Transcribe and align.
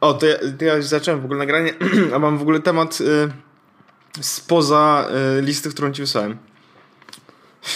O, 0.00 0.14
to 0.14 0.26
ja, 0.26 0.36
to 0.58 0.64
ja 0.64 0.82
zacząłem 0.82 1.20
w 1.20 1.24
ogóle 1.24 1.38
nagranie, 1.38 1.74
a 2.14 2.18
mam 2.18 2.38
w 2.38 2.42
ogóle 2.42 2.60
temat 2.60 3.00
y, 3.00 3.28
spoza 4.20 5.08
y, 5.38 5.42
listy, 5.42 5.70
którą 5.70 5.92
ci 5.92 6.02
wysłałem. 6.02 6.38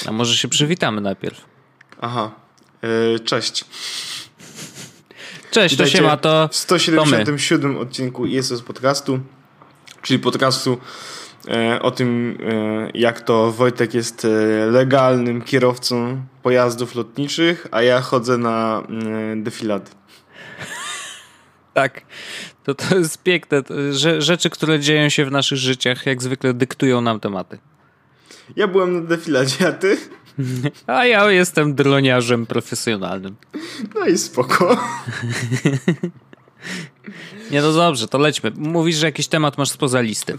A 0.06 0.12
może 0.12 0.36
się 0.36 0.48
przywitamy 0.48 1.00
najpierw? 1.00 1.44
Aha. 2.00 2.30
Y, 2.84 3.20
cześć. 3.20 3.64
Cześć, 5.52 5.76
to 5.76 5.86
się 5.86 6.02
ma 6.02 6.16
to. 6.16 6.48
W 6.52 6.56
177 6.56 7.78
odcinku 7.78 8.26
Jesus 8.26 8.62
Podcastu, 8.62 9.20
czyli 10.02 10.18
podcastu 10.18 10.78
e, 11.48 11.82
o 11.82 11.90
tym, 11.90 12.38
e, 12.40 12.90
jak 12.94 13.20
to 13.20 13.52
Wojtek 13.52 13.94
jest 13.94 14.24
e, 14.24 14.28
legalnym 14.66 15.42
kierowcą 15.42 16.22
pojazdów 16.42 16.94
lotniczych, 16.94 17.66
a 17.70 17.82
ja 17.82 18.00
chodzę 18.00 18.38
na 18.38 18.82
defilady. 19.36 19.90
Tak. 21.74 22.00
To, 22.64 22.74
to 22.74 22.98
jest 22.98 23.22
piękne. 23.22 23.62
Rzeczy, 24.18 24.50
które 24.50 24.80
dzieją 24.80 25.08
się 25.08 25.24
w 25.24 25.30
naszych 25.30 25.58
życiach, 25.58 26.06
jak 26.06 26.22
zwykle 26.22 26.54
dyktują 26.54 27.00
nam 27.00 27.20
tematy. 27.20 27.58
Ja 28.56 28.68
byłem 28.68 28.94
na 28.94 29.00
defiladzie, 29.00 29.68
a 29.68 29.72
ty? 29.72 29.98
A 30.86 31.06
ja 31.06 31.30
jestem 31.30 31.74
droniarzem 31.74 32.46
profesjonalnym. 32.46 33.36
No 33.94 34.06
i 34.06 34.18
spoko. 34.18 34.76
Nie, 37.50 37.62
no 37.62 37.72
dobrze, 37.72 38.08
to 38.08 38.18
lećmy. 38.18 38.52
Mówisz, 38.56 38.96
że 38.96 39.06
jakiś 39.06 39.28
temat 39.28 39.58
masz 39.58 39.70
spoza 39.70 40.00
listy. 40.00 40.38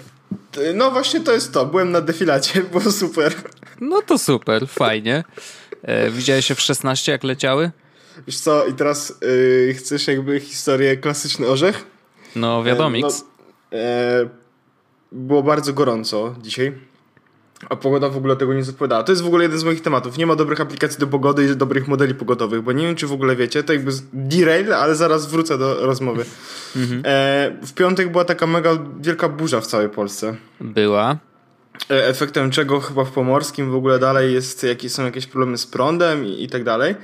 No 0.73 0.91
właśnie 0.91 1.19
to 1.19 1.31
jest 1.31 1.53
to. 1.53 1.65
Byłem 1.65 1.91
na 1.91 2.01
defiladzie, 2.01 2.63
było 2.71 2.91
super. 2.91 3.33
No 3.81 4.01
to 4.01 4.17
super, 4.17 4.67
fajnie. 4.67 5.23
E, 5.81 6.09
widziałeś 6.09 6.45
się 6.45 6.55
w 6.55 6.61
16, 6.61 7.11
jak 7.11 7.23
leciały? 7.23 7.71
Wiesz 8.27 8.39
co, 8.39 8.65
i 8.65 8.73
teraz 8.73 9.19
yy, 9.67 9.73
chcesz 9.73 10.07
jakby 10.07 10.39
historię 10.39 10.97
klasyczny 10.97 11.47
orzech? 11.47 11.85
No 12.35 12.63
wiadomix. 12.63 13.21
E, 13.21 13.23
no, 13.71 13.77
e, 13.77 14.29
było 15.11 15.43
bardzo 15.43 15.73
gorąco 15.73 16.35
dzisiaj. 16.41 16.73
A 17.69 17.75
pogoda 17.75 18.09
w 18.09 18.17
ogóle 18.17 18.35
tego 18.35 18.53
nie 18.53 18.63
zapowiadała. 18.63 19.03
To 19.03 19.11
jest 19.11 19.21
w 19.21 19.25
ogóle 19.27 19.43
jeden 19.43 19.59
z 19.59 19.63
moich 19.63 19.81
tematów. 19.81 20.17
Nie 20.17 20.25
ma 20.25 20.35
dobrych 20.35 20.61
aplikacji 20.61 20.99
do 20.99 21.07
pogody 21.07 21.45
i 21.45 21.55
dobrych 21.55 21.87
modeli 21.87 22.15
pogodowych, 22.15 22.61
bo 22.61 22.71
nie 22.71 22.85
wiem, 22.85 22.95
czy 22.95 23.07
w 23.07 23.11
ogóle 23.11 23.35
wiecie, 23.35 23.63
to 23.63 23.73
jakby 23.73 23.91
derail, 24.13 24.73
ale 24.73 24.95
zaraz 24.95 25.25
wrócę 25.25 25.57
do 25.57 25.85
rozmowy. 25.85 26.25
Mhm. 26.75 27.01
E, 27.05 27.65
w 27.65 27.73
piątek 27.73 28.11
była 28.11 28.25
taka 28.25 28.47
mega 28.47 28.69
wielka 28.99 29.29
burza 29.29 29.61
w 29.61 29.67
całej 29.67 29.89
Polsce. 29.89 30.35
Była. 30.61 31.17
E, 31.91 32.07
efektem 32.07 32.51
czego 32.51 32.79
chyba 32.79 33.03
w 33.05 33.11
Pomorskim 33.11 33.71
w 33.71 33.75
ogóle 33.75 33.99
dalej 33.99 34.33
jest, 34.33 34.63
jakieś, 34.63 34.91
są 34.91 35.05
jakieś 35.05 35.27
problemy 35.27 35.57
z 35.57 35.67
prądem 35.67 36.25
i, 36.25 36.43
i 36.43 36.47
tak 36.47 36.63
dalej. 36.63 36.95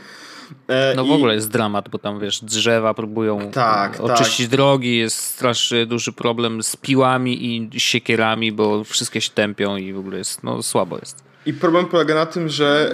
E, 0.67 0.93
no 0.95 1.03
w 1.03 1.07
I... 1.07 1.11
ogóle 1.11 1.35
jest 1.35 1.51
dramat, 1.51 1.89
bo 1.89 1.97
tam 1.97 2.19
wiesz, 2.19 2.43
drzewa 2.43 2.93
próbują 2.93 3.51
tak, 3.51 3.99
oczyścić 3.99 4.45
tak. 4.45 4.51
drogi, 4.51 4.97
jest 4.97 5.17
strasznie 5.17 5.85
duży 5.85 6.13
problem 6.13 6.63
z 6.63 6.75
piłami 6.75 7.45
i 7.45 7.79
siekierami, 7.79 8.51
bo 8.51 8.83
wszystkie 8.83 9.21
się 9.21 9.29
tępią 9.29 9.77
i 9.77 9.93
w 9.93 9.99
ogóle 9.99 10.17
jest, 10.17 10.43
no 10.43 10.63
słabo 10.63 10.97
jest. 10.97 11.23
I 11.45 11.53
problem 11.53 11.85
polega 11.85 12.15
na 12.15 12.25
tym, 12.25 12.49
że 12.49 12.91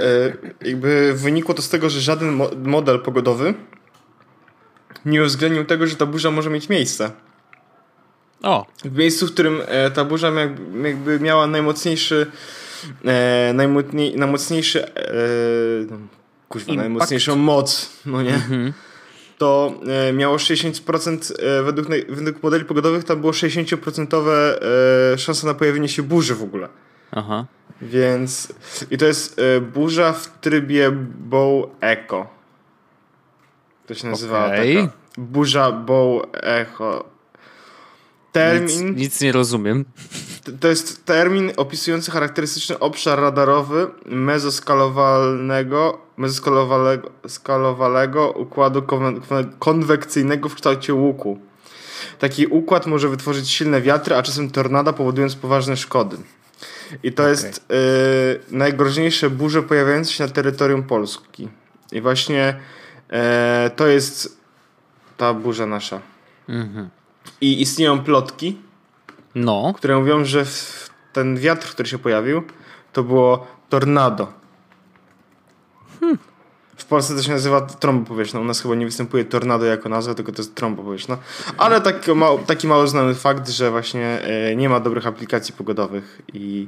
e, 0.61 0.67
jakby 0.67 1.13
wynikło 1.13 1.53
to 1.53 1.61
z 1.61 1.69
tego, 1.69 1.89
że 1.89 2.01
żaden 2.01 2.41
model 2.63 2.99
pogodowy 2.99 3.53
nie 5.05 5.23
uwzględnił 5.23 5.65
tego, 5.65 5.87
że 5.87 5.95
ta 5.95 6.05
burza 6.05 6.31
może 6.31 6.49
mieć 6.49 6.69
miejsce. 6.69 7.11
O. 8.43 8.65
W 8.85 8.97
miejscu, 8.97 9.27
w 9.27 9.33
którym 9.33 9.61
e, 9.67 9.91
ta 9.91 10.05
burza 10.05 10.31
jakby 10.83 11.19
miała 11.19 11.47
najmocniejszy 11.47 12.31
najmocniejszy 14.15 14.85
kuźwa, 16.49 16.71
Impact. 16.71 16.89
najmocniejszą 16.89 17.35
moc, 17.35 17.89
no 18.05 18.21
nie? 18.21 18.33
Mhm. 18.33 18.73
To 19.37 19.73
e, 20.09 20.13
miało 20.13 20.37
60% 20.37 21.33
e, 21.39 21.63
według, 21.63 21.87
według 22.09 22.43
modeli 22.43 22.65
pogodowych 22.65 23.03
tam 23.03 23.21
było 23.21 23.31
60% 23.31 24.29
e, 25.11 25.17
szansa 25.17 25.47
na 25.47 25.53
pojawienie 25.53 25.89
się 25.89 26.03
burzy 26.03 26.35
w 26.35 26.43
ogóle. 26.43 26.69
Aha. 27.11 27.45
Więc 27.81 28.53
i 28.91 28.97
to 28.97 29.05
jest 29.05 29.39
e, 29.39 29.61
burza 29.61 30.13
w 30.13 30.39
trybie 30.41 30.91
Bow 31.19 31.69
Echo. 31.81 32.27
To 33.87 33.93
się 33.93 34.07
nazywa 34.07 34.45
okay. 34.45 34.75
taka 34.75 34.93
burza 35.17 35.71
Bow 35.71 36.23
Echo. 36.33 37.05
Termin. 38.31 38.89
Nic, 38.89 38.97
nic 38.97 39.21
nie 39.21 39.31
rozumiem. 39.31 39.85
To 40.59 40.67
jest 40.67 41.05
termin 41.05 41.51
opisujący 41.57 42.11
charakterystyczny 42.11 42.79
obszar 42.79 43.19
radarowy 43.19 43.87
mezoskalowalnego, 44.05 46.01
mezoskalowalnego 46.17 48.31
układu 48.31 48.83
konwekcyjnego 49.59 50.49
w 50.49 50.55
kształcie 50.55 50.93
łuku. 50.93 51.39
Taki 52.19 52.47
układ 52.47 52.85
może 52.85 53.09
wytworzyć 53.09 53.49
silne 53.49 53.81
wiatry, 53.81 54.15
a 54.15 54.23
czasem 54.23 54.51
tornada, 54.51 54.93
powodując 54.93 55.35
poważne 55.35 55.77
szkody. 55.77 56.17
I 57.03 57.11
to 57.11 57.23
okay. 57.23 57.31
jest 57.31 57.65
y, 57.71 58.39
najgroźniejsze 58.51 59.29
burze 59.29 59.63
pojawiające 59.63 60.11
się 60.11 60.23
na 60.23 60.29
terytorium 60.29 60.83
Polski. 60.83 61.49
I 61.91 62.01
właśnie 62.01 62.59
y, 63.67 63.69
to 63.69 63.87
jest 63.87 64.37
ta 65.17 65.33
burza 65.33 65.65
nasza. 65.65 66.01
Mhm. 66.49 66.89
I 67.41 67.61
istnieją 67.61 68.03
plotki, 68.03 68.57
no. 69.35 69.73
które 69.77 69.97
mówią, 69.97 70.25
że 70.25 70.45
ten 71.13 71.37
wiatr, 71.37 71.67
który 71.67 71.89
się 71.89 71.97
pojawił, 71.97 72.43
to 72.93 73.03
było 73.03 73.47
tornado. 73.69 74.33
Hmm. 75.99 76.17
W 76.77 76.85
Polsce 76.85 77.15
to 77.15 77.23
się 77.23 77.31
nazywa 77.31 77.61
trąba 77.61 78.07
powietrzna. 78.07 78.39
U 78.39 78.43
nas 78.43 78.61
chyba 78.61 78.75
nie 78.75 78.85
występuje 78.85 79.25
tornado 79.25 79.65
jako 79.65 79.89
nazwa, 79.89 80.13
tylko 80.13 80.31
to 80.31 80.41
jest 80.41 80.55
trąba 80.55 80.83
powietrzna. 80.83 81.17
Ale 81.57 81.81
taki, 81.81 82.11
mało, 82.11 82.37
taki 82.37 82.67
mało 82.67 82.87
znany 82.87 83.15
fakt, 83.15 83.49
że 83.49 83.71
właśnie 83.71 84.21
e, 84.21 84.55
nie 84.55 84.69
ma 84.69 84.79
dobrych 84.79 85.07
aplikacji 85.07 85.53
pogodowych. 85.53 86.21
I 86.33 86.67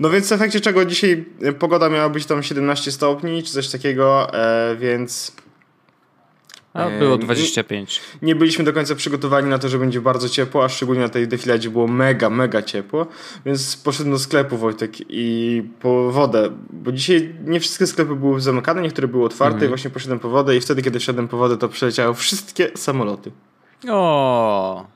no 0.00 0.10
więc 0.10 0.28
w 0.28 0.32
efekcie 0.32 0.60
czego 0.60 0.84
dzisiaj 0.84 1.24
pogoda 1.58 1.88
miała 1.88 2.08
być 2.08 2.26
tam 2.26 2.42
17 2.42 2.92
stopni, 2.92 3.42
czy 3.42 3.52
coś 3.52 3.68
takiego, 3.68 4.34
e, 4.34 4.76
więc 4.76 5.32
a 6.74 6.90
było 6.90 7.18
25. 7.18 8.00
Nie, 8.00 8.26
nie 8.26 8.34
byliśmy 8.34 8.64
do 8.64 8.72
końca 8.72 8.94
przygotowani 8.94 9.48
na 9.48 9.58
to, 9.58 9.68
że 9.68 9.78
będzie 9.78 10.00
bardzo 10.00 10.28
ciepło, 10.28 10.64
a 10.64 10.68
szczególnie 10.68 11.02
na 11.02 11.08
tej 11.08 11.28
defiladzie 11.28 11.70
było 11.70 11.86
mega, 11.86 12.30
mega 12.30 12.62
ciepło, 12.62 13.06
więc 13.46 13.76
poszedłem 13.76 14.12
do 14.12 14.18
sklepu 14.18 14.56
Wojtek 14.56 14.92
i 15.08 15.62
po 15.80 16.10
wodę, 16.10 16.50
bo 16.70 16.92
dzisiaj 16.92 17.34
nie 17.44 17.60
wszystkie 17.60 17.86
sklepy 17.86 18.14
były 18.14 18.40
zamykane, 18.40 18.82
niektóre 18.82 19.08
były 19.08 19.24
otwarte 19.24 19.56
mm. 19.56 19.64
i 19.64 19.68
właśnie 19.68 19.90
poszedłem 19.90 20.18
po 20.18 20.28
wodę 20.28 20.56
i 20.56 20.60
wtedy, 20.60 20.82
kiedy 20.82 21.00
szedłem 21.00 21.28
po 21.28 21.36
wodę, 21.36 21.56
to 21.56 21.68
przeleciały 21.68 22.14
wszystkie 22.14 22.70
samoloty. 22.76 23.30
O, 23.88 24.86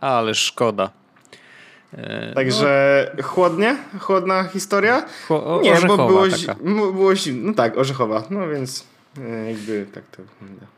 ale 0.00 0.34
szkoda. 0.34 0.90
E, 1.94 2.32
Także 2.34 3.12
no. 3.16 3.22
chłodnie? 3.22 3.76
Chłodna 4.00 4.44
historia? 4.44 5.04
Chło, 5.26 5.60
nie, 5.62 5.74
bo 5.86 5.96
było, 5.96 6.92
było 6.92 7.16
zimno. 7.16 7.48
No 7.48 7.54
tak, 7.54 7.78
orzechowa. 7.78 8.22
No 8.30 8.48
więc 8.48 8.86
e, 9.18 9.50
jakby 9.50 9.86
tak 9.94 10.04
to 10.16 10.22
wygląda. 10.22 10.77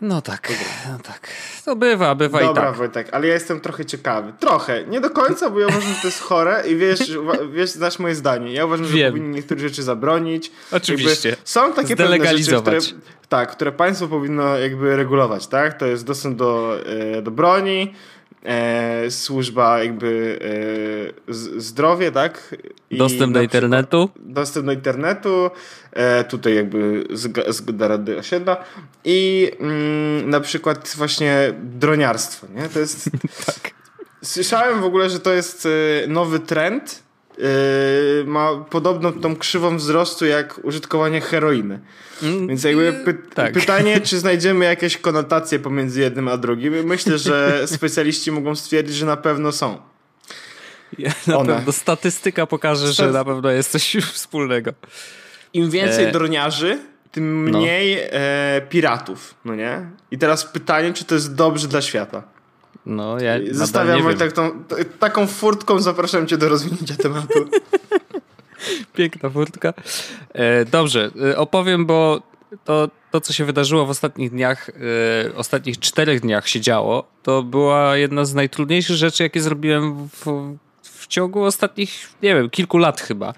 No 0.00 0.22
tak, 0.22 0.52
no 0.92 0.98
tak. 0.98 1.28
To 1.64 1.76
bywa, 1.76 2.14
bywa 2.14 2.40
Dobra, 2.40 2.62
i 2.62 2.66
tak. 2.66 2.76
Wojtek, 2.76 3.08
ale 3.12 3.26
ja 3.26 3.34
jestem 3.34 3.60
trochę 3.60 3.84
ciekawy. 3.84 4.32
Trochę, 4.40 4.84
nie 4.84 5.00
do 5.00 5.10
końca, 5.10 5.50
bo 5.50 5.60
ja 5.60 5.66
uważam, 5.66 5.94
że 5.94 6.00
to 6.00 6.08
jest 6.08 6.20
chore 6.20 6.62
i 6.68 6.76
wiesz, 6.76 7.18
wiesz 7.52 7.70
znasz 7.70 7.98
moje 7.98 8.14
zdanie. 8.14 8.52
Ja 8.52 8.64
uważam, 8.64 8.86
że 8.86 9.10
powinni 9.10 9.34
niektóre 9.34 9.60
rzeczy 9.60 9.82
zabronić. 9.82 10.52
Oczywiście. 10.72 11.28
Jakby 11.28 11.42
są 11.44 11.72
takie 11.72 11.96
pewne 11.96 12.38
rzeczy, 12.38 12.60
które, 12.60 12.78
tak, 13.28 13.50
które 13.50 13.72
państwo 13.72 14.08
powinno 14.08 14.58
jakby 14.58 14.96
regulować, 14.96 15.46
tak? 15.46 15.78
To 15.78 15.86
jest 15.86 16.04
dostęp 16.04 16.36
do, 16.36 16.76
e, 17.16 17.22
do 17.22 17.30
broni, 17.30 17.94
e, 18.46 19.10
służba 19.10 19.82
jakby 19.82 20.38
e, 21.28 21.32
zdrowie, 21.58 22.12
tak? 22.12 22.54
I 22.90 22.98
dostęp 22.98 23.34
do 23.34 23.42
internetu. 23.42 24.10
Dostęp 24.16 24.66
do 24.66 24.72
internetu, 24.72 25.50
e, 25.92 26.24
tutaj 26.24 26.54
jakby 26.54 27.04
zgoda 27.48 27.88
Rady 27.88 28.18
Osiedla 28.18 28.64
i 29.04 29.50
mm, 29.60 30.30
na 30.30 30.40
przykład 30.40 30.94
właśnie 30.96 31.54
droniarstwo, 31.62 32.46
nie? 32.54 32.68
To 32.68 32.78
jest... 32.78 33.10
tak. 33.46 33.70
Słyszałem 34.22 34.80
w 34.80 34.84
ogóle, 34.84 35.10
że 35.10 35.20
to 35.20 35.32
jest 35.32 35.66
e, 35.66 36.06
nowy 36.06 36.40
trend, 36.40 37.05
Yy, 37.38 38.24
ma 38.26 38.64
podobną 38.70 39.12
tą 39.12 39.36
krzywą 39.36 39.76
wzrostu 39.76 40.26
jak 40.26 40.60
użytkowanie 40.62 41.20
heroiny. 41.20 41.80
Mm, 42.22 42.48
Więc 42.48 42.64
jakby 42.64 42.92
py 43.04 43.14
tak. 43.34 43.52
pytanie, 43.52 44.00
czy 44.06 44.18
znajdziemy 44.18 44.64
jakieś 44.64 44.96
konotacje 44.96 45.58
pomiędzy 45.58 46.00
jednym 46.00 46.28
a 46.28 46.36
drugim. 46.36 46.84
Myślę, 46.84 47.18
że 47.18 47.62
specjaliści 47.76 48.32
mogą 48.32 48.56
stwierdzić, 48.56 48.96
że 48.96 49.06
na 49.06 49.16
pewno 49.16 49.52
są. 49.52 49.78
Ja, 50.98 51.10
na 51.26 51.38
One. 51.38 51.54
pewno 51.54 51.72
statystyka 51.72 52.46
pokaże, 52.46 52.92
że 52.92 53.12
na 53.12 53.24
pewno 53.24 53.50
jest 53.50 53.70
coś 53.70 53.96
wspólnego. 54.12 54.72
Im 55.52 55.70
więcej 55.70 56.04
e... 56.04 56.12
droniarzy, 56.12 56.78
tym 57.12 57.50
no. 57.50 57.58
mniej 57.58 57.96
no. 57.96 58.02
e, 58.12 58.62
piratów, 58.68 59.34
no 59.44 59.54
nie? 59.54 59.86
I 60.10 60.18
teraz 60.18 60.44
pytanie, 60.44 60.92
czy 60.92 61.04
to 61.04 61.14
jest 61.14 61.34
dobrze 61.34 61.68
dla 61.68 61.82
świata? 61.82 62.35
No, 62.86 63.20
ja 63.20 63.34
Zostawiam 63.50 64.16
tak 64.16 64.32
tą, 64.32 64.64
taką 64.98 65.26
furtką, 65.26 65.78
zapraszam 65.78 66.26
cię 66.26 66.36
do 66.36 66.48
rozwinięcia 66.48 66.96
tematu. 66.96 67.38
Piękna 68.94 69.30
furtka. 69.30 69.74
E, 70.32 70.64
dobrze, 70.64 71.10
e, 71.30 71.38
opowiem, 71.38 71.86
bo 71.86 72.22
to, 72.64 72.88
to 73.10 73.20
co 73.20 73.32
się 73.32 73.44
wydarzyło 73.44 73.86
w 73.86 73.90
ostatnich 73.90 74.30
dniach, 74.30 74.70
yy, 75.24 75.34
ostatnich 75.34 75.78
czterech 75.78 76.20
dniach 76.20 76.48
się 76.48 76.60
działo, 76.60 77.04
to 77.22 77.42
była 77.42 77.96
jedna 77.96 78.24
z 78.24 78.34
najtrudniejszych 78.34 78.96
rzeczy, 78.96 79.22
jakie 79.22 79.40
zrobiłem 79.40 80.08
w, 80.08 80.56
w 80.82 81.06
ciągu 81.06 81.44
ostatnich, 81.44 82.08
nie 82.22 82.34
wiem, 82.34 82.50
kilku 82.50 82.78
lat 82.78 83.00
chyba. 83.00 83.34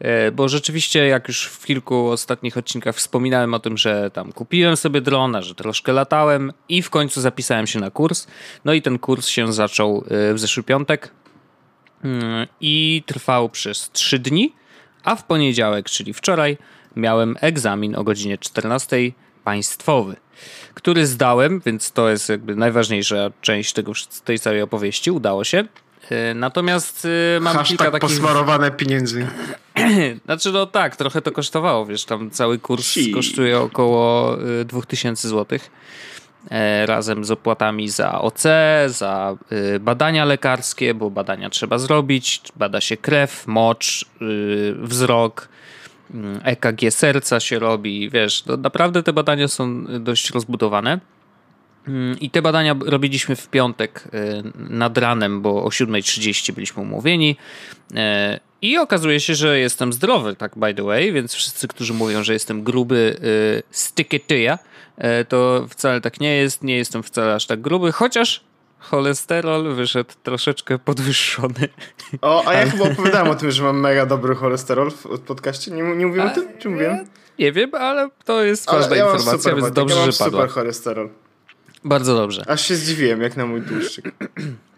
E, 0.00 0.32
bo 0.32 0.48
rzeczywiście, 0.48 1.06
jak 1.06 1.28
już 1.28 1.44
w 1.44 1.66
kilku 1.66 2.08
ostatnich 2.08 2.56
odcinkach 2.56 2.96
wspominałem 2.96 3.54
o 3.54 3.58
tym, 3.58 3.76
że 3.76 4.10
tam 4.10 4.32
kupiłem 4.32 4.76
sobie 4.76 5.00
drona, 5.00 5.42
że 5.42 5.54
troszkę 5.54 5.92
latałem 5.92 6.52
i 6.68 6.82
w 6.82 6.90
końcu 6.90 7.20
zapisałem 7.20 7.66
się 7.66 7.80
na 7.80 7.90
kurs. 7.90 8.26
No 8.64 8.72
i 8.72 8.82
ten 8.82 8.98
kurs 8.98 9.28
się 9.28 9.52
zaczął 9.52 10.04
e, 10.10 10.34
w 10.34 10.38
zeszły 10.38 10.62
piątek 10.62 11.10
mm, 12.04 12.46
i 12.60 13.02
trwał 13.06 13.48
przez 13.48 13.90
trzy 13.90 14.18
dni, 14.18 14.54
a 15.04 15.16
w 15.16 15.24
poniedziałek, 15.24 15.90
czyli 15.90 16.12
wczoraj, 16.12 16.56
miałem 16.96 17.36
egzamin 17.40 17.96
o 17.96 18.04
godzinie 18.04 18.38
14 18.38 18.96
państwowy, 19.44 20.16
który 20.74 21.06
zdałem, 21.06 21.60
więc 21.66 21.92
to 21.92 22.10
jest 22.10 22.28
jakby 22.28 22.56
najważniejsza 22.56 23.30
część 23.40 23.72
tego, 23.72 23.92
tej 24.24 24.38
całej 24.38 24.62
opowieści. 24.62 25.10
Udało 25.10 25.44
się. 25.44 25.64
E, 26.10 26.34
natomiast 26.34 27.06
e, 27.36 27.40
mam 27.40 27.56
Hashtag 27.56 27.78
kilka 27.78 27.90
takich... 27.90 28.08
posmarowane 28.08 28.70
pieniędzy. 28.70 29.26
znaczy 30.24 30.52
no 30.52 30.66
tak, 30.66 30.96
trochę 30.96 31.22
to 31.22 31.32
kosztowało, 31.32 31.86
wiesz, 31.86 32.04
tam 32.04 32.30
cały 32.30 32.58
kurs 32.58 32.94
kosztuje 33.14 33.60
około 33.60 34.36
2000 34.64 35.28
e, 35.28 35.30
zł 35.30 35.58
razem 36.86 37.24
z 37.24 37.30
opłatami 37.30 37.88
za 37.88 38.20
OC, 38.20 38.42
za 38.86 39.36
badania 39.80 40.24
lekarskie, 40.24 40.94
bo 40.94 41.10
badania 41.10 41.50
trzeba 41.50 41.78
zrobić, 41.78 42.42
bada 42.56 42.80
się 42.80 42.96
krew, 42.96 43.46
mocz, 43.46 44.04
wzrok, 44.74 45.48
EKG 46.42 46.90
serca 46.90 47.40
się 47.40 47.58
robi, 47.58 48.10
wiesz, 48.10 48.44
naprawdę 48.58 49.02
te 49.02 49.12
badania 49.12 49.48
są 49.48 49.84
dość 50.00 50.30
rozbudowane. 50.30 51.00
Mm, 51.88 52.20
I 52.20 52.30
te 52.30 52.42
badania 52.42 52.76
robiliśmy 52.86 53.36
w 53.36 53.48
piątek 53.48 54.04
y, 54.14 54.42
nad 54.56 54.98
ranem, 54.98 55.42
bo 55.42 55.64
o 55.64 55.68
7.30 55.68 56.52
byliśmy 56.52 56.82
umówieni. 56.82 57.36
Y, 57.90 57.96
I 58.62 58.78
okazuje 58.78 59.20
się, 59.20 59.34
że 59.34 59.58
jestem 59.58 59.92
zdrowy, 59.92 60.36
tak 60.36 60.58
by 60.58 60.74
the 60.74 60.82
way, 60.82 61.12
więc 61.12 61.34
wszyscy, 61.34 61.68
którzy 61.68 61.94
mówią, 61.94 62.22
że 62.22 62.32
jestem 62.32 62.62
gruby 62.62 63.16
y, 63.24 63.62
styketyja, 63.70 64.58
to 65.28 65.66
wcale 65.70 66.00
tak 66.00 66.20
nie 66.20 66.36
jest. 66.36 66.62
Nie 66.64 66.76
jestem 66.76 67.02
wcale 67.02 67.34
aż 67.34 67.46
tak 67.46 67.60
gruby, 67.60 67.92
chociaż 67.92 68.44
cholesterol 68.78 69.74
wyszedł 69.74 70.10
troszeczkę 70.22 70.78
podwyższony. 70.78 71.68
O, 72.20 72.44
a 72.46 72.54
ja 72.54 72.70
chyba 72.70 72.84
opowiadałem 72.84 73.28
o 73.28 73.34
tym, 73.34 73.50
że 73.50 73.62
mam 73.62 73.80
mega 73.80 74.06
dobry 74.06 74.34
cholesterol 74.34 74.90
w 74.90 75.20
podcaście. 75.20 75.70
Nie, 75.70 75.82
nie 75.82 76.06
mówiłem 76.06 76.28
o 76.28 76.34
tym? 76.34 76.44
Czy 76.58 76.68
mówiłem? 76.68 77.06
Nie 77.38 77.52
wiem, 77.52 77.74
ale 77.74 78.10
to 78.24 78.42
jest 78.42 78.70
ważna 78.70 78.96
ja 78.96 79.04
informacja, 79.04 79.54
więc 79.54 79.70
dobrze, 79.70 79.94
ja 79.94 80.00
mam 80.00 80.12
że 80.12 80.18
padła. 80.18 80.40
super 80.40 80.50
cholesterol. 80.54 81.08
Bardzo 81.84 82.14
dobrze. 82.14 82.44
Aż 82.48 82.68
się 82.68 82.76
zdziwiłem, 82.76 83.22
jak 83.22 83.36
na 83.36 83.46
mój 83.46 83.62
tłuszczyk. 83.62 84.14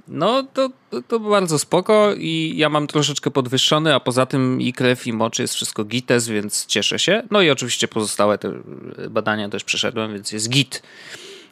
No, 0.09 0.43
to, 0.43 0.71
to, 0.91 1.03
to, 1.03 1.21
bardzo 1.21 1.59
spoko 1.59 2.15
i 2.19 2.55
ja 2.57 2.69
mam 2.69 2.87
troszeczkę 2.87 3.31
podwyższony, 3.31 3.95
a 3.95 4.01
poza 4.01 4.27
tym 4.27 4.61
i 4.61 4.73
krew, 4.73 5.07
i 5.07 5.13
moczy 5.13 5.43
jest 5.43 5.55
wszystko 5.55 5.85
gites, 5.85 6.29
więc 6.29 6.67
cieszę 6.67 6.99
się. 6.99 7.23
No 7.31 7.43
i 7.43 7.51
oczywiście 7.51 7.89
pozostałe 7.89 8.39
te 8.39 8.53
badania 9.11 9.49
też 9.49 9.65
przeszedłem, 9.65 10.13
więc 10.13 10.33
jest 10.33 10.49
git. 10.49 10.83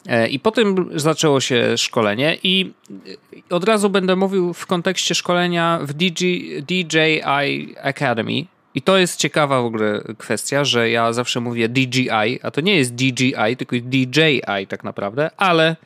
E, 0.06 0.28
I 0.28 0.40
potem 0.40 0.90
zaczęło 0.94 1.40
się 1.40 1.78
szkolenie 1.78 2.38
i 2.42 2.72
od 3.50 3.64
razu 3.64 3.90
będę 3.90 4.16
mówił 4.16 4.54
w 4.54 4.66
kontekście 4.66 5.14
szkolenia 5.14 5.78
w 5.82 5.92
DJ, 5.92 6.24
DJI 6.62 7.22
Academy, 7.82 8.46
i 8.74 8.82
to 8.82 8.98
jest 8.98 9.16
ciekawa 9.16 9.62
w 9.62 9.64
ogóle 9.64 10.02
kwestia, 10.18 10.64
że 10.64 10.90
ja 10.90 11.12
zawsze 11.12 11.40
mówię 11.40 11.68
DJI, 11.68 12.40
a 12.42 12.50
to 12.50 12.60
nie 12.60 12.76
jest 12.76 12.94
DJI, 12.94 13.56
tylko 13.58 13.76
DJI 13.76 14.66
tak 14.68 14.84
naprawdę, 14.84 15.30
ale 15.36 15.76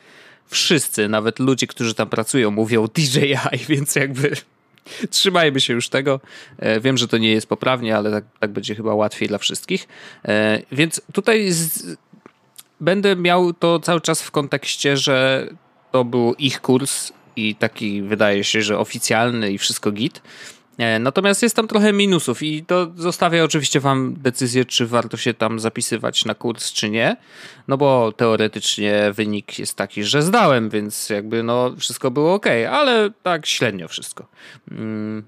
wszyscy, 0.46 1.08
nawet 1.08 1.38
ludzie, 1.38 1.66
którzy 1.66 1.94
tam 1.94 2.08
pracują, 2.08 2.50
mówią 2.50 2.86
DJI, 2.86 3.36
więc 3.68 3.96
jakby 3.96 4.36
trzymajmy 5.10 5.60
się 5.60 5.74
już 5.74 5.88
tego. 5.88 6.20
E, 6.58 6.80
wiem, 6.80 6.96
że 6.98 7.08
to 7.08 7.18
nie 7.18 7.32
jest 7.32 7.46
poprawnie, 7.46 7.96
ale 7.96 8.10
tak, 8.10 8.24
tak 8.40 8.50
będzie 8.50 8.74
chyba 8.74 8.94
łatwiej 8.94 9.28
dla 9.28 9.38
wszystkich. 9.38 9.88
E, 10.24 10.62
więc 10.72 11.00
tutaj 11.12 11.50
z... 11.50 11.96
będę 12.80 13.16
miał 13.16 13.52
to 13.52 13.80
cały 13.80 14.00
czas 14.00 14.22
w 14.22 14.30
kontekście, 14.30 14.96
że 14.96 15.48
to 15.92 16.04
był 16.04 16.34
ich 16.34 16.60
kurs 16.60 17.12
i 17.36 17.54
taki 17.54 18.02
wydaje 18.02 18.44
się, 18.44 18.62
że 18.62 18.78
oficjalny 18.78 19.52
i 19.52 19.58
wszystko 19.58 19.92
git. 19.92 20.22
E, 20.78 20.98
natomiast 20.98 21.42
jest 21.42 21.56
tam 21.56 21.68
trochę 21.68 21.92
minusów 21.92 22.42
i 22.42 22.64
to 22.64 22.90
zostawia 22.96 23.44
oczywiście 23.44 23.80
wam 23.80 24.14
decyzję, 24.18 24.64
czy 24.64 24.86
warto 24.86 25.16
się 25.16 25.34
tam 25.34 25.60
zapisywać 25.60 26.24
na 26.24 26.34
kurs, 26.34 26.72
czy 26.72 26.90
nie. 26.90 27.16
No 27.68 27.76
bo 27.76 28.12
teoretycznie 28.12 29.12
wynik 29.12 29.58
jest 29.58 29.76
taki, 29.76 30.04
że 30.04 30.22
zdałem, 30.22 30.70
więc 30.70 31.10
jakby 31.10 31.42
no 31.42 31.74
wszystko 31.78 32.10
było 32.10 32.34
ok, 32.34 32.46
ale 32.70 33.10
tak 33.22 33.46
średnio 33.46 33.88
wszystko. 33.88 34.26
Mm. 34.70 35.22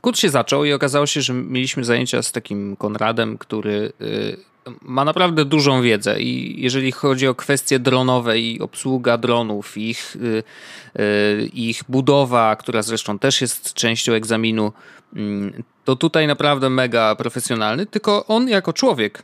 Kurs 0.00 0.20
się 0.20 0.28
zaczął 0.28 0.64
i 0.64 0.72
okazało 0.72 1.06
się, 1.06 1.22
że 1.22 1.34
mieliśmy 1.34 1.84
zajęcia 1.84 2.22
z 2.22 2.32
takim 2.32 2.76
Konradem, 2.76 3.38
który 3.38 3.92
y, 4.00 4.36
ma 4.82 5.04
naprawdę 5.04 5.44
dużą 5.44 5.82
wiedzę 5.82 6.20
i 6.20 6.62
jeżeli 6.62 6.92
chodzi 6.92 7.26
o 7.26 7.34
kwestie 7.34 7.78
dronowe 7.78 8.38
i 8.38 8.60
obsługa 8.60 9.18
dronów, 9.18 9.76
ich, 9.76 10.16
y, 10.16 10.42
y, 11.00 11.50
ich 11.52 11.82
budowa, 11.88 12.56
która 12.56 12.82
zresztą 12.82 13.18
też 13.18 13.40
jest 13.40 13.74
częścią 13.74 14.12
egzaminu, 14.12 14.72
mm, 15.16 15.62
to 15.84 15.96
tutaj 15.96 16.26
naprawdę 16.26 16.70
mega 16.70 17.14
profesjonalny, 17.14 17.86
tylko 17.86 18.26
on 18.26 18.48
jako 18.48 18.72
człowiek 18.72 19.22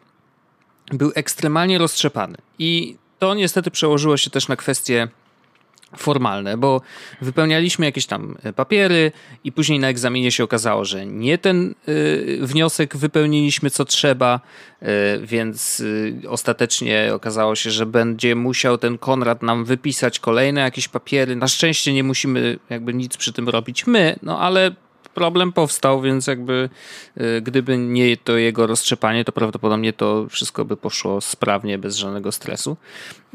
był 0.92 1.12
ekstremalnie 1.14 1.78
roztrzepany. 1.78 2.36
I 2.58 2.96
to 3.18 3.34
niestety 3.34 3.70
przełożyło 3.70 4.16
się 4.16 4.30
też 4.30 4.48
na 4.48 4.56
kwestie 4.56 5.08
formalne, 5.96 6.56
bo 6.56 6.80
wypełnialiśmy 7.20 7.86
jakieś 7.86 8.06
tam 8.06 8.36
e, 8.42 8.52
papiery 8.52 9.12
i 9.44 9.52
później 9.52 9.78
na 9.78 9.88
egzaminie 9.88 10.30
się 10.32 10.44
okazało, 10.44 10.84
że 10.84 11.06
nie 11.06 11.38
ten 11.38 11.74
y, 11.88 12.38
wniosek 12.42 12.96
wypełniliśmy 12.96 13.70
co 13.70 13.84
trzeba, 13.84 14.40
y, 14.82 14.86
więc 15.26 15.82
ostatecznie 16.28 17.10
okazało 17.14 17.54
się, 17.54 17.70
że 17.70 17.86
będzie 17.86 18.34
musiał 18.34 18.78
ten 18.78 18.98
Konrad 18.98 19.42
nam 19.42 19.64
wypisać 19.64 20.18
kolejne 20.18 20.60
jakieś 20.60 20.88
papiery. 20.88 21.36
Na 21.36 21.48
szczęście 21.48 21.92
nie 21.92 22.04
musimy 22.04 22.58
jakby 22.70 22.94
nic 22.94 23.16
przy 23.16 23.32
tym 23.32 23.48
robić 23.48 23.86
my, 23.86 24.16
no 24.22 24.40
ale 24.40 24.74
problem 25.14 25.52
powstał, 25.52 26.00
więc 26.00 26.26
jakby 26.26 26.68
y, 27.20 27.40
gdyby 27.42 27.78
nie 27.78 28.16
to 28.16 28.36
jego 28.36 28.66
roztrzepanie, 28.66 29.24
to 29.24 29.32
prawdopodobnie 29.32 29.92
to 29.92 30.26
wszystko 30.30 30.64
by 30.64 30.76
poszło 30.76 31.20
sprawnie, 31.20 31.78
bez 31.78 31.96
żadnego 31.96 32.32
stresu. 32.32 32.76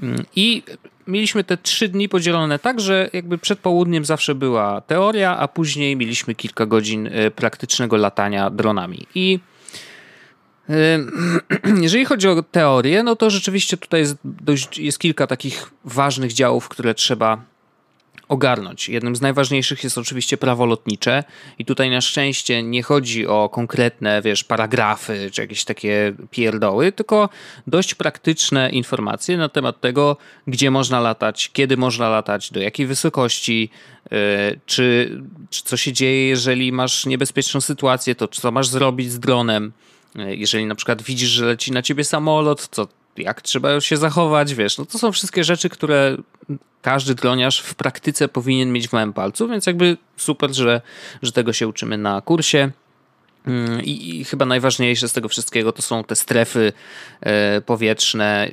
Mm, 0.03 0.25
I 0.36 0.63
mieliśmy 1.07 1.43
te 1.43 1.57
trzy 1.57 1.89
dni 1.89 2.09
podzielone 2.09 2.59
tak, 2.59 2.79
że 2.79 3.09
jakby 3.13 3.38
przed 3.38 3.59
południem 3.59 4.05
zawsze 4.05 4.36
była 4.36 4.81
teoria, 4.81 5.38
a 5.38 5.48
później 5.48 5.95
mieliśmy 5.95 6.36
kilka 6.36 6.65
godzin 6.65 7.07
y, 7.07 7.31
praktycznego 7.31 7.98
latania 7.98 8.50
dronami. 8.50 9.05
I 9.15 9.39
y, 10.69 10.74
jeżeli 11.86 12.05
chodzi 12.05 12.27
o 12.27 12.43
teorię, 12.43 13.03
no 13.03 13.15
to 13.15 13.29
rzeczywiście 13.29 13.77
tutaj 13.77 14.00
jest, 14.00 14.15
dość, 14.24 14.77
jest 14.77 15.00
kilka 15.00 15.27
takich 15.27 15.71
ważnych 15.86 16.33
działów, 16.33 16.69
które 16.69 16.93
trzeba 16.93 17.48
ogarnąć. 18.27 18.89
Jednym 18.89 19.15
z 19.15 19.21
najważniejszych 19.21 19.83
jest 19.83 19.97
oczywiście 19.97 20.38
prawo 20.38 20.65
lotnicze 20.65 21.23
i 21.59 21.65
tutaj 21.65 21.89
na 21.89 22.01
szczęście 22.01 22.63
nie 22.63 22.83
chodzi 22.83 23.27
o 23.27 23.49
konkretne, 23.49 24.21
wiesz, 24.21 24.43
paragrafy 24.43 25.29
czy 25.33 25.41
jakieś 25.41 25.65
takie 25.65 26.13
pierdoły, 26.31 26.91
tylko 26.91 27.29
dość 27.67 27.95
praktyczne 27.95 28.69
informacje 28.69 29.38
na 29.38 29.49
temat 29.49 29.81
tego, 29.81 30.17
gdzie 30.47 30.71
można 30.71 30.99
latać, 30.99 31.49
kiedy 31.53 31.77
można 31.77 32.09
latać, 32.09 32.51
do 32.51 32.59
jakiej 32.59 32.88
wysokości, 32.88 33.69
yy, 34.11 34.17
czy, 34.65 35.17
czy 35.49 35.63
co 35.63 35.77
się 35.77 35.93
dzieje, 35.93 36.27
jeżeli 36.27 36.71
masz 36.71 37.05
niebezpieczną 37.05 37.61
sytuację, 37.61 38.15
to 38.15 38.27
co 38.27 38.51
masz 38.51 38.67
zrobić 38.67 39.11
z 39.11 39.19
dronem. 39.19 39.71
Yy, 40.15 40.35
jeżeli 40.35 40.65
na 40.65 40.75
przykład 40.75 41.01
widzisz, 41.01 41.29
że 41.29 41.45
leci 41.45 41.71
na 41.71 41.81
ciebie 41.81 42.03
samolot, 42.03 42.67
co 42.71 42.88
jak 43.17 43.41
trzeba 43.41 43.81
się 43.81 43.97
zachować, 43.97 44.55
wiesz, 44.55 44.77
no 44.77 44.85
to 44.85 44.97
są 44.97 45.11
wszystkie 45.11 45.43
rzeczy, 45.43 45.69
które 45.69 46.17
każdy 46.81 47.15
droniarz 47.15 47.61
w 47.61 47.75
praktyce 47.75 48.27
powinien 48.27 48.71
mieć 48.71 48.87
w 48.87 48.93
małym 48.93 49.13
palcu, 49.13 49.47
więc 49.47 49.65
jakby 49.65 49.97
super, 50.17 50.53
że, 50.53 50.81
że 51.21 51.31
tego 51.31 51.53
się 51.53 51.67
uczymy 51.67 51.97
na 51.97 52.21
kursie. 52.21 52.71
Mm, 53.47 53.83
I, 53.83 54.19
I, 54.19 54.23
chyba 54.23 54.45
najważniejsze 54.45 55.09
z 55.09 55.13
tego 55.13 55.29
wszystkiego 55.29 55.71
to 55.71 55.81
są 55.81 56.03
te 56.03 56.15
strefy 56.15 56.73
e, 57.21 57.61
powietrzne, 57.61 58.51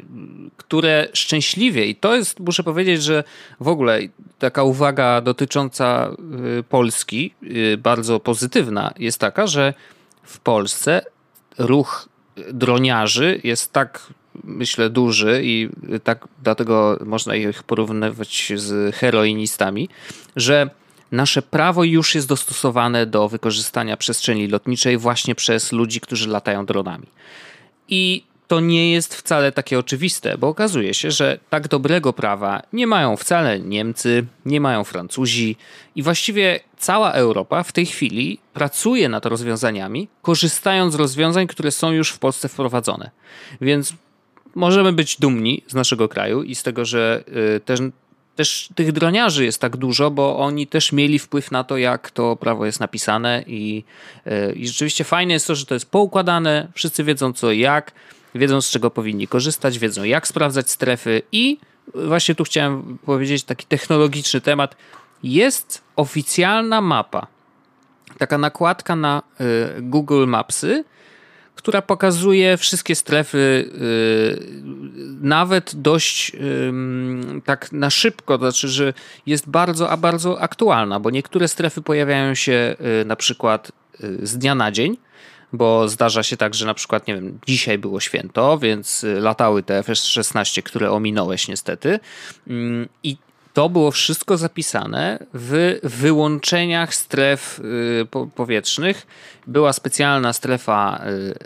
które 0.57 1.09
szczęśliwie, 1.13 1.87
i 1.87 1.95
to 1.95 2.17
jest, 2.17 2.41
muszę 2.41 2.63
powiedzieć, 2.63 3.03
że 3.03 3.25
w 3.61 3.69
ogóle 3.69 4.01
taka 4.39 4.63
uwaga 4.63 5.21
dotycząca 5.21 6.11
e, 6.59 6.63
Polski, 6.63 7.35
e, 7.73 7.77
bardzo 7.77 8.21
pozytywna, 8.21 8.95
jest 8.99 9.19
taka, 9.19 9.47
że 9.47 9.75
w 10.23 10.41
Polsce 10.41 11.03
ruch 11.59 12.09
droniarzy 12.53 13.41
jest 13.45 13.73
tak 13.73 14.07
myślę, 14.45 14.91
duży 14.91 15.41
i 15.45 15.69
tak 16.05 16.29
dlatego 16.43 16.99
można 17.05 17.37
ich 17.37 17.63
porównywać 17.63 18.53
z 18.57 18.95
heroinistami, 18.95 19.89
że 20.37 20.71
nasze 21.13 21.43
prawo 21.43 21.85
już 21.85 22.15
jest 22.15 22.29
dostosowane 22.29 23.07
do 23.07 23.29
wykorzystania 23.29 23.97
przestrzeni 23.97 24.49
lotniczej 24.49 24.99
właśnie 24.99 25.35
przez 25.35 25.73
ludzi, 25.73 26.01
którzy 26.01 26.29
latają 26.29 26.67
dronami. 26.67 27.07
I 27.89 28.25
to 28.49 28.61
nie 28.61 28.93
jest 28.93 29.15
wcale 29.15 29.53
takie 29.53 29.79
oczywiste, 29.79 30.39
bo 30.39 30.49
okazuje 30.49 30.95
się, 30.95 31.11
że 31.11 31.39
tak 31.51 31.69
dobrego 31.69 32.13
prawa 32.13 32.63
nie 32.73 32.87
mają 32.87 33.17
wcale 33.17 33.61
Niemcy, 33.61 34.27
nie 34.45 34.61
mają 34.61 34.85
Francuzi 34.85 35.57
i 35.95 36.03
właściwie 36.03 36.61
cała 36.79 37.13
Europa 37.13 37.63
w 37.63 37.73
tej 37.73 37.87
chwili 37.87 38.39
pracuje 38.55 39.09
nad 39.09 39.27
rozwiązaniami, 39.27 40.09
korzystając 40.23 40.93
z 40.93 40.97
rozwiązań, 40.97 41.47
które 41.47 41.71
są 41.71 41.93
już 41.93 42.11
w 42.11 42.19
Polsce 42.19 42.49
wprowadzone. 42.49 43.11
Więc 43.61 43.95
możemy 44.57 44.93
być 44.93 45.17
dumni 45.21 45.63
z 45.67 45.75
naszego 45.75 46.09
kraju 46.09 46.43
i 46.43 46.55
z 46.55 46.63
tego, 46.63 46.85
że 46.85 47.25
y, 47.57 47.61
też, 47.61 47.81
też 48.37 48.69
tych 48.75 48.93
droniarzy 48.93 49.45
jest 49.45 49.61
tak 49.61 49.77
dużo, 49.77 50.11
bo 50.11 50.39
oni 50.39 50.67
też 50.67 50.93
mieli 50.93 51.19
wpływ 51.19 51.51
na 51.51 51.65
to, 51.65 51.77
jak 51.77 52.11
to 52.11 52.37
prawo 52.37 52.67
jest 52.67 52.81
napisane 52.81 53.45
i, 53.47 53.85
y, 54.27 54.53
i 54.53 54.69
rzeczywiście 54.69 55.05
fajne 55.05 55.33
jest 55.33 55.47
to, 55.47 55.55
że 55.55 55.67
to 55.67 55.75
jest 55.75 55.91
poukładane, 55.91 56.69
wszyscy 56.75 57.05
wiedzą 57.05 57.33
co 57.33 57.53
i 57.53 57.59
jak, 57.59 57.93
wiedzą 58.35 58.61
z 58.61 58.71
czego 58.71 58.91
powinni 58.91 59.29
korzystać, 59.29 59.79
wiedzą 59.79 60.05
jak 60.05 60.27
sprawdzać 60.29 60.71
strefy 60.71 61.23
i 61.33 61.59
właśnie 61.95 62.35
tu 62.35 62.45
chciałem 62.45 62.99
powiedzieć 62.99 63.45
taki 63.45 63.67
technologiczny 63.67 64.41
temat. 64.41 64.77
Jest 65.23 65.83
oficjalna 65.97 66.81
mapa, 66.81 67.27
taka 68.19 68.39
nakładka 68.39 68.97
na 68.97 69.23
y, 69.79 69.83
Google 69.83 70.27
Mapsy, 70.27 70.85
która 71.57 71.83
pokazuje 71.83 72.57
wszystkie 72.57 72.95
strefy, 72.95 73.39
y, 73.39 74.63
nawet 75.21 75.75
dość 75.75 76.33
tak 77.45 77.73
na 77.73 77.91
szybko, 77.91 78.39
to 78.39 78.45
znaczy, 78.45 78.69
że 78.69 78.93
jest 79.27 79.49
bardzo, 79.49 79.91
a 79.91 79.97
bardzo 79.97 80.41
aktualna, 80.41 81.01
bo 81.01 81.11
niektóre 81.11 81.49
strefy 81.49 81.83
pojawiają 81.83 82.35
się 82.35 82.77
y, 83.03 83.05
na 83.05 83.17
przykład 83.17 83.73
z 84.23 84.39
dnia 84.39 84.55
na 84.55 84.73
dzień, 84.73 84.97
bo 85.53 85.89
zdarza 85.89 86.23
się 86.23 86.37
tak, 86.37 86.55
że 86.55 86.67
na 86.67 86.75
przykład, 86.75 87.07
nie 87.07 87.15
wiem, 87.15 87.39
dzisiaj 87.47 87.79
było 87.79 88.01
święto, 88.01 88.59
więc 88.59 89.07
latały 89.21 89.63
te 89.63 89.79
F-16, 89.79 90.63
które 90.63 90.91
ominąłeś 90.91 91.49
niestety 91.49 92.01
i 93.03 93.17
to 93.57 93.69
było 93.69 93.91
wszystko 93.91 94.37
zapisane 94.37 95.19
w 95.35 95.79
wyłączeniach 95.83 96.95
stref 96.95 97.61
y, 97.61 98.31
powietrznych. 98.35 99.07
Była 99.47 99.73
specjalna 99.73 100.33
strefa, 100.33 101.01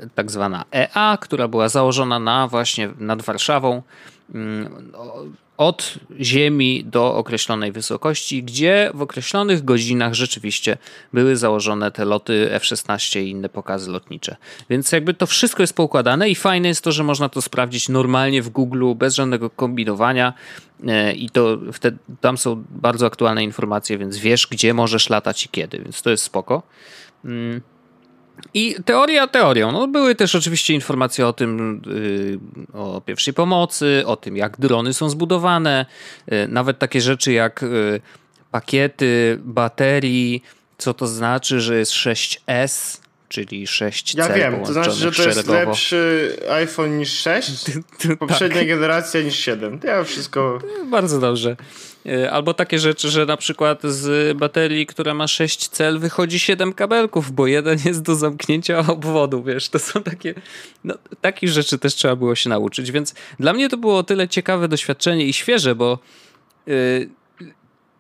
y, 0.04 0.08
tak 0.14 0.30
zwana 0.30 0.64
EA, 0.74 1.18
która 1.20 1.48
była 1.48 1.68
założona 1.68 2.18
na 2.18 2.48
właśnie 2.48 2.88
nad 2.98 3.22
Warszawą 3.22 3.82
mm, 4.34 4.92
od 5.60 5.94
ziemi 6.20 6.84
do 6.84 7.14
określonej 7.14 7.72
wysokości, 7.72 8.42
gdzie 8.42 8.90
w 8.94 9.02
określonych 9.02 9.64
godzinach 9.64 10.14
rzeczywiście 10.14 10.76
były 11.12 11.36
założone 11.36 11.90
te 11.92 12.04
loty 12.04 12.52
F-16 12.52 13.20
i 13.20 13.30
inne 13.30 13.48
pokazy 13.48 13.90
lotnicze. 13.90 14.36
Więc 14.70 14.92
jakby 14.92 15.14
to 15.14 15.26
wszystko 15.26 15.62
jest 15.62 15.76
poukładane 15.76 16.30
i 16.30 16.34
fajne 16.34 16.68
jest 16.68 16.84
to, 16.84 16.92
że 16.92 17.04
można 17.04 17.28
to 17.28 17.42
sprawdzić 17.42 17.88
normalnie 17.88 18.42
w 18.42 18.48
Google 18.48 18.94
bez 18.94 19.14
żadnego 19.14 19.50
kombinowania 19.50 20.32
e, 20.86 21.12
i 21.12 21.30
to 21.30 21.58
wtedy 21.72 21.98
tam 22.20 22.38
są 22.38 22.64
bardzo 22.70 23.06
aktualne 23.06 23.44
informacje, 23.44 23.98
więc 23.98 24.18
wiesz 24.18 24.46
gdzie 24.46 24.74
możesz 24.74 25.10
latać 25.10 25.44
i 25.44 25.48
kiedy, 25.48 25.78
więc 25.78 26.02
to 26.02 26.10
jest 26.10 26.22
spoko. 26.22 26.62
Mm. 27.24 27.60
I 28.54 28.76
teoria 28.84 29.26
teorią. 29.26 29.72
No, 29.72 29.88
były 29.88 30.14
też 30.14 30.34
oczywiście 30.34 30.74
informacje 30.74 31.26
o 31.26 31.32
tym, 31.32 31.82
yy, 32.72 32.80
o 32.80 33.00
pierwszej 33.00 33.34
pomocy, 33.34 34.02
o 34.06 34.16
tym, 34.16 34.36
jak 34.36 34.60
drony 34.60 34.94
są 34.94 35.10
zbudowane, 35.10 35.86
yy, 36.26 36.48
nawet 36.48 36.78
takie 36.78 37.00
rzeczy 37.00 37.32
jak 37.32 37.62
yy, 37.62 38.00
pakiety 38.50 39.38
baterii, 39.44 40.42
co 40.78 40.94
to 40.94 41.06
znaczy, 41.06 41.60
że 41.60 41.78
jest 41.78 41.92
6S, 41.92 43.00
czyli 43.28 43.66
6 43.66 44.14
Ja 44.14 44.28
wiem, 44.28 44.64
to 44.64 44.72
znaczy, 44.72 44.90
że 44.90 45.12
to 45.12 45.22
jest 45.22 45.48
lepszy 45.48 46.36
iPhone 46.50 46.98
niż 46.98 47.12
6, 47.12 47.50
poprzednia 48.18 48.58
tak. 48.58 48.68
generacja 48.68 49.22
niż 49.22 49.38
7. 49.38 49.78
To 49.78 49.86
ja 49.86 50.04
wszystko... 50.04 50.58
Bardzo 50.86 51.20
dobrze. 51.20 51.56
E, 52.06 52.30
albo 52.30 52.54
takie 52.54 52.78
rzeczy, 52.78 53.10
że 53.10 53.26
na 53.26 53.36
przykład 53.36 53.82
z 53.82 54.36
baterii, 54.38 54.86
która 54.86 55.14
ma 55.14 55.26
6 55.26 55.68
cel, 55.68 55.98
wychodzi 55.98 56.38
7 56.38 56.72
kabelków, 56.72 57.32
bo 57.32 57.46
jeden 57.46 57.78
jest 57.86 58.02
do 58.02 58.14
zamknięcia 58.14 58.78
obwodu, 58.78 59.42
wiesz, 59.42 59.68
to 59.68 59.78
są 59.78 60.02
takie, 60.02 60.34
no, 60.84 60.94
takich 61.20 61.50
rzeczy 61.50 61.78
też 61.78 61.94
trzeba 61.94 62.16
było 62.16 62.34
się 62.34 62.50
nauczyć, 62.50 62.92
więc 62.92 63.14
dla 63.40 63.52
mnie 63.52 63.68
to 63.68 63.76
było 63.76 63.98
o 63.98 64.02
tyle 64.02 64.28
ciekawe 64.28 64.68
doświadczenie 64.68 65.26
i 65.26 65.32
świeże, 65.32 65.74
bo 65.74 65.98
yy, 66.66 67.10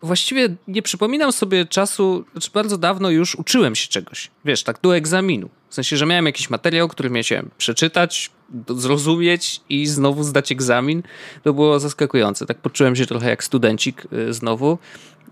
właściwie 0.02 0.56
nie 0.68 0.82
przypominam 0.82 1.32
sobie 1.32 1.64
czasu, 1.64 2.24
znaczy 2.32 2.50
bardzo 2.54 2.78
dawno 2.78 3.10
już 3.10 3.34
uczyłem 3.34 3.74
się 3.74 3.88
czegoś, 3.88 4.30
wiesz, 4.44 4.62
tak 4.62 4.78
do 4.82 4.96
egzaminu. 4.96 5.48
W 5.68 5.74
sensie, 5.74 5.96
że 5.96 6.06
miałem 6.06 6.26
jakiś 6.26 6.50
materiał, 6.50 6.88
który 6.88 7.10
miałem 7.10 7.50
przeczytać, 7.58 8.30
zrozumieć 8.68 9.60
i 9.68 9.86
znowu 9.86 10.24
zdać 10.24 10.52
egzamin. 10.52 11.02
To 11.42 11.52
było 11.54 11.80
zaskakujące. 11.80 12.46
Tak 12.46 12.58
poczułem 12.58 12.96
się 12.96 13.06
trochę 13.06 13.30
jak 13.30 13.44
studencik 13.44 14.06
y, 14.12 14.32
znowu 14.32 14.78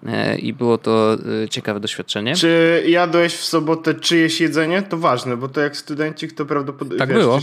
e, 0.06 0.38
i 0.38 0.52
było 0.52 0.78
to 0.78 1.16
y, 1.44 1.48
ciekawe 1.48 1.80
doświadczenie. 1.80 2.34
Czy 2.34 2.84
jadłeś 2.86 3.34
w 3.34 3.44
sobotę 3.44 3.94
czyjeś 3.94 4.40
jedzenie? 4.40 4.82
To 4.82 4.98
ważne, 4.98 5.36
bo 5.36 5.48
to 5.48 5.60
jak 5.60 5.76
studencik 5.76 6.32
to 6.32 6.46
prawdopodobnie... 6.46 6.98
Tak 6.98 7.08
wiesz, 7.08 7.18
było. 7.18 7.40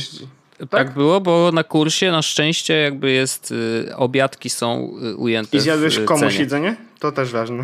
Tak? 0.57 0.69
tak? 0.69 0.93
było, 0.93 1.21
bo 1.21 1.51
na 1.53 1.63
kursie 1.63 2.11
na 2.11 2.21
szczęście 2.21 2.73
jakby 2.73 3.11
jest, 3.11 3.51
y, 3.51 3.95
obiadki 3.95 4.49
są 4.49 4.97
ujęte 5.17 5.57
I 5.57 5.59
zjadłeś 5.59 5.99
komuś 5.99 6.21
cenie. 6.21 6.39
jedzenie? 6.39 6.75
To 6.99 7.11
też 7.11 7.31
ważne. 7.31 7.63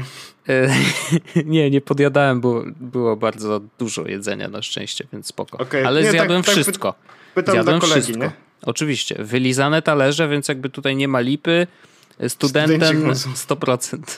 E, 0.50 0.75
nie, 1.45 1.69
nie 1.69 1.81
podjadałem, 1.81 2.41
bo 2.41 2.63
było 2.79 3.15
bardzo 3.15 3.62
dużo 3.79 4.07
jedzenia 4.07 4.48
na 4.48 4.62
szczęście, 4.62 5.07
więc 5.13 5.27
spoko. 5.27 5.57
Okay. 5.57 5.88
Ale 5.88 6.00
nie, 6.00 6.07
tak- 6.07 6.15
zjadłem 6.15 6.43
tak, 6.43 6.51
wszystko. 6.53 6.91
Tak 6.91 7.33
pytam 7.33 7.53
zjadłem 7.55 7.79
dla 7.79 7.89
kolegi, 7.89 8.03
wszystko. 8.03 8.25
Nie? 8.25 8.31
Oczywiście. 8.62 9.15
Wylizane 9.19 9.81
talerze, 9.81 10.27
więc 10.27 10.48
jakby 10.48 10.69
tutaj 10.69 10.95
nie 10.95 11.07
ma 11.07 11.19
lipy. 11.19 11.67
Studentem 12.27 13.03
100%. 13.13 14.00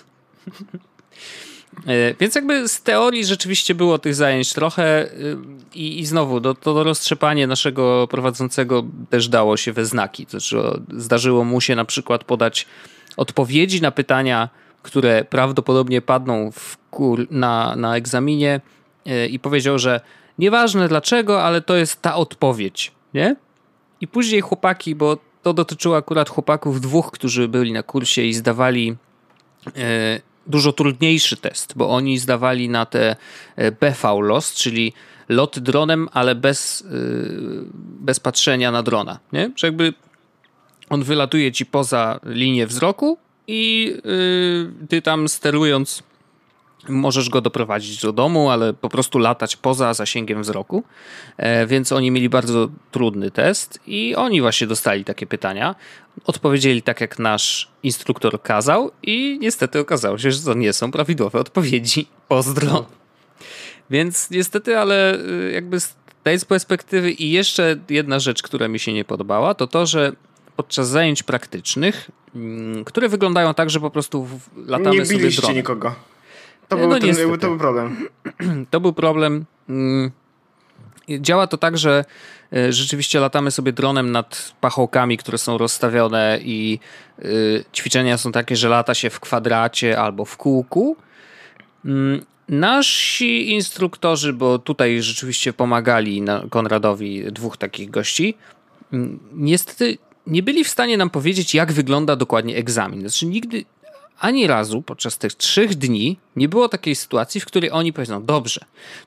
E, 1.88 2.14
więc 2.20 2.36
jakby 2.36 2.68
z 2.68 2.82
teorii 2.82 3.26
rzeczywiście 3.26 3.76
było 3.76 4.00
tych 4.00 4.16
zajęć 4.16 4.54
trochę 4.54 5.06
y, 5.06 5.38
i, 5.76 6.00
i 6.00 6.06
znowu 6.06 6.40
do, 6.40 6.56
to 6.56 6.84
roztrzepanie 6.84 7.48
naszego 7.48 8.08
prowadzącego 8.08 8.84
też 9.10 9.28
dało 9.28 9.58
się 9.58 9.74
we 9.74 9.86
znaki. 9.86 10.26
To 10.26 10.32
znaczy, 10.32 10.82
zdarzyło 10.98 11.44
mu 11.44 11.62
się 11.62 11.76
na 11.76 11.86
przykład 11.86 12.24
podać 12.24 12.68
odpowiedzi 13.18 13.82
na 13.82 13.92
pytania 13.92 14.50
które 14.84 15.26
prawdopodobnie 15.26 16.02
padną 16.02 16.52
kur, 16.92 17.28
na, 17.32 17.76
na 17.76 17.98
egzaminie 17.98 18.62
e, 19.06 19.28
i 19.28 19.40
powiedział, 19.40 19.80
że 19.80 20.02
nieważne 20.40 20.88
dlaczego, 20.88 21.44
ale 21.44 21.62
to 21.62 21.76
jest 21.76 22.02
ta 22.02 22.16
odpowiedź, 22.16 22.92
nie? 23.14 23.36
I 24.02 24.08
później 24.08 24.42
chłopaki, 24.42 24.96
bo 24.96 25.18
to 25.42 25.54
dotyczyło 25.54 25.98
akurat 25.98 26.30
chłopaków 26.30 26.82
dwóch, 26.82 27.12
którzy 27.12 27.48
byli 27.48 27.74
na 27.74 27.84
kursie 27.84 28.22
i 28.22 28.34
zdawali 28.34 28.96
e, 29.78 30.22
dużo 30.48 30.74
trudniejszy 30.74 31.38
test, 31.38 31.74
bo 31.76 31.90
oni 31.90 32.20
zdawali 32.20 32.70
na 32.70 32.86
te 32.86 33.16
e, 33.56 33.72
BV 33.72 34.22
LOS, 34.22 34.54
czyli 34.54 34.94
lot 35.30 35.60
dronem, 35.60 36.10
ale 36.14 36.36
bez, 36.36 36.88
bez 38.00 38.20
patrzenia 38.20 38.72
na 38.72 38.84
drona, 38.84 39.20
nie? 39.34 39.52
Że 39.56 39.68
jakby 39.68 39.94
on 40.90 41.04
wylatuje 41.04 41.52
ci 41.52 41.66
poza 41.66 42.20
linię 42.26 42.68
wzroku 42.68 43.18
i 43.48 43.94
yy, 44.06 44.88
ty 44.88 45.02
tam 45.02 45.30
sterując 45.30 46.04
możesz 46.90 47.30
go 47.30 47.42
doprowadzić 47.42 48.02
do 48.02 48.12
domu, 48.12 48.50
ale 48.50 48.74
po 48.74 48.90
prostu 48.90 49.20
latać 49.20 49.56
poza 49.56 49.94
zasięgiem 49.94 50.42
wzroku. 50.42 50.84
E, 51.38 51.68
więc 51.68 51.92
oni 51.92 52.12
mieli 52.12 52.30
bardzo 52.30 52.70
trudny 52.92 53.32
test 53.32 53.80
i 53.88 54.16
oni 54.16 54.42
właśnie 54.42 54.68
dostali 54.68 55.06
takie 55.06 55.28
pytania. 55.28 55.76
Odpowiedzieli 56.26 56.82
tak, 56.82 57.02
jak 57.02 57.20
nasz 57.20 57.72
instruktor 57.84 58.42
kazał 58.42 58.92
i 59.04 59.38
niestety 59.42 59.80
okazało 59.80 60.18
się, 60.18 60.32
że 60.32 60.42
to 60.42 60.54
nie 60.54 60.74
są 60.74 60.92
prawidłowe 60.92 61.40
odpowiedzi. 61.40 62.08
Pozdro. 62.28 62.86
Więc 63.90 64.30
niestety, 64.30 64.78
ale 64.78 65.20
y, 65.20 65.52
jakby 65.54 65.80
z 65.80 65.96
tej 66.24 66.40
perspektywy 66.40 67.12
i 67.12 67.32
jeszcze 67.32 67.76
jedna 67.90 68.20
rzecz, 68.20 68.44
która 68.44 68.68
mi 68.68 68.80
się 68.80 68.94
nie 68.94 69.06
podobała, 69.06 69.54
to 69.54 69.68
to, 69.68 69.86
że 69.86 70.12
podczas 70.56 70.88
zajęć 70.88 71.24
praktycznych, 71.24 72.12
mm, 72.36 72.86
które 72.86 73.10
wyglądają 73.10 73.54
tak, 73.54 73.70
że 73.70 73.80
po 73.80 73.90
prostu 73.90 74.28
latamy 74.68 74.96
nie 74.96 75.06
sobie 75.06 75.30
dronem. 75.30 75.58
nikogo. 75.58 75.96
To 76.74 76.80
był, 76.80 76.90
no, 76.90 77.00
ten, 77.00 77.16
to 77.40 77.48
był 77.48 77.58
problem. 77.58 78.08
To 78.72 78.80
był 78.80 78.94
problem. 78.94 79.46
Mm, 79.70 80.12
działa 81.20 81.48
to 81.48 81.58
tak, 81.58 81.78
że 81.78 82.06
e, 82.54 82.74
rzeczywiście 82.74 83.20
latamy 83.20 83.52
sobie 83.52 83.74
dronem 83.74 84.12
nad 84.12 84.54
pachołkami, 84.62 85.18
które 85.18 85.38
są 85.38 85.58
rozstawione 85.58 86.40
i 86.42 86.80
e, 87.20 87.24
ćwiczenia 87.74 88.18
są 88.18 88.32
takie, 88.32 88.56
że 88.56 88.70
lata 88.70 88.94
się 88.94 89.10
w 89.10 89.20
kwadracie 89.20 90.00
albo 90.00 90.26
w 90.26 90.38
kółku. 90.38 90.96
Mm, 91.86 92.26
nasi 92.50 93.52
instruktorzy, 93.52 94.34
bo 94.34 94.60
tutaj 94.60 95.02
rzeczywiście 95.02 95.54
pomagali 95.54 96.24
Konradowi 96.50 97.24
dwóch 97.32 97.58
takich 97.58 97.90
gości, 97.90 98.38
niestety 99.34 99.98
nie 100.28 100.44
byli 100.44 100.64
w 100.64 100.70
stanie 100.70 100.98
nam 100.98 101.10
powiedzieć, 101.10 101.56
jak 101.56 101.72
wygląda 101.72 102.16
dokładnie 102.16 102.56
egzamin. 102.56 103.00
Znaczy, 103.00 103.26
nigdy 103.26 103.66
ani 104.20 104.48
razu 104.48 104.82
podczas 104.82 105.18
tych 105.18 105.34
trzech 105.34 105.76
dni 105.76 106.18
nie 106.36 106.50
było 106.50 106.70
takiej 106.70 106.96
sytuacji, 106.96 107.42
w 107.42 107.46
której 107.46 107.72
oni 107.72 107.94
powiedzą: 107.94 108.26
Dobrze, 108.26 108.62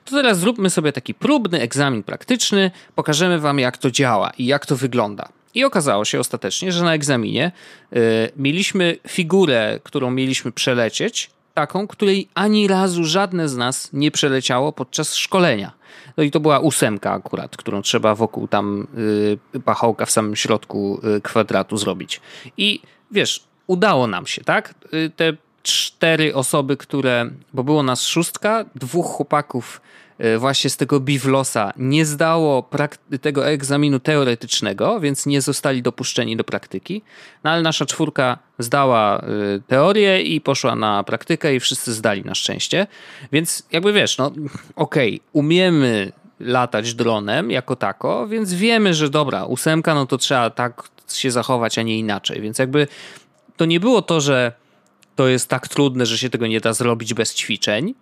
to 0.05 0.11
teraz 0.11 0.39
zróbmy 0.39 0.71
sobie 0.71 0.93
taki 0.93 1.15
próbny 1.15 1.61
egzamin 1.61 2.03
praktyczny, 2.03 2.71
pokażemy 2.95 3.39
wam, 3.39 3.59
jak 3.59 3.79
to 3.79 3.91
działa 3.91 4.31
i 4.39 4.47
jak 4.47 4.67
to 4.67 4.77
wygląda. 4.77 5.29
I 5.55 5.65
okazało 5.65 6.05
się 6.05 6.21
ostatecznie, 6.21 6.73
że 6.73 6.85
na 6.85 6.95
egzaminie 6.95 7.53
y, 7.93 7.99
mieliśmy 8.37 8.97
figurę, 9.09 9.81
którą 9.83 10.11
mieliśmy 10.11 10.53
przelecieć, 10.53 11.31
taką, 11.55 11.87
której 11.87 12.29
ani 12.35 12.69
razu 12.69 13.05
żadne 13.05 13.49
z 13.49 13.57
nas 13.57 13.91
nie 13.93 14.11
podczas 14.77 15.15
szkolenia. 15.15 15.73
No 16.17 16.23
i 16.23 16.31
to 16.31 16.41
była 16.41 16.59
ósemka 16.59 17.13
akurat, 17.13 17.57
którą 17.57 17.83
trzeba 17.83 18.15
wokół 18.15 18.49
tam 18.49 18.87
y, 19.55 19.61
pachołka 19.61 20.07
w 20.07 20.11
samym 20.11 20.37
środku 20.37 21.01
y, 21.17 21.21
kwadratu 21.21 21.77
zrobić. 21.77 22.21
I 22.57 22.81
wiesz, 23.11 23.45
udało 23.67 24.07
nam 24.07 24.27
się, 24.27 24.45
tak? 24.45 24.75
Y, 24.95 25.11
te 25.17 25.33
cztery 25.63 26.35
osoby, 26.35 26.77
które, 26.77 27.31
bo 27.53 27.65
było 27.65 27.83
nas 27.83 28.03
szóstka, 28.03 28.65
dwóch 28.75 29.07
chłopaków 29.07 29.81
E, 30.19 30.39
właśnie 30.39 30.71
z 30.71 30.77
tego 30.77 31.01
Bivlosa 31.01 31.73
nie 31.77 32.07
zdało 32.07 32.69
tego 33.21 33.49
egzaminu 33.49 34.01
teoretycznego, 34.01 35.01
więc 35.01 35.27
nie 35.27 35.41
zostali 35.41 35.83
dopuszczeni 35.83 36.37
do 36.37 36.45
praktyki. 36.45 37.03
No 37.45 37.51
ale 37.51 37.63
nasza 37.63 37.87
czwórka 37.87 38.39
zdała 38.59 39.19
e, 39.19 39.23
teorię 39.67 40.23
i 40.23 40.41
poszła 40.41 40.75
na 40.75 41.05
praktykę 41.05 41.55
i 41.55 41.61
wszyscy 41.61 41.93
zdali 41.93 42.25
na 42.25 42.35
szczęście. 42.35 42.87
Więc 43.33 43.63
jakby 43.73 43.93
wiesz, 43.93 44.19
no 44.19 44.27
okej, 44.77 45.15
okay, 45.15 45.21
umiemy 45.33 46.13
latać 46.41 46.95
dronem 46.95 47.51
jako 47.51 47.77
tako, 47.77 48.29
więc 48.29 48.55
wiemy, 48.55 48.95
że 48.95 49.11
dobra, 49.11 49.45
ósemka, 49.45 49.95
no 49.95 50.07
to 50.07 50.19
trzeba 50.19 50.51
tak 50.51 50.89
się 51.13 51.31
zachować, 51.31 51.79
a 51.79 51.83
nie 51.83 51.99
inaczej. 51.99 52.41
Więc 52.41 52.59
jakby 52.59 52.87
to 53.57 53.65
nie 53.65 53.81
było 53.81 54.03
to, 54.03 54.21
że 54.21 54.53
to 55.17 55.29
jest 55.29 55.49
tak 55.49 55.69
trudne, 55.69 56.07
że 56.07 56.19
się 56.19 56.31
tego 56.31 56.47
nie 56.47 56.61
da 56.61 56.73
zrobić 56.73 57.15
bez 57.15 57.35
ćwiczeń, 57.35 57.95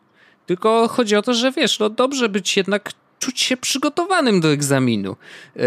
tylko 0.46 0.88
chodzi 0.88 1.16
o 1.16 1.22
to, 1.22 1.34
że 1.34 1.52
wiesz, 1.52 1.78
no 1.78 1.90
dobrze 1.90 2.28
być 2.28 2.56
jednak 2.56 2.92
czuć 3.18 3.40
się 3.40 3.56
przygotowanym 3.56 4.40
do 4.40 4.52
egzaminu 4.52 5.16
yy, 5.56 5.62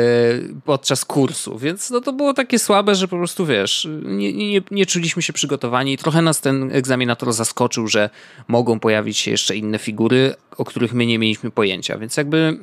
podczas 0.66 1.06
kursu, 1.06 1.58
więc 1.58 1.90
no 1.90 2.02
to 2.02 2.14
było 2.14 2.34
takie 2.34 2.60
słabe, 2.60 2.96
że 2.96 3.08
po 3.08 3.18
prostu 3.18 3.46
wiesz, 3.46 3.88
nie, 4.04 4.34
nie, 4.34 4.62
nie 4.72 4.86
czuliśmy 4.86 5.22
się 5.22 5.34
przygotowani. 5.34 5.94
I 5.94 5.98
trochę 5.98 6.22
nas 6.22 6.42
ten 6.42 6.72
egzaminator 6.72 7.34
zaskoczył, 7.34 7.88
że 7.88 8.10
mogą 8.48 8.80
pojawić 8.80 9.18
się 9.18 9.32
jeszcze 9.32 9.56
inne 9.56 9.80
figury, 9.80 10.36
o 10.58 10.66
których 10.66 10.94
my 10.94 11.06
nie 11.06 11.20
mieliśmy 11.20 11.52
pojęcia, 11.52 11.98
więc 11.98 12.18
jakby 12.18 12.60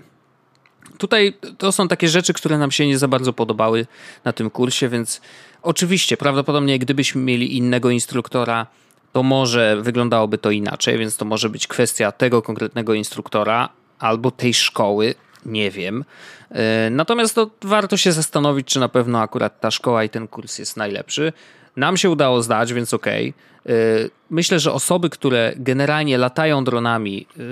tutaj 0.98 1.34
to 1.58 1.72
są 1.72 1.88
takie 1.88 2.08
rzeczy, 2.08 2.32
które 2.32 2.58
nam 2.58 2.70
się 2.70 2.86
nie 2.86 2.98
za 2.98 3.08
bardzo 3.08 3.32
podobały 3.32 3.86
na 4.24 4.32
tym 4.32 4.50
kursie, 4.50 4.88
więc 4.88 5.20
oczywiście 5.64 6.16
prawdopodobnie 6.16 6.78
gdybyśmy 6.78 7.22
mieli 7.22 7.56
innego 7.56 7.90
instruktora, 7.90 8.66
to 9.12 9.22
może 9.22 9.76
wyglądałoby 9.82 10.38
to 10.38 10.50
inaczej, 10.50 10.98
więc 10.98 11.16
to 11.16 11.24
może 11.24 11.50
być 11.50 11.66
kwestia 11.66 12.12
tego 12.12 12.42
konkretnego 12.42 12.94
instruktora 12.94 13.68
albo 13.98 14.30
tej 14.30 14.54
szkoły, 14.54 15.14
nie 15.46 15.70
wiem. 15.70 16.04
E, 16.50 16.90
natomiast 16.90 17.34
to 17.34 17.50
warto 17.62 17.96
się 17.96 18.12
zastanowić, 18.12 18.66
czy 18.66 18.80
na 18.80 18.88
pewno 18.88 19.20
akurat 19.20 19.60
ta 19.60 19.70
szkoła 19.70 20.04
i 20.04 20.08
ten 20.08 20.28
kurs 20.28 20.58
jest 20.58 20.76
najlepszy. 20.76 21.32
Nam 21.76 21.96
się 21.96 22.10
udało 22.10 22.42
zdać, 22.42 22.72
więc 22.72 22.94
okej. 22.94 23.34
Okay. 23.64 23.74
E, 23.76 24.08
myślę, 24.30 24.60
że 24.60 24.72
osoby, 24.72 25.10
które 25.10 25.52
generalnie 25.56 26.18
latają 26.18 26.64
dronami 26.64 27.26
e, 27.38 27.42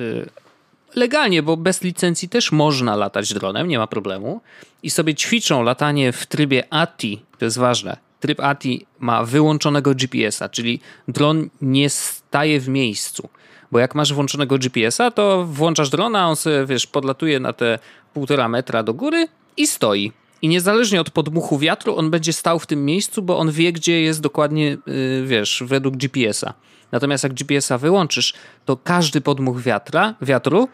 legalnie, 0.95 1.43
bo 1.43 1.57
bez 1.57 1.83
licencji 1.83 2.29
też 2.29 2.53
można 2.53 2.97
latać 2.97 3.35
dronem, 3.35 3.69
nie 3.69 3.79
ma 3.79 3.87
problemu, 3.87 4.41
i 4.83 4.91
sobie 4.91 5.15
ćwiczą 5.15 5.63
latanie 5.63 6.13
w 6.13 6.27
trybie 6.27 6.65
ATI, 6.71 7.23
to 7.43 7.47
jest 7.47 7.59
ważne, 7.59 7.97
tryb 8.21 8.41
ATI 8.41 8.87
ma 8.99 9.25
wyłączonego 9.25 9.95
GPS-a, 9.95 10.49
czyli 10.49 10.81
dron 11.09 11.49
nie 11.63 11.91
staje 11.91 12.61
w 12.61 12.69
miejscu. 12.69 13.29
Bo 13.73 13.79
jak 13.79 13.95
masz 13.95 14.13
włączonego 14.13 14.59
GPS-a, 14.59 15.11
to 15.11 15.45
włączasz 15.45 15.91
drona, 15.91 16.29
on 16.29 16.37
sobie, 16.37 16.67
wiesz, 16.67 16.87
podlatuje 16.87 17.41
na 17.41 17.53
te 17.53 17.79
półtora 18.15 18.49
metra 18.49 18.83
do 18.83 18.95
góry 18.95 19.29
i 19.57 19.67
stoi. 19.67 20.13
I 20.43 20.49
niezależnie 20.49 21.01
od 21.01 21.11
podmuchu 21.11 21.59
wiatru, 21.59 21.97
on 21.97 22.11
będzie 22.11 22.33
stał 22.33 22.59
w 22.59 22.67
tym 22.67 22.85
miejscu, 22.85 23.23
bo 23.23 23.39
on 23.39 23.51
wie, 23.51 23.73
gdzie 23.73 24.03
jest 24.03 24.21
dokładnie, 24.21 24.77
yy, 24.87 25.27
wiesz, 25.27 25.63
według 25.67 25.97
GPS-a. 25.97 26.55
Natomiast 26.93 27.25
jak 27.25 27.35
GPS-a 27.35 27.79
wyłączysz, 27.79 28.35
to 28.65 28.77
każdy 28.77 29.21
podmuch 29.21 29.61
wiatra, 29.61 30.15
wiatru 30.21 30.69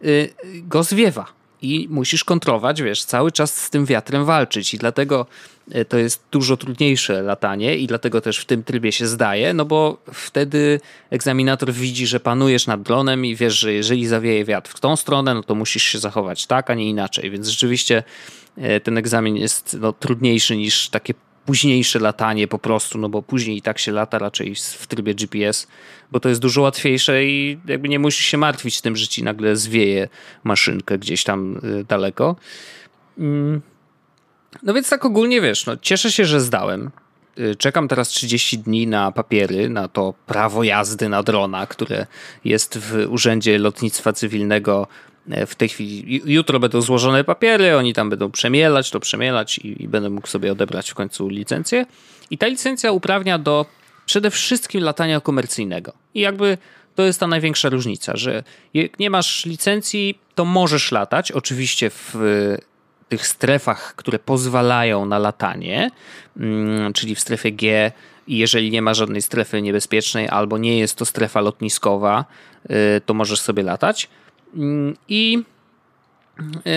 yy, 0.00 0.30
go 0.62 0.82
zwiewa 0.82 1.42
i 1.62 1.86
musisz 1.90 2.24
kontrolować, 2.24 2.82
wiesz, 2.82 3.04
cały 3.04 3.32
czas 3.32 3.56
z 3.56 3.70
tym 3.70 3.86
wiatrem 3.86 4.24
walczyć 4.24 4.74
i 4.74 4.78
dlatego 4.78 5.26
to 5.88 5.98
jest 5.98 6.24
dużo 6.30 6.56
trudniejsze 6.56 7.22
latanie 7.22 7.76
i 7.76 7.86
dlatego 7.86 8.20
też 8.20 8.38
w 8.38 8.44
tym 8.44 8.64
trybie 8.64 8.92
się 8.92 9.06
zdaje, 9.06 9.54
no 9.54 9.64
bo 9.64 10.02
wtedy 10.12 10.80
egzaminator 11.10 11.72
widzi, 11.72 12.06
że 12.06 12.20
panujesz 12.20 12.66
nad 12.66 12.82
dronem 12.82 13.24
i 13.24 13.36
wiesz, 13.36 13.58
że 13.58 13.72
jeżeli 13.72 14.06
zawieje 14.06 14.44
wiatr 14.44 14.70
w 14.70 14.80
tą 14.80 14.96
stronę, 14.96 15.34
no 15.34 15.42
to 15.42 15.54
musisz 15.54 15.82
się 15.82 15.98
zachować 15.98 16.46
tak, 16.46 16.70
a 16.70 16.74
nie 16.74 16.88
inaczej, 16.88 17.30
więc 17.30 17.48
rzeczywiście 17.48 18.02
e, 18.56 18.80
ten 18.80 18.98
egzamin 18.98 19.36
jest 19.36 19.76
no, 19.80 19.92
trudniejszy 19.92 20.56
niż 20.56 20.88
takie 20.88 21.14
późniejsze 21.46 21.98
latanie 21.98 22.48
po 22.48 22.58
prostu, 22.58 22.98
no 22.98 23.08
bo 23.08 23.22
później 23.22 23.56
i 23.56 23.62
tak 23.62 23.78
się 23.78 23.92
lata 23.92 24.18
raczej 24.18 24.54
w 24.54 24.86
trybie 24.86 25.14
GPS, 25.14 25.66
bo 26.12 26.20
to 26.20 26.28
jest 26.28 26.40
dużo 26.40 26.62
łatwiejsze 26.62 27.24
i 27.24 27.58
jakby 27.66 27.88
nie 27.88 27.98
musisz 27.98 28.26
się 28.26 28.38
martwić 28.38 28.80
tym, 28.80 28.96
że 28.96 29.08
ci 29.08 29.22
nagle 29.22 29.56
zwieje 29.56 30.08
maszynkę 30.44 30.98
gdzieś 30.98 31.24
tam 31.24 31.60
y, 31.64 31.84
daleko. 31.84 32.36
Mm. 33.18 33.71
No 34.62 34.74
więc 34.74 34.90
tak 34.90 35.04
ogólnie 35.04 35.40
wiesz, 35.40 35.66
no 35.66 35.76
cieszę 35.76 36.12
się, 36.12 36.24
że 36.24 36.40
zdałem. 36.40 36.90
Y, 37.38 37.56
czekam 37.56 37.88
teraz 37.88 38.08
30 38.08 38.58
dni 38.58 38.86
na 38.86 39.12
papiery, 39.12 39.68
na 39.68 39.88
to 39.88 40.14
prawo 40.26 40.62
jazdy 40.62 41.08
na 41.08 41.22
drona, 41.22 41.66
które 41.66 42.06
jest 42.44 42.78
w 42.78 43.06
Urzędzie 43.10 43.58
Lotnictwa 43.58 44.12
Cywilnego 44.12 44.88
E, 45.30 45.46
w 45.46 45.54
tej 45.54 45.68
chwili, 45.68 46.22
jutro 46.24 46.60
będą 46.60 46.80
złożone 46.80 47.24
papiery, 47.24 47.76
oni 47.76 47.94
tam 47.94 48.10
będą 48.10 48.30
przemielać, 48.30 48.90
to 48.90 49.00
przemielać 49.00 49.58
i, 49.58 49.82
i 49.82 49.88
będę 49.88 50.10
mógł 50.10 50.26
sobie 50.26 50.52
odebrać 50.52 50.90
w 50.90 50.94
końcu 50.94 51.28
licencję. 51.28 51.86
I 52.30 52.38
ta 52.38 52.46
licencja 52.46 52.92
uprawnia 52.92 53.38
do 53.38 53.66
przede 54.06 54.30
wszystkim 54.30 54.82
latania 54.82 55.20
komercyjnego. 55.20 55.92
I 56.14 56.20
jakby 56.20 56.58
to 56.94 57.02
jest 57.02 57.20
ta 57.20 57.26
największa 57.26 57.68
różnica, 57.68 58.16
że 58.16 58.44
jak 58.74 58.98
nie 58.98 59.10
masz 59.10 59.46
licencji, 59.46 60.18
to 60.34 60.44
możesz 60.44 60.92
latać, 60.92 61.32
oczywiście 61.32 61.90
w 61.90 62.14
tych 63.08 63.26
strefach, 63.26 63.94
które 63.96 64.18
pozwalają 64.18 65.06
na 65.06 65.18
latanie, 65.18 65.90
mm, 66.36 66.92
czyli 66.92 67.14
w 67.14 67.20
strefie 67.20 67.52
G, 67.52 67.92
jeżeli 68.28 68.70
nie 68.70 68.82
ma 68.82 68.94
żadnej 68.94 69.22
strefy 69.22 69.62
niebezpiecznej 69.62 70.28
albo 70.28 70.58
nie 70.58 70.78
jest 70.78 70.96
to 70.96 71.04
strefa 71.04 71.40
lotniskowa, 71.40 72.24
y, 72.70 73.00
to 73.06 73.14
możesz 73.14 73.40
sobie 73.40 73.62
latać. 73.62 74.08
Mm, 74.54 74.96
I 75.08 75.42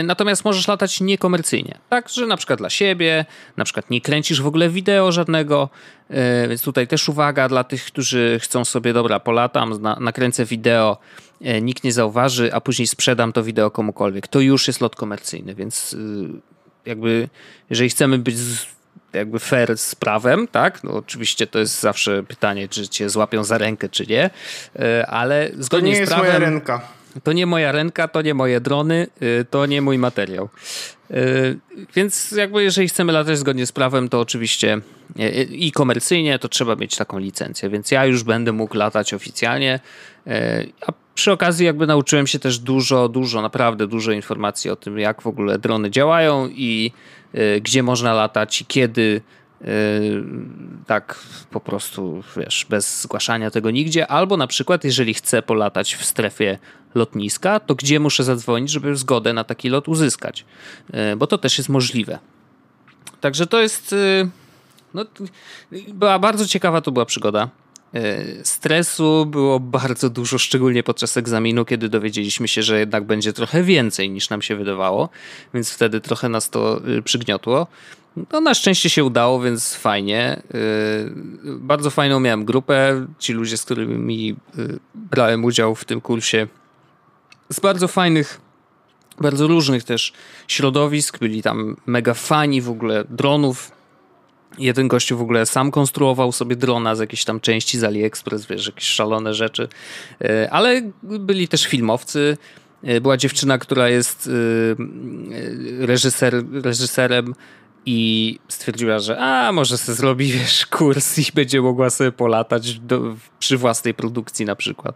Natomiast 0.03 0.45
możesz 0.45 0.67
latać 0.67 1.01
niekomercyjnie, 1.01 1.77
tak, 1.89 2.09
że 2.09 2.25
na 2.25 2.37
przykład 2.37 2.59
dla 2.59 2.69
siebie, 2.69 3.25
na 3.57 3.63
przykład 3.63 3.89
nie 3.89 4.01
kręcisz 4.01 4.41
w 4.41 4.47
ogóle 4.47 4.69
wideo 4.69 5.11
żadnego, 5.11 5.69
y, 6.11 6.47
więc 6.49 6.61
tutaj 6.61 6.87
też 6.87 7.09
uwaga 7.09 7.49
dla 7.49 7.63
tych, 7.63 7.85
którzy 7.85 8.39
chcą 8.41 8.65
sobie, 8.65 8.93
dobra, 8.93 9.19
polatam, 9.19 9.81
nakręcę 9.99 10.45
wideo, 10.45 10.97
y, 11.41 11.61
nikt 11.61 11.83
nie 11.83 11.93
zauważy, 11.93 12.53
a 12.53 12.61
później 12.61 12.87
sprzedam 12.87 13.33
to 13.33 13.43
wideo 13.43 13.71
komukolwiek. 13.71 14.27
To 14.27 14.39
już 14.39 14.67
jest 14.67 14.81
lot 14.81 14.95
komercyjny, 14.95 15.55
więc 15.55 15.95
jakby 16.85 17.29
jeżeli 17.69 17.89
chcemy 17.89 18.17
być 18.17 18.35
jakby 19.13 19.39
fair 19.39 19.77
z 19.77 19.95
prawem, 19.95 20.47
tak? 20.47 20.83
No 20.83 20.91
oczywiście 20.91 21.47
to 21.47 21.59
jest 21.59 21.79
zawsze 21.79 22.23
pytanie, 22.23 22.67
czy 22.69 22.87
cię 22.87 23.09
złapią 23.09 23.43
za 23.43 23.57
rękę, 23.57 23.89
czy 23.89 24.05
nie, 24.07 24.29
ale 25.07 25.49
zgodnie 25.59 25.93
to 25.93 25.99
nie 25.99 26.05
z 26.05 26.09
prawem... 26.09 26.25
jest 26.25 26.39
moja 26.39 26.49
ręka. 26.49 26.81
To 27.23 27.33
nie 27.33 27.45
moja 27.45 27.71
ręka, 27.71 28.07
to 28.07 28.21
nie 28.21 28.33
moje 28.33 28.61
drony, 28.61 29.07
y, 29.21 29.45
to 29.49 29.65
nie 29.65 29.81
mój 29.81 29.97
materiał. 29.97 30.49
Y, 31.11 31.59
więc 31.95 32.31
jakby 32.31 32.63
jeżeli 32.63 32.87
chcemy 32.87 33.13
latać 33.13 33.37
zgodnie 33.37 33.65
z 33.65 33.71
prawem, 33.71 34.09
to 34.09 34.19
oczywiście 34.19 34.81
y, 35.19 35.43
i 35.43 35.71
komercyjnie 35.71 36.39
to 36.39 36.49
trzeba 36.49 36.75
mieć 36.75 36.95
taką 36.95 37.19
licencję, 37.19 37.69
więc 37.69 37.91
ja 37.91 38.05
już 38.05 38.23
będę 38.23 38.51
mógł 38.51 38.77
latać 38.77 39.13
oficjalnie. 39.13 39.79
A 40.87 40.91
przy 41.15 41.31
okazji 41.31 41.65
jakby 41.65 41.87
nauczyłem 41.87 42.27
się 42.27 42.39
też 42.39 42.59
dużo, 42.59 43.09
dużo, 43.09 43.41
naprawdę 43.41 43.87
dużo 43.87 44.11
informacji 44.11 44.71
o 44.71 44.75
tym, 44.75 44.99
jak 44.99 45.21
w 45.21 45.27
ogóle 45.27 45.59
drony 45.59 45.91
działają 45.91 46.49
i 46.49 46.91
gdzie 47.61 47.83
można 47.83 48.13
latać 48.13 48.61
i 48.61 48.65
kiedy 48.65 49.21
tak 50.87 51.19
po 51.51 51.59
prostu, 51.59 52.23
wiesz, 52.37 52.65
bez 52.69 53.01
zgłaszania 53.01 53.51
tego 53.51 53.71
nigdzie, 53.71 54.07
albo 54.07 54.37
na 54.37 54.47
przykład, 54.47 54.83
jeżeli 54.83 55.13
chcę 55.13 55.41
polatać 55.41 55.95
w 55.95 56.05
strefie 56.05 56.57
lotniska, 56.95 57.59
to 57.59 57.75
gdzie 57.75 57.99
muszę 57.99 58.23
zadzwonić, 58.23 58.71
żeby 58.71 58.95
zgodę 58.95 59.33
na 59.33 59.43
taki 59.43 59.69
lot 59.69 59.87
uzyskać, 59.87 60.45
yy, 60.93 61.15
bo 61.15 61.27
to 61.27 61.37
też 61.37 61.57
jest 61.57 61.69
możliwe. 61.69 62.19
Także 63.21 63.47
to 63.47 63.61
jest, 63.61 63.91
yy, 63.91 64.29
no, 64.93 65.05
była 65.93 66.19
bardzo 66.19 66.47
ciekawa 66.47 66.81
to 66.81 66.91
była 66.91 67.05
przygoda. 67.05 67.49
Stresu 68.43 69.25
było 69.25 69.59
bardzo 69.59 70.09
dużo, 70.09 70.37
szczególnie 70.37 70.83
podczas 70.83 71.17
egzaminu, 71.17 71.65
kiedy 71.65 71.89
dowiedzieliśmy 71.89 72.47
się, 72.47 72.63
że 72.63 72.79
jednak 72.79 73.03
będzie 73.03 73.33
trochę 73.33 73.63
więcej 73.63 74.09
niż 74.09 74.29
nam 74.29 74.41
się 74.41 74.55
wydawało, 74.55 75.09
więc 75.53 75.71
wtedy 75.71 76.01
trochę 76.01 76.29
nas 76.29 76.49
to 76.49 76.81
przygniotło. 77.03 77.67
No 78.31 78.41
na 78.41 78.53
szczęście 78.53 78.89
się 78.89 79.03
udało, 79.03 79.41
więc 79.41 79.75
fajnie. 79.75 80.41
Bardzo 81.43 81.89
fajną 81.89 82.19
miałem 82.19 82.45
grupę. 82.45 83.05
Ci 83.19 83.33
ludzie, 83.33 83.57
z 83.57 83.65
którymi 83.65 84.35
brałem 84.95 85.45
udział 85.45 85.75
w 85.75 85.85
tym 85.85 86.01
kursie, 86.01 86.47
z 87.49 87.59
bardzo 87.59 87.87
fajnych, 87.87 88.41
bardzo 89.21 89.47
różnych 89.47 89.83
też 89.83 90.13
środowisk. 90.47 91.19
Byli 91.19 91.41
tam 91.41 91.75
mega 91.85 92.13
fani 92.13 92.61
w 92.61 92.69
ogóle 92.69 93.03
dronów. 93.09 93.71
Jeden 94.57 94.87
gościu 94.87 95.17
w 95.17 95.21
ogóle 95.21 95.45
sam 95.45 95.71
konstruował 95.71 96.31
sobie 96.31 96.55
drona 96.55 96.95
z 96.95 96.99
jakiejś 96.99 97.25
tam 97.25 97.39
części 97.39 97.79
z 97.79 97.83
AliExpress, 97.83 98.45
wiesz, 98.45 98.65
jakieś 98.65 98.87
szalone 98.87 99.33
rzeczy. 99.33 99.67
Ale 100.51 100.81
byli 101.03 101.47
też 101.47 101.65
filmowcy. 101.65 102.37
Była 103.01 103.17
dziewczyna, 103.17 103.57
która 103.57 103.89
jest 103.89 104.29
reżyser, 105.79 106.43
reżyserem 106.51 107.35
i 107.85 108.39
stwierdziła, 108.47 108.99
że 108.99 109.19
a 109.19 109.51
może 109.51 109.77
sobie 109.77 109.95
zrobi 109.95 110.31
wiesz, 110.31 110.65
kurs 110.65 111.19
i 111.19 111.31
będzie 111.33 111.61
mogła 111.61 111.89
sobie 111.89 112.11
polatać 112.11 112.79
do, 112.79 113.15
przy 113.39 113.57
własnej 113.57 113.93
produkcji 113.93 114.45
na 114.45 114.55
przykład. 114.55 114.95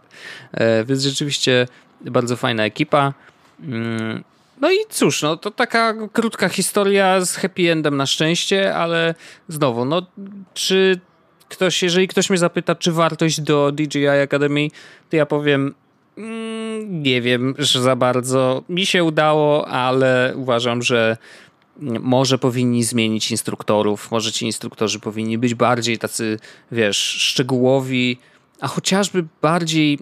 E, 0.52 0.84
więc 0.84 1.02
rzeczywiście 1.02 1.66
bardzo 2.00 2.36
fajna 2.36 2.64
ekipa. 2.64 3.14
Mm, 3.62 4.24
no 4.60 4.70
i 4.70 4.76
cóż, 4.88 5.22
no 5.22 5.36
to 5.36 5.50
taka 5.50 5.94
krótka 6.12 6.48
historia 6.48 7.24
z 7.24 7.36
happy 7.36 7.72
endem 7.72 7.96
na 7.96 8.06
szczęście, 8.06 8.74
ale 8.74 9.14
znowu, 9.48 9.84
no 9.84 10.06
czy 10.54 11.00
ktoś, 11.48 11.82
jeżeli 11.82 12.08
ktoś 12.08 12.30
mnie 12.30 12.38
zapyta, 12.38 12.74
czy 12.74 12.92
wartość 12.92 13.40
do 13.40 13.72
DJI 13.72 14.08
Academy, 14.08 14.68
to 15.10 15.16
ja 15.16 15.26
powiem 15.26 15.74
mm, 16.18 17.02
nie 17.02 17.22
wiem, 17.22 17.54
że 17.58 17.82
za 17.82 17.96
bardzo 17.96 18.62
mi 18.68 18.86
się 18.86 19.04
udało, 19.04 19.68
ale 19.68 20.32
uważam, 20.36 20.82
że 20.82 21.16
może 22.00 22.38
powinni 22.38 22.84
zmienić 22.84 23.30
instruktorów, 23.30 24.10
może 24.10 24.32
ci 24.32 24.46
instruktorzy 24.46 25.00
powinni 25.00 25.38
być 25.38 25.54
bardziej 25.54 25.98
tacy, 25.98 26.38
wiesz, 26.72 26.98
szczegółowi, 26.98 28.18
a 28.60 28.68
chociażby 28.68 29.24
bardziej 29.42 29.98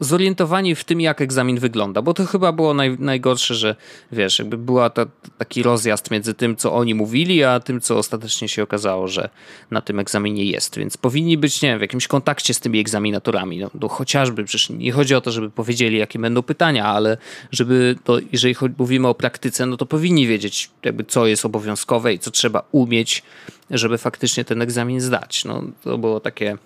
zorientowani 0.00 0.74
w 0.74 0.84
tym, 0.84 1.00
jak 1.00 1.20
egzamin 1.20 1.58
wygląda, 1.58 2.02
bo 2.02 2.14
to 2.14 2.26
chyba 2.26 2.52
było 2.52 2.74
naj, 2.74 2.96
najgorsze, 2.98 3.54
że 3.54 3.76
wiesz, 4.12 4.38
jakby 4.38 4.58
była 4.58 4.90
ta, 4.90 5.06
taki 5.38 5.62
rozjazd 5.62 6.10
między 6.10 6.34
tym, 6.34 6.56
co 6.56 6.74
oni 6.74 6.94
mówili, 6.94 7.44
a 7.44 7.60
tym, 7.60 7.80
co 7.80 7.98
ostatecznie 7.98 8.48
się 8.48 8.62
okazało, 8.62 9.08
że 9.08 9.28
na 9.70 9.80
tym 9.80 9.98
egzaminie 9.98 10.44
jest, 10.44 10.78
więc 10.78 10.96
powinni 10.96 11.38
być, 11.38 11.62
nie 11.62 11.68
wiem, 11.68 11.78
w 11.78 11.82
jakimś 11.82 12.06
kontakcie 12.06 12.54
z 12.54 12.60
tymi 12.60 12.80
egzaminatorami, 12.80 13.58
no, 13.58 13.70
no 13.80 13.88
chociażby, 13.88 14.44
przecież 14.44 14.70
nie 14.70 14.92
chodzi 14.92 15.14
o 15.14 15.20
to, 15.20 15.32
żeby 15.32 15.50
powiedzieli, 15.50 15.98
jakie 15.98 16.18
będą 16.18 16.42
pytania, 16.42 16.84
ale 16.84 17.16
żeby, 17.50 17.96
to, 18.04 18.18
jeżeli 18.32 18.54
mówimy 18.78 19.08
o 19.08 19.14
praktyce, 19.14 19.66
no 19.66 19.76
to 19.76 19.86
powinni 19.86 20.26
wiedzieć, 20.26 20.70
jakby 20.84 21.04
co 21.04 21.26
jest 21.26 21.44
obowiązkowe 21.44 22.14
i 22.14 22.18
co 22.18 22.30
trzeba 22.30 22.62
umieć, 22.72 23.22
żeby 23.70 23.98
faktycznie 23.98 24.44
ten 24.44 24.62
egzamin 24.62 25.00
zdać. 25.00 25.44
No, 25.44 25.62
to 25.82 25.98
było 25.98 26.20
takie 26.20 26.58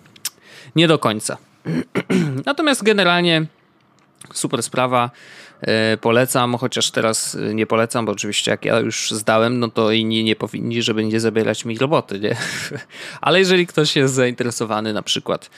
nie 0.75 0.87
do 0.87 0.99
końca. 0.99 1.37
Natomiast 2.45 2.83
generalnie 2.83 3.45
super 4.33 4.63
sprawa. 4.63 5.11
E, 5.61 5.97
polecam, 5.97 6.57
chociaż 6.57 6.91
teraz 6.91 7.37
nie 7.53 7.67
polecam, 7.67 8.05
bo 8.05 8.11
oczywiście 8.11 8.51
jak 8.51 8.65
ja 8.65 8.79
już 8.79 9.11
zdałem, 9.11 9.59
no 9.59 9.67
to 9.67 9.91
inni 9.91 10.23
nie 10.23 10.35
powinni, 10.35 10.81
żeby 10.81 11.05
nie 11.05 11.19
zabierać 11.19 11.65
mi 11.65 11.77
roboty, 11.77 12.19
nie? 12.19 12.35
Ale 13.21 13.39
jeżeli 13.39 13.67
ktoś 13.67 13.95
jest 13.95 14.13
zainteresowany 14.13 14.93
na 14.93 15.01
przykład 15.01 15.49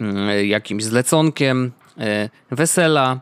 mm, 0.00 0.46
jakimś 0.48 0.84
zleconkiem, 0.84 1.72
e, 1.98 2.28
wesela, 2.50 3.20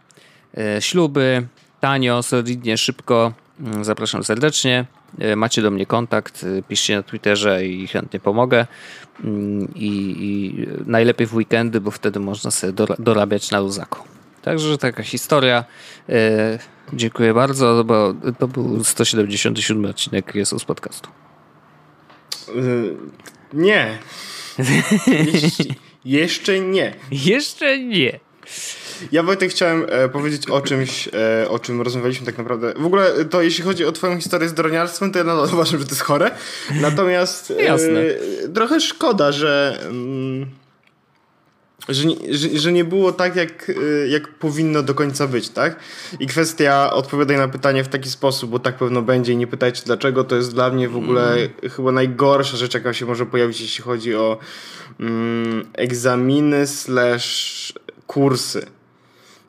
e, 0.58 0.82
śluby, 0.82 1.46
tanio, 1.80 2.22
solidnie, 2.22 2.78
szybko, 2.78 3.32
mm, 3.60 3.84
zapraszam 3.84 4.24
serdecznie. 4.24 4.84
Macie 5.36 5.62
do 5.62 5.70
mnie 5.70 5.86
kontakt, 5.86 6.46
piszcie 6.68 6.96
na 6.96 7.02
Twitterze 7.02 7.66
i 7.66 7.86
chętnie 7.86 8.20
pomogę. 8.20 8.66
Mm, 9.24 9.74
I, 9.74 10.16
i 10.18 10.66
najlepiej 10.86 11.26
w 11.26 11.34
weekendy, 11.34 11.80
bo 11.80 11.90
wtedy 11.90 12.20
można 12.20 12.50
sobie 12.50 12.72
dorabiać 12.98 13.50
na 13.50 13.60
luzaku. 13.60 13.98
Także 14.42 14.78
taka 14.78 15.02
historia. 15.02 15.64
E, 16.08 16.58
dziękuję 16.92 17.34
bardzo, 17.34 17.84
bo 17.84 18.14
to 18.38 18.48
był 18.48 18.84
177 18.84 19.84
odcinek 19.84 20.34
Jesus 20.34 20.64
Podcastu. 20.64 21.08
Nie. 23.52 23.98
Jeszcze 26.04 26.60
nie. 26.60 26.94
Jeszcze 27.10 27.78
nie. 27.78 28.20
Ja 29.12 29.22
Wojtek 29.22 29.50
chciałem 29.50 29.86
e, 29.88 30.08
powiedzieć 30.08 30.50
o 30.50 30.60
czymś, 30.60 31.08
e, 31.08 31.48
o 31.48 31.58
czym 31.58 31.82
rozmawialiśmy 31.82 32.26
tak 32.26 32.38
naprawdę. 32.38 32.72
W 32.76 32.86
ogóle 32.86 33.24
to 33.24 33.42
jeśli 33.42 33.64
chodzi 33.64 33.84
o 33.84 33.92
twoją 33.92 34.16
historię 34.16 34.48
z 34.48 34.54
droniarstwem, 34.54 35.12
to 35.12 35.18
ja 35.18 35.24
nadal 35.24 35.48
uważam, 35.54 35.80
że 35.80 35.84
to 35.84 35.90
jest 35.90 36.02
chore. 36.02 36.30
Natomiast 36.80 37.50
e, 37.50 38.48
trochę 38.48 38.80
szkoda, 38.80 39.32
że... 39.32 39.78
Mm, 39.86 40.46
że 41.88 42.06
nie, 42.06 42.16
że, 42.34 42.48
że, 42.58 42.72
nie 42.72 42.84
było 42.84 43.12
tak, 43.12 43.36
jak, 43.36 43.70
e, 43.70 44.08
jak 44.08 44.28
powinno 44.28 44.82
do 44.82 44.94
końca 44.94 45.26
być, 45.26 45.48
tak? 45.48 45.76
I 46.20 46.26
kwestia 46.26 46.92
odpowiadaj 46.92 47.36
na 47.36 47.48
pytanie 47.48 47.84
w 47.84 47.88
taki 47.88 48.10
sposób, 48.10 48.50
bo 48.50 48.58
tak 48.58 48.76
pewno 48.76 49.02
będzie 49.02 49.32
i 49.32 49.36
nie 49.36 49.46
pytajcie 49.46 49.82
dlaczego, 49.86 50.24
to 50.24 50.36
jest 50.36 50.54
dla 50.54 50.70
mnie 50.70 50.88
w 50.88 50.96
ogóle 50.96 51.32
mm. 51.32 51.50
chyba 51.76 51.92
najgorsza 51.92 52.56
rzecz, 52.56 52.74
jaka 52.74 52.92
się 52.92 53.06
może 53.06 53.26
pojawić, 53.26 53.60
jeśli 53.60 53.84
chodzi 53.84 54.14
o 54.14 54.38
mm, 55.00 55.64
egzaminy 55.74 56.66
slash 56.66 57.72
kursy. 58.06 58.66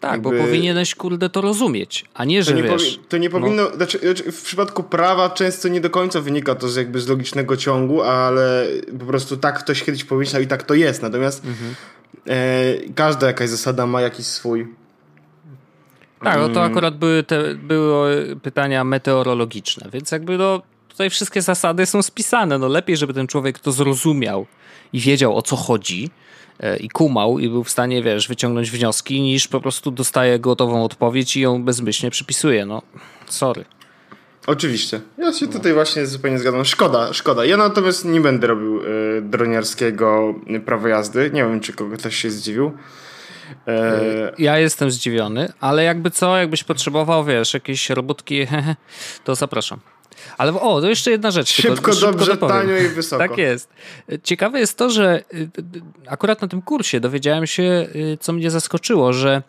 Tak, 0.02 0.12
jakby... 0.12 0.30
bo 0.30 0.46
powinieneś, 0.46 0.96
kurde, 0.96 1.30
to 1.30 1.42
rozumieć, 1.42 2.06
a 2.14 2.26
nie, 2.26 2.44
że 2.44 2.52
to 2.52 2.58
nie 2.58 2.64
wiesz... 2.64 3.00
to 3.10 3.18
nie 3.18 3.30
powinno... 3.30 3.64
No. 3.64 3.76
Znaczy, 3.76 4.00
w 4.32 4.42
przypadku 4.44 4.84
prawa 4.84 5.30
często 5.30 5.68
nie 5.68 5.82
do 5.82 5.90
końca 5.90 6.22
wynika 6.22 6.56
to 6.56 6.70
z 6.70 6.76
jakby 6.76 7.00
z 7.00 7.08
logicznego 7.08 7.58
ciągu, 7.58 8.02
ale 8.02 8.68
po 9.00 9.06
prostu 9.06 9.38
tak 9.38 9.60
ktoś 9.60 9.84
kiedyś 9.84 10.04
pomyślał 10.04 10.42
i 10.42 10.48
tak 10.48 10.64
to 10.64 10.74
jest. 10.74 11.02
Natomiast 11.02 11.46
mhm. 11.46 11.76
e, 12.28 12.94
każda 12.96 13.28
jakaś 13.28 13.50
zasada 13.50 13.86
ma 13.86 14.02
jakiś 14.02 14.26
swój... 14.26 14.68
Tak, 16.24 16.38
no 16.38 16.50
to 16.50 16.60
mm. 16.60 16.72
akurat 16.72 16.98
były, 16.98 17.24
te, 17.24 17.56
były 17.56 18.36
pytania 18.44 18.84
meteorologiczne, 18.84 19.90
więc 19.94 20.12
jakby 20.12 20.38
no, 20.38 20.62
tutaj 20.90 21.10
wszystkie 21.10 21.42
zasady 21.42 21.86
są 21.86 22.02
spisane. 22.02 22.58
No 22.58 22.68
lepiej, 22.68 22.98
żeby 22.98 23.14
ten 23.14 23.28
człowiek 23.28 23.60
to 23.60 23.72
zrozumiał 23.72 24.46
i 24.94 25.00
wiedział 25.00 25.38
o 25.38 25.42
co 25.42 25.56
chodzi, 25.56 26.10
i 26.80 26.90
kumał 26.90 27.40
i 27.40 27.50
był 27.50 27.64
w 27.64 27.70
stanie, 27.70 28.04
wiesz, 28.04 28.28
wyciągnąć 28.28 28.72
wnioski, 28.72 29.22
niż 29.22 29.48
po 29.48 29.62
prostu 29.62 29.92
dostaje 29.92 30.40
gotową 30.40 30.84
odpowiedź 30.84 31.38
i 31.38 31.42
ją 31.42 31.64
bezmyślnie 31.64 32.12
przypisuje. 32.12 32.66
No, 32.66 32.82
sorry. 33.26 33.66
Oczywiście. 34.48 35.02
Ja 35.18 35.34
się 35.34 35.48
tutaj 35.48 35.74
właśnie 35.74 36.06
zupełnie 36.06 36.40
zgadzam. 36.40 36.66
Szkoda, 36.66 37.14
szkoda. 37.14 37.46
Ja 37.46 37.58
natomiast 37.58 38.06
nie 38.06 38.22
będę 38.22 38.48
robił 38.48 38.82
y, 38.82 39.22
droniarskiego 39.22 40.36
prawa 40.66 40.90
jazdy. 40.90 41.32
Nie 41.34 41.44
wiem, 41.44 41.60
czy 41.60 41.74
kogo 41.74 41.98
ktoś 41.98 42.16
się 42.16 42.32
zdziwił. 42.32 42.72
E... 43.68 44.34
Ja 44.38 44.58
jestem 44.60 44.92
zdziwiony, 44.92 45.54
ale 45.60 45.84
jakby 45.84 46.12
co, 46.12 46.38
jakbyś 46.38 46.64
potrzebował, 46.64 47.26
wiesz, 47.26 47.54
jakieś 47.54 47.90
robótki, 47.90 48.48
to 49.26 49.36
zapraszam. 49.36 49.80
Ale 50.38 50.54
o, 50.54 50.82
to 50.82 50.90
jeszcze 50.90 51.12
jedna 51.12 51.32
rzecz. 51.32 51.50
Szybko, 51.50 51.76
tylko, 51.76 51.96
dobrze, 51.96 52.26
szybko 52.26 52.48
tanio 52.48 52.78
i 52.78 52.88
wysoko. 52.88 53.28
Tak 53.28 53.38
jest. 53.38 53.70
Ciekawe 54.24 54.60
jest 54.60 54.78
to, 54.78 54.90
że 54.90 55.24
y, 55.34 55.50
akurat 56.08 56.42
na 56.42 56.48
tym 56.48 56.62
kursie 56.62 57.00
dowiedziałem 57.00 57.48
się, 57.48 57.64
y, 57.96 58.18
co 58.22 58.34
mnie 58.34 58.52
zaskoczyło, 58.52 59.14
że 59.14 59.42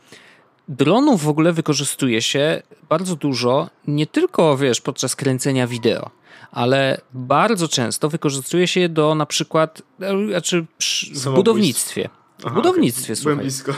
dronów 0.68 1.22
w 1.22 1.28
ogóle 1.28 1.52
wykorzystuje 1.52 2.22
się 2.22 2.62
bardzo 2.88 3.16
dużo, 3.16 3.70
nie 3.86 4.06
tylko, 4.06 4.56
wiesz, 4.56 4.80
podczas 4.80 5.16
kręcenia 5.16 5.66
wideo, 5.66 6.10
ale 6.52 7.00
bardzo 7.12 7.68
często 7.68 8.08
wykorzystuje 8.08 8.66
się 8.66 8.80
je 8.80 8.88
do 8.88 9.14
na 9.14 9.26
przykład, 9.26 9.82
e, 10.00 10.28
znaczy 10.28 10.66
w 11.14 11.34
budownictwie. 11.34 12.08
W 12.38 12.46
Aha, 12.46 12.54
budownictwie, 12.54 13.12
okay. 13.12 13.16
słuchaj. 13.16 13.34
Byłem 13.34 13.44
blisko. 13.44 13.72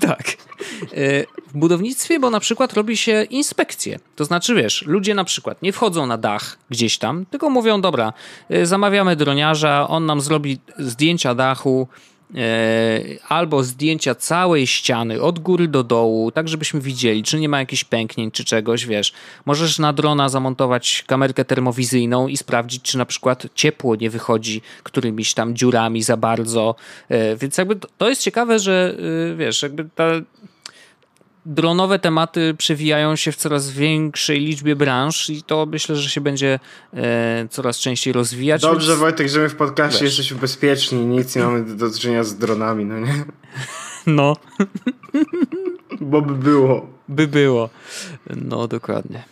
tak. 0.08 0.22
Budownictwie, 1.56 2.20
bo 2.20 2.30
na 2.30 2.40
przykład 2.40 2.72
robi 2.72 2.96
się 2.96 3.26
inspekcje. 3.30 3.98
To 4.16 4.24
znaczy, 4.24 4.54
wiesz, 4.54 4.84
ludzie 4.86 5.14
na 5.14 5.24
przykład 5.24 5.62
nie 5.62 5.72
wchodzą 5.72 6.06
na 6.06 6.18
dach 6.18 6.58
gdzieś 6.70 6.98
tam, 6.98 7.26
tylko 7.26 7.50
mówią, 7.50 7.80
dobra, 7.80 8.12
e, 8.50 8.66
zamawiamy 8.66 9.16
droniarza, 9.16 9.88
on 9.88 10.06
nam 10.06 10.20
zrobi 10.20 10.58
zdjęcia 10.78 11.34
dachu, 11.34 11.88
E, 12.34 13.00
albo 13.28 13.62
zdjęcia 13.62 14.14
całej 14.14 14.66
ściany 14.66 15.22
od 15.22 15.38
góry 15.38 15.68
do 15.68 15.82
dołu, 15.84 16.30
tak 16.30 16.48
żebyśmy 16.48 16.80
widzieli, 16.80 17.22
czy 17.22 17.40
nie 17.40 17.48
ma 17.48 17.58
jakichś 17.58 17.84
pęknięć, 17.84 18.34
czy 18.34 18.44
czegoś, 18.44 18.86
wiesz. 18.86 19.12
Możesz 19.44 19.78
na 19.78 19.92
drona 19.92 20.28
zamontować 20.28 21.04
kamerkę 21.06 21.44
termowizyjną 21.44 22.28
i 22.28 22.36
sprawdzić, 22.36 22.82
czy 22.82 22.98
na 22.98 23.06
przykład 23.06 23.46
ciepło 23.54 23.96
nie 23.96 24.10
wychodzi 24.10 24.62
którymiś 24.82 25.34
tam 25.34 25.56
dziurami 25.56 26.02
za 26.02 26.16
bardzo. 26.16 26.74
E, 27.08 27.36
więc 27.36 27.58
jakby 27.58 27.76
to 27.98 28.08
jest 28.08 28.22
ciekawe, 28.22 28.58
że 28.58 28.96
wiesz, 29.36 29.62
jakby 29.62 29.88
ta 29.94 30.04
dronowe 31.46 31.98
tematy 31.98 32.54
przewijają 32.58 33.16
się 33.16 33.32
w 33.32 33.36
coraz 33.36 33.70
większej 33.70 34.40
liczbie 34.40 34.76
branż 34.76 35.30
i 35.30 35.42
to 35.42 35.66
myślę, 35.66 35.96
że 35.96 36.10
się 36.10 36.20
będzie 36.20 36.60
e, 36.94 37.46
coraz 37.50 37.78
częściej 37.78 38.12
rozwijać. 38.12 38.62
Dobrze 38.62 38.88
więc... 38.88 39.00
Wojtek, 39.00 39.28
że 39.28 39.40
my 39.40 39.48
w 39.48 39.54
podcaście 39.54 40.04
Wiesz. 40.04 40.18
jesteśmy 40.18 40.40
bezpieczni 40.40 41.02
i 41.02 41.06
nic 41.06 41.36
nie 41.36 41.42
mamy 41.42 41.64
do 41.64 41.90
czynienia 41.90 42.24
z 42.24 42.38
dronami, 42.38 42.84
no 42.84 42.98
nie? 42.98 43.14
No. 44.06 44.36
Bo 46.00 46.22
by 46.22 46.34
było. 46.34 46.86
By 47.08 47.26
było. 47.26 47.70
No, 48.36 48.68
dokładnie. 48.68 49.24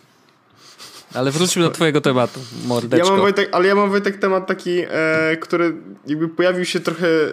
Ale 1.13 1.31
wróćmy 1.31 1.63
do 1.63 1.69
twojego 1.69 2.01
tematu, 2.01 2.39
mordeczko. 2.65 3.05
Ja 3.05 3.11
mam, 3.11 3.21
Wojtek, 3.21 3.49
ale 3.51 3.67
ja 3.67 3.75
mam 3.75 3.89
Wojtek 3.89 4.17
temat 4.17 4.47
taki, 4.47 4.79
e, 4.89 5.37
który 5.37 5.75
jakby 6.07 6.27
pojawił 6.29 6.65
się 6.65 6.79
trochę 6.79 7.07
e, 7.07 7.29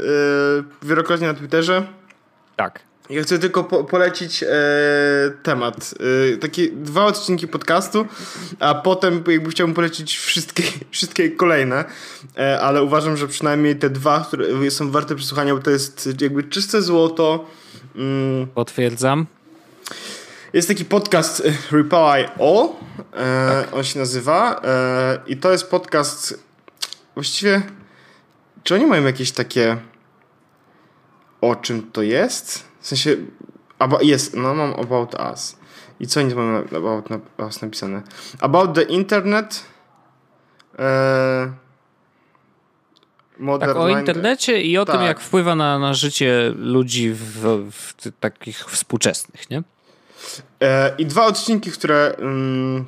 wielokrotnie 0.82 1.26
na 1.26 1.34
Twitterze. 1.34 1.86
Tak. 2.56 2.80
Ja 3.10 3.22
chcę 3.22 3.38
tylko 3.38 3.64
po 3.64 3.84
polecić 3.84 4.42
e, 4.42 4.48
temat. 5.42 5.94
E, 6.34 6.36
takie 6.36 6.68
dwa 6.72 7.04
odcinki 7.04 7.48
podcastu, 7.48 8.06
a 8.60 8.74
potem 8.74 9.24
jakby 9.26 9.50
chciałbym 9.50 9.74
polecić 9.74 10.18
wszystkie, 10.18 10.62
wszystkie 10.90 11.30
kolejne, 11.30 11.84
e, 12.36 12.60
ale 12.60 12.82
uważam, 12.82 13.16
że 13.16 13.28
przynajmniej 13.28 13.76
te 13.76 13.90
dwa, 13.90 14.24
które 14.28 14.70
są 14.70 14.90
warte 14.90 15.14
przesłuchania, 15.14 15.54
bo 15.54 15.60
to 15.60 15.70
jest 15.70 16.08
jakby 16.20 16.42
czyste 16.42 16.82
złoto. 16.82 17.44
Mm. 17.96 18.46
Potwierdzam. 18.46 19.26
Jest 20.52 20.68
taki 20.68 20.84
podcast 20.84 21.40
e, 21.40 21.76
Reply 21.76 22.28
All, 22.40 22.68
e, 23.12 23.64
tak. 23.64 23.74
on 23.74 23.84
się 23.84 23.98
nazywa 23.98 24.60
e, 24.64 25.18
i 25.26 25.36
to 25.36 25.52
jest 25.52 25.70
podcast 25.70 26.44
właściwie, 27.14 27.62
czy 28.62 28.74
oni 28.74 28.86
mają 28.86 29.04
jakieś 29.04 29.32
takie 29.32 29.76
o 31.40 31.56
czym 31.56 31.90
to 31.92 32.02
jest? 32.02 32.71
W 32.82 32.86
sensie, 32.86 33.16
jest, 34.00 34.36
no 34.36 34.54
mam 34.54 34.74
About 34.74 35.14
Us. 35.32 35.56
I 36.00 36.06
co 36.06 36.20
oni 36.20 36.34
mają 36.34 36.64
About 36.76 37.06
Us 37.38 37.62
napisane? 37.62 38.02
About 38.40 38.74
the 38.74 38.82
Internet. 38.82 39.64
E, 40.78 41.52
tak, 43.60 43.76
o 43.76 43.88
internecie 43.88 44.62
i 44.62 44.78
o 44.78 44.84
tak. 44.84 44.96
tym, 44.96 45.04
jak 45.04 45.20
wpływa 45.20 45.54
na, 45.54 45.78
na 45.78 45.94
życie 45.94 46.52
ludzi 46.56 47.12
w, 47.12 47.70
w 47.70 47.94
takich 48.20 48.58
współczesnych, 48.58 49.50
nie? 49.50 49.62
E, 50.60 50.94
I 50.98 51.06
dwa 51.06 51.26
odcinki, 51.26 51.70
które, 51.70 52.14
mm, 52.18 52.86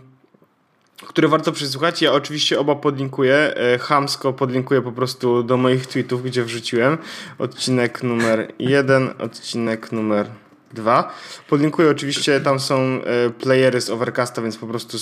które 1.15 1.29
warto 1.29 1.53
przesłuchać. 1.53 2.03
Ja 2.03 2.13
oczywiście 2.13 2.61
oba 2.61 2.75
podlinkuję. 2.75 3.35
E, 3.57 3.79
hamsko 3.79 4.33
podlinkuję 4.33 4.83
po 4.83 4.93
prostu 4.93 5.43
do 5.43 5.57
moich 5.57 5.87
tweetów, 5.87 6.23
gdzie 6.23 6.45
wrzuciłem. 6.45 6.99
Odcinek 7.39 8.03
numer 8.03 8.53
jeden, 8.59 9.11
odcinek 9.19 9.93
numer 9.93 10.27
dwa. 10.75 11.13
Podlinkuję 11.49 11.91
oczywiście, 11.91 12.41
tam 12.41 12.61
są 12.61 12.77
e, 12.77 13.31
playery 13.31 13.81
z 13.81 13.91
Overcasta, 13.91 14.43
więc 14.43 14.57
po 14.57 14.67
prostu 14.67 14.99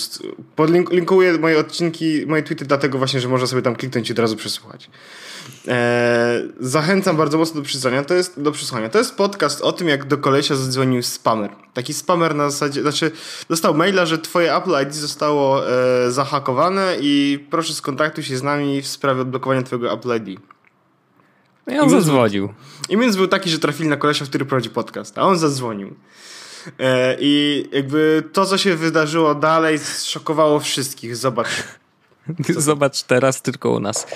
podlinkuję 0.55 1.37
moje 1.37 1.59
odcinki, 1.59 2.25
moje 2.27 2.43
tweety 2.43 2.65
dlatego 2.65 2.97
właśnie, 2.97 3.19
że 3.19 3.27
można 3.27 3.47
sobie 3.47 3.61
tam 3.61 3.75
kliknąć 3.75 4.09
i 4.09 4.13
od 4.13 4.19
razu 4.19 4.35
przesłuchać. 4.35 4.89
E, 5.67 6.41
zachęcam 6.59 7.17
bardzo 7.17 7.37
mocno 7.37 7.61
do 7.61 7.65
przesłuchania. 7.65 8.03
To 8.03 8.13
jest 8.13 8.41
do 8.41 8.51
przesłuchania. 8.51 8.89
To 8.89 8.97
jest 8.97 9.15
podcast 9.15 9.61
o 9.61 9.71
tym, 9.71 9.87
jak 9.87 10.05
do 10.05 10.17
kolesia 10.17 10.55
zadzwonił 10.55 11.03
spamer. 11.03 11.49
Taki 11.73 11.93
spamer 11.93 12.35
na 12.35 12.49
zasadzie, 12.49 12.81
znaczy 12.81 13.11
dostał 13.49 13.73
maila, 13.73 14.05
że 14.05 14.17
twoje 14.17 14.55
Apple 14.55 14.83
ID 14.83 14.93
zostało 14.93 15.69
e, 15.69 16.11
zahakowane 16.11 16.95
i 17.01 17.45
proszę 17.49 17.73
skontaktuj 17.73 18.23
się 18.23 18.37
z 18.37 18.43
nami 18.43 18.81
w 18.81 18.87
sprawie 18.87 19.21
odblokowania 19.21 19.63
twojego 19.63 19.93
Apple 19.93 20.15
ID. 20.15 20.52
I 21.67 21.79
on 21.79 21.87
I 21.87 21.91
zadzwonił. 21.91 22.53
I 22.89 22.97
więc 22.97 23.15
był 23.15 23.27
taki, 23.27 23.49
że 23.49 23.59
trafili 23.59 23.89
na 23.89 23.97
kolesia, 23.97 24.25
który 24.25 24.45
prowadzi 24.45 24.69
podcast, 24.69 25.17
a 25.17 25.21
on 25.21 25.37
zadzwonił. 25.37 25.95
E, 26.79 27.17
I 27.19 27.65
jakby 27.71 28.23
to, 28.33 28.45
co 28.45 28.57
się 28.57 28.75
wydarzyło 28.75 29.35
dalej, 29.35 29.79
szokowało 30.03 30.59
wszystkich. 30.59 31.15
Zobacz. 31.15 31.47
Zobacz 32.57 33.03
teraz 33.03 33.41
tylko 33.41 33.71
u 33.71 33.79
nas. 33.79 34.07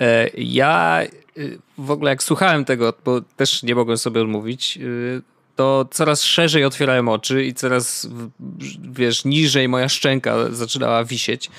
E, 0.00 0.28
ja 0.34 1.02
y, 1.38 1.58
w 1.78 1.90
ogóle 1.90 2.10
jak 2.10 2.22
słuchałem 2.22 2.64
tego, 2.64 2.92
bo 3.04 3.20
też 3.20 3.62
nie 3.62 3.74
mogłem 3.74 3.98
sobie 3.98 4.20
odmówić, 4.20 4.78
y, 4.82 5.22
to 5.56 5.88
coraz 5.90 6.22
szerzej 6.22 6.64
otwierałem 6.64 7.08
oczy 7.08 7.44
i 7.44 7.54
coraz, 7.54 8.08
wiesz, 8.92 9.24
niżej 9.24 9.68
moja 9.68 9.88
szczęka 9.88 10.34
zaczynała 10.50 11.04
wisieć. 11.04 11.50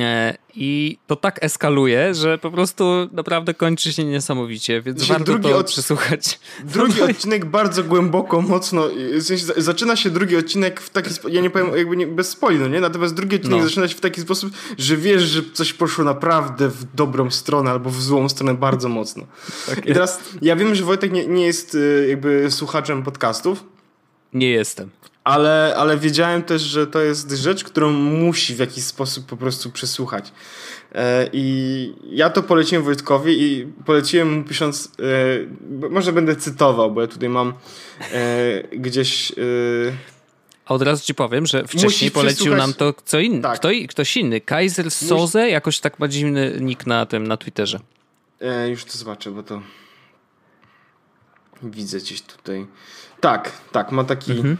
E, 0.00 0.34
I 0.56 0.98
to 1.06 1.16
tak 1.16 1.44
eskaluje, 1.44 2.14
że 2.14 2.38
po 2.38 2.50
prostu 2.50 2.84
naprawdę 3.12 3.54
kończy 3.54 3.92
się 3.92 4.04
niesamowicie, 4.04 4.82
więc 4.82 5.00
Dzisiaj 5.00 5.16
warto 5.16 5.32
drugi 5.32 5.48
to 5.48 5.58
od... 5.58 5.66
przesłuchać. 5.66 6.40
Drugi 6.64 7.02
odcinek 7.10 7.44
bardzo 7.44 7.84
głęboko, 7.84 8.42
mocno. 8.42 8.88
zaczyna 9.56 9.96
się 9.96 10.10
drugi 10.10 10.36
odcinek 10.36 10.80
w 10.80 10.90
taki 10.90 11.10
sposób, 11.10 11.32
ja 11.32 11.40
nie 11.40 11.50
powiem 11.50 11.76
jakby 11.76 11.96
nie, 11.96 12.06
bez 12.06 12.28
spoilu, 12.28 12.68
nie? 12.68 12.80
Natomiast 12.80 13.14
drugi 13.14 13.36
odcinek 13.36 13.60
no. 13.60 13.68
zaczyna 13.68 13.88
się 13.88 13.94
w 13.94 14.00
taki 14.00 14.20
sposób, 14.20 14.52
że 14.78 14.96
wiesz, 14.96 15.22
że 15.22 15.42
coś 15.52 15.72
poszło 15.72 16.04
naprawdę 16.04 16.68
w 16.68 16.94
dobrą 16.94 17.30
stronę 17.30 17.70
albo 17.70 17.90
w 17.90 18.02
złą 18.02 18.28
stronę 18.28 18.54
bardzo 18.54 18.88
mocno. 18.88 19.26
Tak 19.66 19.86
I 19.86 19.92
teraz 19.92 20.20
ja 20.42 20.56
wiem, 20.56 20.74
że 20.74 20.84
Wojtek 20.84 21.12
nie, 21.12 21.26
nie 21.26 21.46
jest 21.46 21.74
y, 21.74 22.06
jakby 22.08 22.50
słuchaczem 22.50 23.02
podcastów. 23.02 23.64
Nie 24.32 24.50
jestem 24.50 24.90
ale, 25.24 25.74
ale 25.76 25.98
wiedziałem 25.98 26.42
też, 26.42 26.62
że 26.62 26.86
to 26.86 27.00
jest 27.00 27.30
rzecz, 27.30 27.64
którą 27.64 27.92
musi 27.92 28.54
w 28.54 28.58
jakiś 28.58 28.84
sposób 28.84 29.26
po 29.26 29.36
prostu 29.36 29.70
przesłuchać. 29.70 30.32
E, 30.94 31.28
I 31.32 31.94
ja 32.10 32.30
to 32.30 32.42
poleciłem 32.42 32.84
Wojtkowi 32.84 33.42
i 33.42 33.66
poleciłem 33.84 34.32
mu 34.32 34.44
pisząc, 34.44 34.92
e, 35.82 35.88
może 35.90 36.12
będę 36.12 36.36
cytował, 36.36 36.92
bo 36.92 37.00
ja 37.00 37.06
tutaj 37.06 37.28
mam 37.28 37.54
e, 38.12 38.62
gdzieś... 38.72 39.32
A 40.66 40.74
od 40.74 40.82
razu 40.82 41.04
ci 41.04 41.14
powiem, 41.14 41.46
że 41.46 41.66
wcześniej 41.66 42.10
polecił 42.10 42.56
nam 42.56 42.74
to 42.74 42.94
co 43.04 43.20
inny, 43.20 43.42
tak. 43.42 43.58
kto, 43.58 43.68
ktoś 43.88 44.16
inny. 44.16 44.40
Kaiser 44.40 44.90
Soze, 44.90 45.50
jakoś 45.50 45.80
tak 45.80 45.98
ma 45.98 46.08
dziwny 46.08 46.56
nick 46.60 46.86
na 46.86 47.06
tym, 47.06 47.26
na 47.26 47.36
Twitterze. 47.36 47.78
już 48.68 48.84
to 48.84 48.98
zobaczę, 48.98 49.30
bo 49.30 49.42
to 49.42 49.62
widzę 51.62 51.98
gdzieś 51.98 52.22
tutaj. 52.22 52.66
Tak, 53.20 53.52
tak, 53.72 53.92
ma 53.92 54.04
taki... 54.04 54.32
Mhm. 54.32 54.58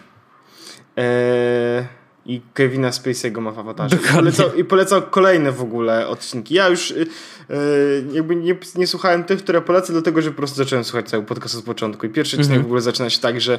Eee, 0.96 1.84
I 2.26 2.40
Kevina 2.54 2.90
Spacey'ego 2.90 3.40
ma 3.40 3.50
w 3.50 3.58
awatarze. 3.58 3.96
I 3.96 4.14
polecał, 4.14 4.54
I 4.54 4.64
polecał, 4.64 5.02
kolejne 5.02 5.52
w 5.52 5.62
ogóle 5.62 6.08
odcinki. 6.08 6.54
Ja 6.54 6.68
już 6.68 6.90
yy, 6.90 7.06
jakby 8.12 8.36
nie, 8.36 8.56
nie, 8.76 8.86
słuchałem 8.86 9.24
tych, 9.24 9.38
które 9.38 9.62
polecę, 9.62 9.92
dlatego 9.92 10.22
że 10.22 10.30
po 10.30 10.36
prostu 10.36 10.56
zacząłem 10.56 10.84
słuchać 10.84 11.08
cały 11.08 11.22
podcast 11.22 11.54
od 11.54 11.64
początku. 11.64 12.06
I 12.06 12.08
pierwszy 12.08 12.36
odcinek 12.36 12.50
mm 12.50 12.60
-hmm. 12.60 12.64
w 12.64 12.66
ogóle 12.66 12.80
zaczyna 12.80 13.10
się 13.10 13.20
tak, 13.20 13.40
że 13.40 13.58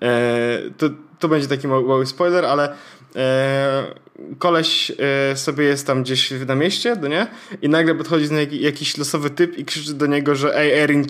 yy, 0.00 0.08
to, 0.78 0.90
to 1.18 1.28
będzie 1.28 1.48
taki 1.48 1.68
mały, 1.68 1.88
mały 1.88 2.06
spoiler, 2.06 2.44
ale 2.44 2.74
e, 3.16 3.94
koleś 4.38 4.92
e, 5.30 5.36
sobie 5.36 5.64
jest 5.64 5.86
tam 5.86 6.02
gdzieś 6.02 6.30
na 6.46 6.54
mieście, 6.54 6.96
do 6.96 7.08
nie? 7.08 7.26
I 7.62 7.68
nagle 7.68 7.94
podchodzi 7.94 8.26
jakiś 8.50 8.98
losowy 8.98 9.30
typ 9.30 9.58
i 9.58 9.64
krzyczy 9.64 9.94
do 9.94 10.06
niego, 10.06 10.34
że 10.34 10.58
ej 10.58 10.72
Erin, 10.72 11.04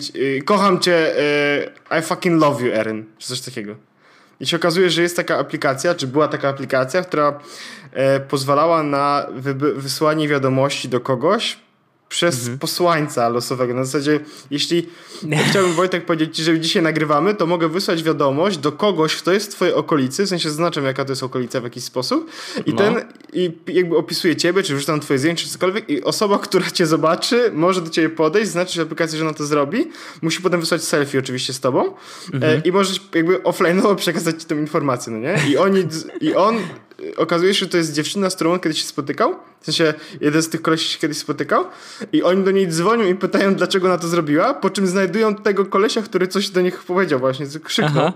kocham 0.45 0.79
cię, 0.79 1.15
I 1.99 2.01
fucking 2.01 2.41
love 2.41 2.65
you 2.65 2.71
Erin, 2.73 3.05
czy 3.17 3.27
coś 3.27 3.41
takiego. 3.41 3.90
I 4.41 4.47
się 4.47 4.57
okazuje, 4.57 4.89
że 4.89 5.01
jest 5.01 5.15
taka 5.15 5.37
aplikacja, 5.37 5.95
czy 5.95 6.07
była 6.07 6.27
taka 6.27 6.49
aplikacja, 6.49 7.01
która 7.01 7.39
e, 7.93 8.19
pozwalała 8.19 8.83
na 8.83 9.27
wysłanie 9.75 10.27
wiadomości 10.27 10.89
do 10.89 10.99
kogoś 10.99 11.57
przez 12.11 12.39
mhm. 12.39 12.59
posłańca 12.59 13.29
losowego. 13.29 13.73
Na 13.73 13.83
zasadzie, 13.83 14.19
jeśli 14.51 14.89
chciałbym 15.49 15.73
Wojtek 15.73 16.05
powiedzieć 16.05 16.35
ci, 16.35 16.43
że 16.43 16.59
dzisiaj 16.59 16.83
nagrywamy, 16.83 17.35
to 17.35 17.47
mogę 17.47 17.69
wysłać 17.69 18.03
wiadomość 18.03 18.57
do 18.57 18.71
kogoś, 18.71 19.15
kto 19.15 19.31
jest 19.31 19.51
w 19.51 19.55
twojej 19.55 19.73
okolicy, 19.73 20.25
w 20.25 20.29
sensie 20.29 20.49
zaznaczam, 20.49 20.83
jaka 20.83 21.05
to 21.05 21.11
jest 21.11 21.23
okolica 21.23 21.61
w 21.61 21.63
jakiś 21.63 21.83
sposób 21.83 22.29
i 22.65 22.73
no. 22.73 22.77
ten 22.77 22.95
i 23.33 23.51
jakby 23.67 23.97
opisuje 23.97 24.35
ciebie, 24.35 24.63
czy 24.63 24.75
wrzucam 24.75 24.99
twoje 24.99 25.19
zdjęcie, 25.19 25.45
czy 25.45 25.51
cokolwiek 25.51 25.89
i 25.89 26.03
osoba, 26.03 26.39
która 26.47 26.71
cię 26.71 26.85
zobaczy, 26.85 27.51
może 27.53 27.81
do 27.81 27.89
ciebie 27.89 28.09
podejść, 28.09 28.51
znaczy 28.51 28.73
że 28.73 28.81
aplikacja, 28.81 29.17
że 29.17 29.25
ona 29.25 29.33
to 29.33 29.45
zrobi, 29.45 29.87
musi 30.21 30.41
potem 30.41 30.59
wysłać 30.59 30.83
selfie 30.83 31.19
oczywiście 31.19 31.53
z 31.53 31.59
tobą 31.59 31.85
e, 31.87 32.33
mhm. 32.33 32.63
i 32.63 32.71
możesz 32.71 33.01
jakby 33.15 33.37
offline'owo 33.37 33.95
przekazać 33.95 34.41
ci 34.41 34.45
tę 34.45 34.55
informację, 34.55 35.13
no 35.13 35.19
nie? 35.19 35.37
I, 35.49 35.57
oni, 35.57 35.83
i 36.21 36.35
on 36.35 36.57
okazuje 37.17 37.53
się, 37.53 37.59
że 37.59 37.67
to 37.67 37.77
jest 37.77 37.93
dziewczyna, 37.93 38.29
z 38.29 38.35
którą 38.35 38.53
on 38.53 38.59
kiedyś 38.59 38.81
się 38.81 38.87
spotykał. 38.87 39.35
W 39.61 39.65
sensie, 39.65 39.93
jeden 40.21 40.41
z 40.41 40.49
tych 40.49 40.61
kolesi 40.61 40.89
się 40.89 40.99
kiedyś 40.99 41.17
spotykał. 41.17 41.65
I 42.13 42.23
oni 42.23 42.43
do 42.43 42.51
niej 42.51 42.67
dzwonią 42.67 43.05
i 43.05 43.15
pytają, 43.15 43.55
dlaczego 43.55 43.87
ona 43.87 43.97
to 43.97 44.07
zrobiła, 44.07 44.53
po 44.53 44.69
czym 44.69 44.87
znajdują 44.87 45.35
tego 45.35 45.65
kolesia, 45.65 46.01
który 46.01 46.27
coś 46.27 46.49
do 46.49 46.61
nich 46.61 46.83
powiedział 46.83 47.19
właśnie, 47.19 47.45
krzyknął. 47.63 48.05
Aha. 48.07 48.13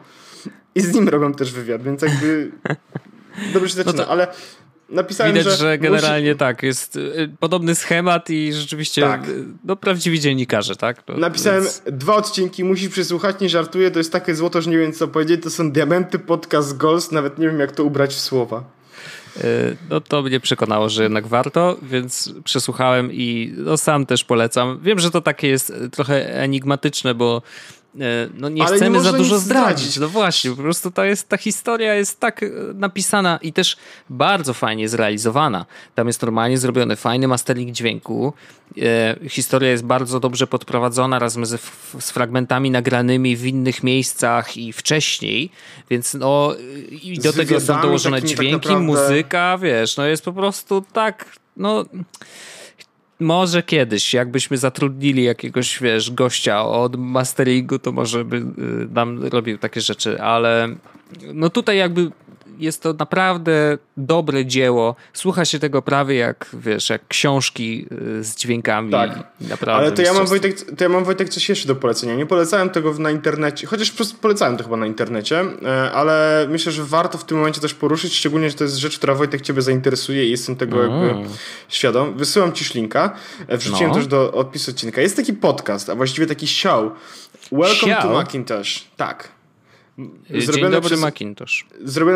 I 0.76 0.82
z 0.82 0.94
nim 0.94 1.10
robią 1.10 1.34
też 1.34 1.52
wywiad, 1.52 1.84
więc 1.84 2.02
jakby 2.02 2.52
dobrze 3.54 3.70
się 3.70 3.76
zaczyna, 3.76 3.94
no 3.94 4.04
to... 4.04 4.12
ale 4.12 4.28
napisałem, 4.90 5.34
Widać, 5.34 5.54
że, 5.54 5.58
że 5.58 5.78
generalnie 5.78 6.30
musi... 6.30 6.40
tak, 6.40 6.64
jest 6.64 6.96
y, 6.96 7.32
podobny 7.40 7.76
schemat 7.76 8.30
i 8.30 8.54
rzeczywiście 8.54 9.02
tak. 9.02 9.30
Y, 9.30 9.46
no, 9.64 9.76
prawdziwi 9.76 10.20
dziennikarze, 10.20 10.76
tak? 10.76 11.04
No, 11.08 11.18
napisałem 11.18 11.64
więc... 11.64 11.82
dwa 11.86 12.16
odcinki, 12.16 12.64
musisz 12.64 12.90
przesłuchać, 12.90 13.40
nie 13.40 13.50
żartuję, 13.50 13.92
to 13.92 14.00
jest 14.00 14.12
takie 14.12 14.36
złoto, 14.36 14.62
że 14.62 14.70
nie 14.70 14.78
wiem 14.78 14.94
co 14.94 15.08
powiedzieć, 15.08 15.44
to 15.44 15.50
są 15.50 15.72
diamenty 15.72 16.20
podcast 16.20 16.78
Ghost, 16.78 17.12
nawet 17.12 17.38
nie 17.40 17.48
wiem 17.48 17.60
jak 17.60 17.72
to 17.72 17.84
ubrać 17.84 18.14
w 18.14 18.20
słowa. 18.20 18.64
Y, 19.38 19.78
no 19.90 20.02
to 20.02 20.22
mnie 20.22 20.40
przekonało, 20.40 20.90
że 20.90 21.04
jednak 21.04 21.28
warto, 21.28 21.78
więc 21.82 22.34
przesłuchałem 22.44 23.14
i 23.14 23.54
no, 23.58 23.78
sam 23.78 24.06
też 24.06 24.24
polecam. 24.24 24.80
Wiem, 24.82 25.00
że 25.00 25.12
to 25.12 25.22
takie 25.22 25.48
jest 25.48 25.74
trochę 25.92 26.34
enigmatyczne, 26.34 27.16
bo 27.16 27.42
no 28.34 28.50
nie 28.50 28.64
Ale 28.64 28.76
chcemy 28.76 28.98
nie 28.98 29.04
za 29.04 29.14
dużo 29.14 29.40
zdradzić. 29.40 29.78
zdradzić. 29.78 29.98
No 29.98 30.10
właśnie, 30.10 30.52
po 30.52 30.58
prostu 30.58 30.92
to 30.92 31.04
jest, 31.04 31.30
ta 31.30 31.38
historia 31.38 31.96
jest 31.96 32.20
tak 32.20 32.44
e, 32.44 32.50
napisana 32.74 33.40
i 33.42 33.54
też 33.54 33.78
bardzo 34.10 34.54
fajnie 34.54 34.90
zrealizowana. 34.90 35.66
Tam 35.96 36.08
jest 36.08 36.22
normalnie 36.22 36.58
zrobiony 36.58 36.96
fajny 36.96 37.28
mastering 37.28 37.72
dźwięku. 37.72 38.34
E, 38.82 39.16
historia 39.30 39.70
jest 39.70 39.84
bardzo 39.84 40.20
dobrze 40.20 40.48
podprowadzona 40.48 41.20
razem 41.20 41.46
z, 41.46 41.62
z 42.00 42.12
fragmentami 42.12 42.72
nagranymi 42.72 43.36
w 43.38 43.46
innych 43.46 43.84
miejscach 43.84 44.58
i 44.58 44.74
wcześniej, 44.74 45.50
więc 45.90 46.14
no 46.14 46.56
i 46.92 47.20
do 47.20 47.32
z 47.32 47.36
tego 47.36 47.60
są 47.60 47.82
dołożone 47.82 48.22
tak 48.22 48.30
dźwięki, 48.30 48.68
tak 48.68 48.72
naprawdę... 48.72 48.86
muzyka, 48.86 49.58
wiesz, 49.58 49.98
no 49.98 50.06
jest 50.06 50.26
po 50.26 50.34
prostu 50.34 50.84
tak, 50.94 51.26
no 51.58 51.86
może 53.20 53.64
kiedyś, 53.64 54.14
jakbyśmy 54.14 54.58
zatrudnili 54.58 55.24
jakiegoś, 55.24 55.80
wiesz, 55.82 56.12
gościa 56.12 56.66
od 56.66 56.96
masteringu, 56.96 57.80
to 57.80 57.92
może 57.92 58.26
by 58.26 58.38
y, 58.38 58.42
nam 58.94 59.24
robił 59.24 59.58
takie 59.58 59.82
rzeczy, 59.82 60.22
ale 60.22 60.76
no 61.34 61.50
tutaj 61.50 61.78
jakby 61.78 62.12
jest 62.60 62.82
to 62.82 62.94
naprawdę 62.94 63.78
dobre 63.98 64.46
dzieło. 64.46 64.96
Słucha 65.14 65.46
się 65.46 65.60
tego 65.60 65.82
prawie 65.82 66.16
jak, 66.16 66.50
wiesz, 66.54 66.90
jak 66.90 67.08
książki 67.08 67.86
y, 68.20 68.24
z 68.24 68.36
dźwiękami. 68.36 68.92
Tak, 68.92 69.24
naprawdę 69.42 69.74
ale 69.74 69.92
to 69.92 70.02
ja, 70.02 70.14
mam, 70.14 70.26
Wojtek, 70.26 70.76
to 70.78 70.84
ja 70.84 70.90
mam 70.90 71.04
Wojtek 71.04 71.30
coś 71.30 71.50
jeszcze 71.50 71.68
do 71.68 71.76
polecenia. 71.76 72.16
Nie 72.16 72.26
polecałem 72.26 72.70
tego 72.70 72.94
na 72.94 73.12
internecie, 73.12 73.68
chociaż 73.68 73.94
polecałem 74.22 74.58
to 74.58 74.64
chyba 74.64 74.78
na 74.78 74.86
internecie, 74.86 75.46
e, 75.66 75.92
ale 75.92 76.48
myślę, 76.50 76.72
że 76.72 76.84
warto 76.84 77.18
w 77.18 77.24
tym 77.24 77.38
momencie 77.38 77.62
też 77.62 77.74
poruszyć, 77.74 78.16
szczególnie, 78.16 78.50
że 78.50 78.56
to 78.56 78.64
jest 78.64 78.76
rzecz, 78.76 78.98
która 78.98 79.16
Wojtek 79.16 79.42
ciebie 79.42 79.62
zainteresuje 79.62 80.26
i 80.26 80.32
jestem 80.32 80.56
tego 80.56 80.86
mm. 80.86 81.08
jakby 81.08 81.30
świadom. 81.70 82.18
Wysyłam 82.18 82.54
ci 82.54 82.66
linka, 82.76 83.16
e, 83.48 83.58
wrzuciłem 83.58 83.90
no. 83.90 83.96
też 83.96 84.08
do 84.08 84.32
odpisu 84.32 84.72
odcinka. 84.72 85.02
Jest 85.02 85.16
taki 85.16 85.34
podcast, 85.34 85.90
a 85.90 85.96
właściwie 85.96 86.28
taki 86.28 86.48
show. 86.48 86.92
Welcome 87.52 87.94
show? 87.94 88.04
to 88.04 88.14
Macintosh. 88.14 88.84
Tak. 88.98 89.36
Zrobiony 89.98 90.54
Dzień 90.54 90.72
dobry 90.72 90.90
przez, 90.90 91.00
Macintosh. 91.00 91.66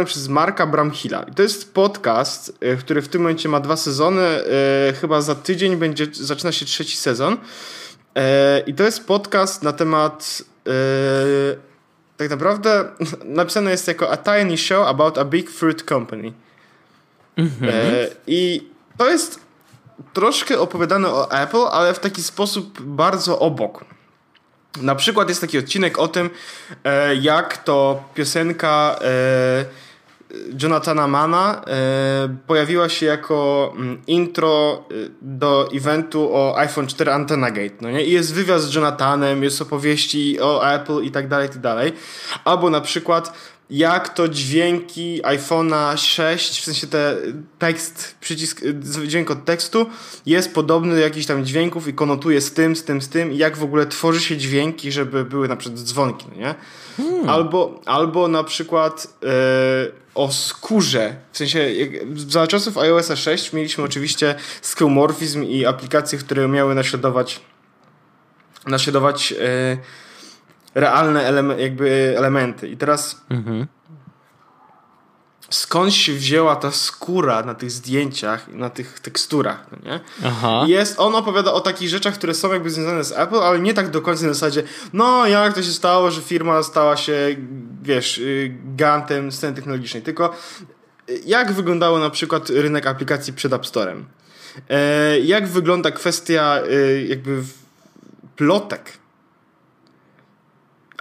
Przez 0.05 0.27
Marka 0.27 0.67
Bramhilla. 0.67 1.23
I 1.23 1.33
to 1.33 1.43
jest 1.43 1.73
podcast, 1.73 2.57
e, 2.61 2.75
który 2.75 3.01
w 3.01 3.07
tym 3.07 3.21
momencie 3.21 3.49
ma 3.49 3.59
dwa 3.59 3.77
sezony. 3.77 4.21
E, 4.21 4.93
chyba 5.01 5.21
za 5.21 5.35
tydzień 5.35 5.75
będzie, 5.75 6.07
zaczyna 6.11 6.51
się 6.51 6.65
trzeci 6.65 6.97
sezon. 6.97 7.37
E, 8.15 8.59
I 8.59 8.73
to 8.73 8.83
jest 8.83 9.07
podcast 9.07 9.63
na 9.63 9.73
temat 9.73 10.43
tak 12.17 12.29
naprawdę 12.29 12.85
napisane 13.25 13.71
jest 13.71 13.87
jako 13.87 14.11
a 14.11 14.17
tiny 14.17 14.57
show 14.57 14.87
about 14.87 15.17
a 15.17 15.25
big 15.25 15.49
fruit 15.49 15.83
company. 15.83 16.33
Mhm. 17.37 17.71
I 18.27 18.69
to 18.97 19.09
jest 19.09 19.39
troszkę 20.13 20.59
opowiadane 20.59 21.07
o 21.07 21.31
Apple, 21.31 21.65
ale 21.71 21.93
w 21.93 21.99
taki 21.99 22.23
sposób 22.23 22.81
bardzo 22.81 23.39
obok. 23.39 23.85
Na 24.77 24.95
przykład 24.95 25.29
jest 25.29 25.41
taki 25.41 25.57
odcinek 25.57 25.99
o 25.99 26.07
tym, 26.07 26.29
e, 26.83 27.15
jak 27.15 27.57
to 27.57 28.03
piosenka 28.13 28.99
e, 29.01 29.65
Jonathana 30.63 31.07
Mana 31.07 31.61
e, 31.67 32.37
pojawiła 32.47 32.89
się 32.89 33.05
jako 33.05 33.73
mm, 33.75 34.01
intro 34.07 34.83
do 35.21 35.69
eventu 35.73 36.35
o 36.35 36.57
iPhone 36.57 36.87
4 36.87 37.11
Antenna 37.11 37.51
Gate. 37.51 37.75
No 37.81 37.91
nie? 37.91 38.03
I 38.03 38.11
jest 38.11 38.33
wywiad 38.33 38.61
z 38.61 38.75
Jonathanem, 38.75 39.43
jest 39.43 39.61
opowieści 39.61 40.39
o 40.41 40.73
Apple 40.73 41.03
i 41.03 41.11
tak 41.11 41.27
dalej, 41.27 41.47
i 41.47 41.49
tak 41.49 41.61
dalej. 41.61 41.93
Albo 42.45 42.69
na 42.69 42.81
przykład 42.81 43.33
jak 43.69 44.09
to 44.09 44.27
dźwięki 44.27 45.21
iPhone'a 45.23 45.97
6, 45.97 46.61
w 46.61 46.65
sensie 46.65 46.87
te 46.87 47.17
tekst, 47.59 48.15
przycisk, 48.21 48.61
dźwięk 49.07 49.31
od 49.31 49.45
tekstu 49.45 49.85
jest 50.25 50.53
podobny 50.53 50.95
do 50.95 51.01
jakichś 51.01 51.25
tam 51.25 51.45
dźwięków 51.45 51.87
i 51.87 51.93
konotuje 51.93 52.41
z 52.41 52.53
tym, 52.53 52.75
z 52.75 52.83
tym, 52.83 53.01
z 53.01 53.09
tym 53.09 53.33
i 53.33 53.37
jak 53.37 53.57
w 53.57 53.63
ogóle 53.63 53.85
tworzy 53.85 54.21
się 54.21 54.37
dźwięki, 54.37 54.91
żeby 54.91 55.25
były 55.25 55.47
na 55.47 55.55
przykład 55.55 55.81
dzwonki, 55.81 56.25
no 56.31 56.41
nie? 56.41 56.55
Hmm. 56.97 57.29
Albo, 57.29 57.81
albo 57.85 58.27
na 58.27 58.43
przykład 58.43 59.07
yy, 59.21 59.29
o 60.15 60.31
skórze, 60.31 61.15
w 61.31 61.37
sensie 61.37 61.69
za 62.15 62.47
czasów 62.47 62.77
iOS 62.77 63.11
6 63.15 63.53
mieliśmy 63.53 63.83
oczywiście 63.83 64.35
skeuomorfizm 64.61 65.43
i 65.43 65.65
aplikacje, 65.65 66.19
które 66.19 66.47
miały 66.47 66.75
naśladować 66.75 67.41
naśladować 68.67 69.31
yy, 69.31 69.37
realne 70.75 71.23
eleme 71.23 71.61
jakby 71.61 72.15
elementy. 72.17 72.67
I 72.67 72.77
teraz 72.77 73.21
mhm. 73.29 73.67
skąd 75.49 75.93
się 75.93 76.13
wzięła 76.13 76.55
ta 76.55 76.71
skóra 76.71 77.43
na 77.43 77.55
tych 77.55 77.71
zdjęciach, 77.71 78.47
na 78.47 78.69
tych 78.69 78.99
teksturach, 78.99 79.67
no 79.71 79.91
nie? 79.91 79.99
Aha. 80.25 80.65
Jest, 80.67 80.99
on 80.99 81.15
opowiada 81.15 81.53
o 81.53 81.61
takich 81.61 81.89
rzeczach, 81.89 82.13
które 82.13 82.33
są 82.33 82.53
jakby 82.53 82.69
związane 82.69 83.03
z 83.03 83.11
Apple, 83.11 83.39
ale 83.39 83.59
nie 83.59 83.73
tak 83.73 83.89
do 83.89 84.01
końca 84.01 84.27
na 84.27 84.33
zasadzie, 84.33 84.63
no 84.93 85.27
jak 85.27 85.53
to 85.53 85.63
się 85.63 85.71
stało, 85.71 86.11
że 86.11 86.21
firma 86.21 86.63
stała 86.63 86.97
się, 86.97 87.35
wiesz, 87.81 88.17
y, 88.17 88.55
gantem 88.75 89.31
sceny 89.31 89.55
technologicznej, 89.55 90.03
tylko 90.03 90.33
y, 91.09 91.21
jak 91.25 91.51
wyglądało 91.51 91.99
na 91.99 92.09
przykład 92.09 92.49
rynek 92.49 92.87
aplikacji 92.87 93.33
przed 93.33 93.53
App 93.53 93.67
Storem? 93.67 94.05
E, 94.69 95.19
jak 95.19 95.47
wygląda 95.47 95.91
kwestia 95.91 96.61
y, 96.71 97.05
jakby 97.09 97.43
plotek 98.35 98.98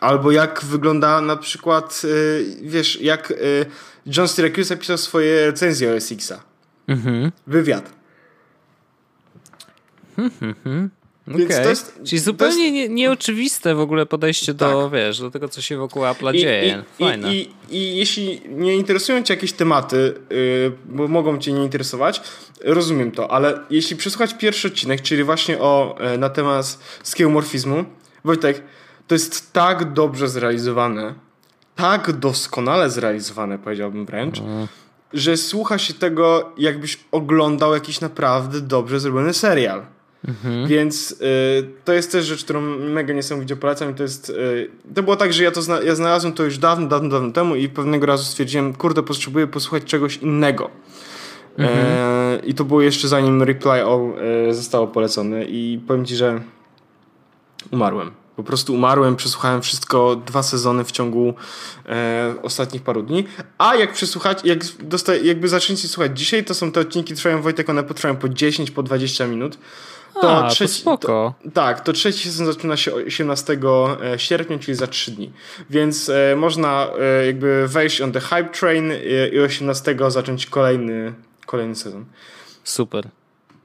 Albo 0.01 0.31
jak 0.31 0.65
wygląda 0.65 1.21
na 1.21 1.37
przykład, 1.37 2.03
y, 2.05 2.57
wiesz, 2.63 3.01
jak 3.01 3.31
y, 3.31 3.67
John 4.07 4.29
Syracuse 4.29 4.77
pisał 4.77 4.99
swoje 4.99 5.47
recenzje 5.47 5.93
o 5.93 6.01
SX-a. 6.01 6.41
Mhm. 6.89 7.33
Wywiad. 7.47 7.93
Mhm. 10.19 10.91
Okay. 11.35 11.63
To 11.63 11.69
jest, 11.69 12.01
Czyli 12.05 12.19
zupełnie 12.19 12.65
jest... 12.65 12.75
nie, 12.75 12.89
nieoczywiste 12.89 13.75
w 13.75 13.81
ogóle 13.81 14.07
podejście 14.07 14.55
tak. 14.55 14.73
do, 14.73 14.91
wiesz, 14.91 15.21
do 15.21 15.31
tego, 15.31 15.49
co 15.49 15.63
się 15.63 15.77
wokół 15.77 16.03
Apple'a 16.03 16.35
I, 16.35 16.39
dzieje. 16.39 16.85
I, 16.99 17.05
Fajne. 17.05 17.35
I, 17.35 17.51
I, 17.71 17.97
jeśli 17.97 18.41
nie 18.49 18.77
interesują 18.77 19.23
cię 19.23 19.35
jakieś 19.35 19.53
tematy, 19.53 20.15
yy, 20.31 20.73
bo 20.85 21.09
mogą 21.09 21.39
cię 21.39 21.53
nie 21.53 21.63
interesować, 21.63 22.21
rozumiem 22.65 23.11
to, 23.11 23.31
ale 23.31 23.61
jeśli 23.71 23.97
przesłuchać 23.97 24.35
pierwszy 24.35 24.69
odcinek, 24.69 25.03
czyli 25.03 25.25
właśnie 25.25 25.59
o, 25.59 25.99
yy, 26.01 26.19
na 26.19 26.29
temat 26.29 26.79
skieomorfizmu, 27.03 27.85
Wojtek, 28.25 28.63
to 29.09 29.15
jest 29.15 29.53
tak 29.53 29.93
dobrze 29.93 30.29
zrealizowane, 30.29 31.15
tak 31.77 32.13
doskonale 32.13 32.91
zrealizowane, 32.91 33.59
powiedziałbym 33.59 34.07
wręcz, 34.07 34.39
mm. 34.39 34.67
że 35.13 35.37
słucha 35.37 35.79
się 35.79 35.95
tego, 35.95 36.53
jakbyś 36.59 36.99
oglądał 37.13 37.75
jakiś 37.75 38.01
naprawdę 38.01 38.61
dobrze 38.61 39.01
zrobiony 39.01 39.35
serial. 39.35 39.83
Mhm. 40.29 40.67
Więc 40.67 41.11
y, 41.13 41.17
to 41.85 41.93
jest 41.93 42.13
też 42.13 42.27
rzecz, 42.27 42.45
którą 42.45 42.61
mega 42.79 43.15
niesamowicie 43.15 43.57
polecam. 43.57 43.91
I 43.91 43.95
to 43.95 44.03
jest. 44.03 44.31
Y, 44.31 44.71
to 44.95 45.03
było 45.03 45.17
tak, 45.17 45.33
że 45.33 45.45
ja 45.45 45.51
to 45.51 45.63
zna 45.63 45.83
ja 45.83 45.95
znalazłem 45.95 46.35
to 46.35 46.45
już 46.45 46.59
dawno, 46.59 46.89
dawno, 46.89 47.09
dawno 47.09 47.33
temu 47.33 47.57
i 47.57 47.69
pewnego 47.69 48.07
razu 48.07 48.25
stwierdziłem, 48.25 48.75
kurde, 48.75 49.03
potrzebuję 49.03 49.47
posłuchać 49.47 49.85
czegoś 49.85 50.17
innego. 50.17 50.71
Mhm. 51.59 51.87
E, 51.87 52.39
I 52.47 52.55
to 52.55 52.65
było 52.65 52.83
jeszcze 52.83 53.09
zanim 53.09 53.43
Reply 53.43 53.85
All 53.85 54.13
e, 54.49 54.55
zostało 54.55 54.87
polecone. 54.87 55.45
I 55.45 55.81
powiem 55.87 56.05
ci, 56.05 56.17
że 56.17 56.41
umarłem. 57.71 58.11
Po 58.39 58.45
prostu 58.45 58.75
umarłem, 58.75 59.17
przesłuchałem 59.17 59.63
wszystko 59.63 60.17
dwa 60.17 60.43
sezony 60.43 60.85
w 60.85 60.93
ciągu 60.93 61.35
e, 61.89 62.35
ostatnich 62.43 62.83
paru 62.83 63.03
dni. 63.03 63.25
A 63.59 63.75
jak 63.75 63.93
przesłuchać, 63.93 64.39
jak 64.45 64.65
dosta- 64.65 65.25
jakby 65.25 65.49
zaczniecie 65.49 65.89
słuchać 65.89 66.19
dzisiaj, 66.19 66.45
to 66.45 66.55
są 66.55 66.73
te 66.73 66.81
odcinki, 66.81 67.15
trwają 67.15 67.43
Wojtek, 67.43 67.71
one 67.71 67.85
potrwają 67.85 68.17
po 68.17 68.29
10, 68.29 68.71
po 68.71 68.83
20 68.83 69.27
minut. 69.27 69.59
To, 70.21 70.45
A, 70.45 70.51
trzeci, 70.51 70.75
to 70.75 70.81
spoko. 70.81 71.35
To, 71.45 71.51
tak, 71.51 71.81
to 71.81 71.93
trzeci 71.93 72.31
sezon 72.31 72.47
zaczyna 72.47 72.77
się 72.77 72.95
18 72.95 73.59
e, 74.03 74.19
sierpnia, 74.19 74.59
czyli 74.59 74.75
za 74.75 74.87
3 74.87 75.11
dni. 75.11 75.33
Więc 75.71 76.09
e, 76.09 76.37
można 76.37 76.89
e, 77.01 77.27
jakby 77.27 77.69
wejść 77.69 78.01
on 78.01 78.13
the 78.13 78.21
hype 78.21 78.49
train 78.49 78.91
e, 78.91 79.29
i 79.29 79.41
18 79.41 79.97
zacząć 80.09 80.47
kolejny, 80.47 81.15
kolejny 81.47 81.77
sezon. 81.77 82.05
Super. 82.65 83.09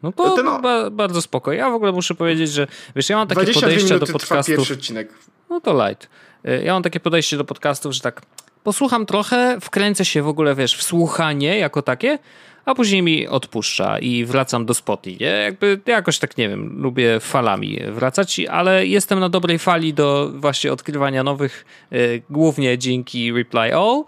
No 0.03 0.11
to 0.11 0.35
Ten, 0.35 0.45
ba 0.61 0.89
bardzo 0.89 1.21
spoko. 1.21 1.53
Ja 1.53 1.69
w 1.69 1.73
ogóle 1.73 1.91
muszę 1.91 2.15
powiedzieć, 2.15 2.51
że 2.51 2.67
wiesz, 2.95 3.09
ja 3.09 3.17
mam 3.17 3.27
takie 3.27 3.53
podejście 3.53 3.99
do 3.99 4.07
podcastów. 4.07 4.71
odcinek. 4.71 5.13
No 5.49 5.61
to 5.61 5.87
light. 5.87 6.09
Y, 6.47 6.63
ja 6.63 6.73
mam 6.73 6.83
takie 6.83 6.99
podejście 6.99 7.37
do 7.37 7.43
podcastów, 7.45 7.93
że 7.93 8.01
tak 8.01 8.21
posłucham 8.63 9.05
trochę, 9.05 9.57
wkręcę 9.61 10.05
się 10.05 10.21
w 10.21 10.27
ogóle, 10.27 10.55
wiesz, 10.55 10.75
w 10.77 10.83
słuchanie 10.83 11.57
jako 11.57 11.81
takie, 11.81 12.19
a 12.65 12.75
później 12.75 13.01
mi 13.01 13.27
odpuszcza 13.27 13.99
i 13.99 14.25
wracam 14.25 14.65
do 14.65 14.73
Spotify. 14.73 15.23
Nie? 15.23 15.27
Jakby 15.27 15.79
jakoś 15.85 16.19
tak, 16.19 16.37
nie 16.37 16.49
wiem, 16.49 16.81
lubię 16.81 17.19
falami 17.19 17.79
wracać, 17.91 18.39
ale 18.39 18.87
jestem 18.87 19.19
na 19.19 19.29
dobrej 19.29 19.59
fali 19.59 19.93
do 19.93 20.31
właśnie 20.35 20.73
odkrywania 20.73 21.23
nowych, 21.23 21.65
y, 21.93 22.21
głównie 22.29 22.77
dzięki 22.77 23.31
Reply 23.31 23.75
All, 23.75 24.03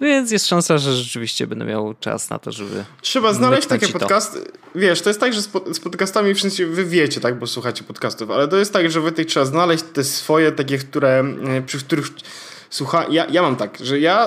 więc 0.00 0.30
jest 0.30 0.46
szansa, 0.46 0.78
że 0.78 0.96
rzeczywiście 0.96 1.46
będę 1.46 1.64
miał 1.64 1.94
czas 2.00 2.30
na 2.30 2.38
to, 2.38 2.52
żeby... 2.52 2.84
Trzeba 3.00 3.32
znaleźć 3.32 3.68
takie 3.68 3.88
podcasty. 3.88 4.38
Wiesz, 4.74 5.02
to 5.02 5.10
jest 5.10 5.20
tak, 5.20 5.32
że 5.34 5.42
z, 5.42 5.80
podcastami 5.80 6.34
wszyscy 6.34 6.66
wy 6.66 6.84
wiecie, 6.84 7.20
tak, 7.20 7.38
bo 7.38 7.46
słuchacie 7.46 7.84
podcastów, 7.84 8.30
ale 8.30 8.48
to 8.48 8.56
jest 8.56 8.72
tak, 8.72 8.90
że 8.90 9.00
wy 9.00 9.12
tych 9.12 9.26
trzeba 9.26 9.46
znaleźć 9.46 9.84
te 9.92 10.04
swoje, 10.04 10.52
takie, 10.52 10.78
które, 10.78 11.24
y, 11.58 11.62
przy 11.62 11.78
których 11.78 12.06
słucha... 12.70 13.06
Ja, 13.10 13.26
ja 13.30 13.42
mam 13.42 13.56
tak, 13.56 13.78
że 13.82 14.00
ja... 14.00 14.26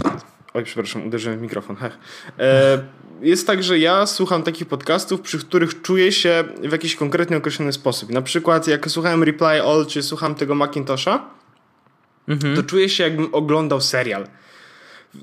Oj, 0.54 0.64
przepraszam, 0.64 1.08
uderzyłem 1.08 1.40
w 1.40 1.42
mikrofon, 1.42 1.76
hech. 1.76 1.98
E, 2.40 2.84
jest 3.24 3.48
tak, 3.48 3.64
że 3.64 3.80
ja 3.80 4.06
słucham 4.06 4.44
takich 4.44 4.68
podcastów, 4.68 5.22
przy 5.22 5.40
których 5.40 5.82
czuję 5.82 6.12
się 6.12 6.44
w 6.64 6.72
jakiś 6.72 6.96
konkretnie 6.96 7.38
określony 7.38 7.74
sposób. 7.74 8.10
Na 8.10 8.22
przykład 8.22 8.68
jak 8.68 8.92
słuchałem 8.92 9.24
Reply 9.24 9.62
All, 9.64 9.86
czy 9.86 10.04
słucham 10.04 10.36
tego 10.36 10.56
Macintosha, 10.56 11.30
mhm. 12.28 12.56
to 12.56 12.64
czuję 12.64 12.90
się 12.90 13.04
jakbym 13.04 13.36
oglądał 13.36 13.82
serial 13.82 14.28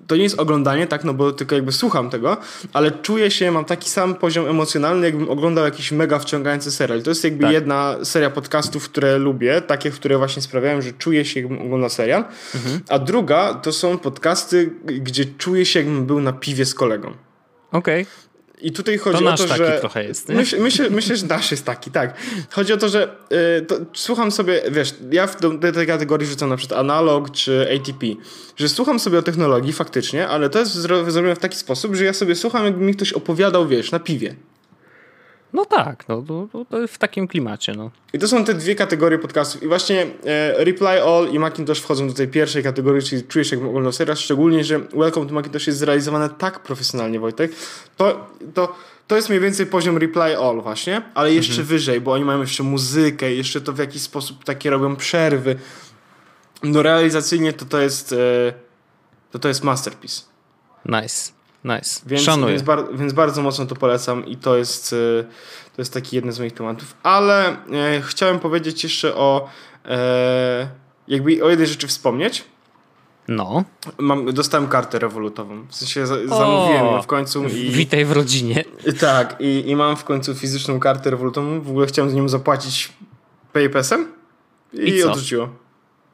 to 0.07 0.16
nie 0.16 0.22
jest 0.22 0.40
oglądanie, 0.40 0.86
tak, 0.86 1.05
no 1.05 1.14
bo 1.14 1.32
tylko 1.32 1.55
jakby 1.55 1.72
słucham 1.72 2.11
tego, 2.11 2.36
ale 2.72 2.90
czuję 2.90 3.30
się, 3.30 3.51
mam 3.51 3.64
taki 3.64 3.90
sam 3.90 4.14
poziom 4.14 4.46
emocjonalny, 4.46 5.07
jakbym 5.07 5.28
oglądał 5.28 5.64
jakiś 5.64 5.92
mega 5.92 6.18
wciągający 6.18 6.70
serial. 6.70 7.03
To 7.03 7.11
jest 7.11 7.24
jakby 7.24 7.42
tak. 7.42 7.53
jedna 7.53 7.96
seria 8.03 8.30
podcastów, 8.30 8.84
które 8.84 9.18
lubię, 9.18 9.61
takie, 9.61 9.90
które 9.90 10.18
właśnie 10.18 10.42
sprawiają, 10.42 10.82
że 10.82 10.92
czuję 10.92 11.24
się, 11.24 11.40
jakbym 11.40 11.62
oglądał 11.62 11.90
serial. 11.90 12.24
Mhm. 12.55 12.80
A 12.88 12.98
druga 12.98 13.55
to 13.55 13.72
są 13.72 13.98
podcasty, 13.98 14.70
gdzie 14.84 15.24
czuję 15.24 15.66
się, 15.66 15.78
jakbym 15.78 16.07
był 16.07 16.20
na 16.20 16.32
piwie 16.32 16.64
z 16.64 16.74
kolegą. 16.74 17.14
Okej. 17.73 18.03
Okay. 18.03 18.31
I 18.62 18.73
tutaj 18.73 18.99
chodzi 18.99 19.25
to 19.25 19.31
o 19.31 19.37
to, 19.37 19.45
taki 19.45 19.59
że. 19.59 19.79
trochę 19.81 20.05
jest. 20.05 20.29
Nie? 20.29 20.35
Myśl, 20.35 20.61
myślę, 20.61 20.91
myślę, 20.91 21.16
że 21.16 21.27
nasz 21.27 21.51
jest 21.51 21.64
taki, 21.64 21.91
tak. 21.91 22.14
Chodzi 22.51 22.73
o 22.73 22.77
to, 22.77 22.89
że 22.89 23.16
y, 23.59 23.66
to, 23.66 23.77
słucham 23.93 24.33
sobie, 24.33 24.62
wiesz, 24.71 24.95
ja 25.11 25.27
w 25.27 25.41
do, 25.41 25.73
tej 25.73 25.87
kategorii 25.87 26.27
rzucam 26.29 26.49
na 26.49 26.57
przykład 26.57 26.81
analog 26.81 27.31
czy 27.31 27.68
ATP, 27.77 28.07
że 28.57 28.68
słucham 28.68 29.01
sobie 29.01 29.18
o 29.18 29.23
technologii 29.23 29.73
faktycznie, 29.73 30.29
ale 30.29 30.51
to 30.51 30.59
jest 30.59 30.73
zrobione 30.73 31.37
w 31.37 31.39
taki 31.39 31.57
sposób, 31.57 31.95
że 31.95 32.05
ja 32.05 32.12
sobie 32.12 32.35
słucham, 32.35 32.64
jakby 32.64 32.85
mi 32.85 32.95
ktoś 32.95 33.12
opowiadał, 33.12 33.68
wiesz, 33.68 33.93
na 33.93 33.99
piwie. 33.99 34.35
No 35.53 35.64
tak, 35.64 36.09
no, 36.09 36.22
to, 36.22 36.64
to 36.70 36.88
w 36.88 36.98
takim 36.98 37.28
klimacie. 37.28 37.72
No. 37.76 37.90
I 38.12 38.18
to 38.18 38.28
są 38.28 38.44
te 38.44 38.55
dwie 38.55 38.74
kategorie 38.74 39.18
podcastów. 39.18 39.62
I 39.62 39.66
właśnie 39.66 40.07
e, 40.24 40.64
Reply 40.64 41.03
All 41.03 41.28
i 41.32 41.38
Macintosh 41.38 41.80
wchodzą 41.80 42.09
do 42.09 42.14
tej 42.14 42.28
pierwszej 42.28 42.62
kategorii, 42.62 43.03
czyli 43.03 43.22
czujesz 43.22 43.53
jak 43.53 43.61
oglądał 43.61 43.92
szczególnie, 44.16 44.64
że 44.64 44.78
Welcome 44.78 45.26
to 45.26 45.34
Macintosh 45.34 45.66
jest 45.66 45.78
zrealizowane 45.78 46.28
tak 46.28 46.62
profesjonalnie, 46.62 47.20
Wojtek. 47.20 47.53
To, 47.96 48.26
to, 48.55 48.74
to 49.07 49.16
jest 49.16 49.28
mniej 49.28 49.40
więcej 49.40 49.66
poziom 49.66 49.98
Reply 49.98 50.38
All 50.38 50.61
właśnie, 50.62 51.03
ale 51.14 51.34
jeszcze 51.34 51.53
mhm. 51.53 51.68
wyżej, 51.68 52.01
bo 52.01 52.12
oni 52.12 52.24
mają 52.24 52.40
jeszcze 52.40 52.62
muzykę, 52.62 53.34
jeszcze 53.34 53.61
to 53.61 53.72
w 53.72 53.78
jakiś 53.78 54.03
sposób 54.03 54.44
takie 54.44 54.70
robią 54.70 54.96
przerwy. 54.96 55.57
No 56.62 56.82
realizacyjnie 56.82 57.53
to 57.53 57.64
to 57.64 57.80
jest 57.80 58.12
e, 58.12 58.16
to 59.30 59.38
to 59.38 59.48
jest 59.48 59.64
masterpiece. 59.64 60.22
Nice. 60.86 61.39
Nice. 61.65 62.01
Więc, 62.07 62.23
Szanuję. 62.23 62.53
Więc, 62.53 62.63
bar 62.63 62.85
więc, 62.93 63.13
bardzo 63.13 63.43
mocno 63.43 63.67
to 63.67 63.75
polecam 63.75 64.27
i 64.27 64.37
to 64.37 64.57
jest, 64.57 64.93
e, 64.93 65.23
to 65.77 65.83
jest 65.83 65.95
taki 65.95 66.17
jeden 66.17 66.33
z 66.33 66.39
moich 66.39 66.53
tematów. 66.53 66.95
Ale 67.03 67.49
e, 67.49 67.57
chciałem 68.03 68.39
powiedzieć 68.39 68.85
jeszcze 68.85 69.15
o 69.15 69.49
e, 69.85 70.69
jakby 71.09 71.45
o 71.45 71.51
jednej 71.51 71.69
rzeczy 71.69 71.87
wspomnieć. 71.87 72.45
No. 73.29 73.65
Mam, 73.99 74.33
dostałem 74.33 74.69
kartę 74.69 74.99
rewolutową. 74.99 75.67
W 75.69 75.75
sensie 75.75 76.07
za, 76.07 76.15
zamówiłem 76.27 76.87
ją 76.87 77.03
w 77.03 77.07
końcu. 77.07 77.45
I, 77.45 77.71
witaj 77.71 78.05
w 78.05 78.13
rodzinie. 78.13 78.65
Tak, 79.01 79.37
i, 79.41 79.71
i 79.71 79.77
mam 79.77 79.97
w 79.97 80.05
końcu 80.05 80.35
fizyczną 80.35 80.81
kartę 80.81 81.11
rewolutową. 81.11 81.61
W 81.61 81.69
ogóle 81.69 81.87
chciałem 81.87 82.11
z 82.11 82.15
nią 82.15 82.29
zapłacić 82.29 82.93
PayPasem 83.53 84.13
i, 84.73 84.89
I 84.89 85.05
odrzuciło. 85.05 85.49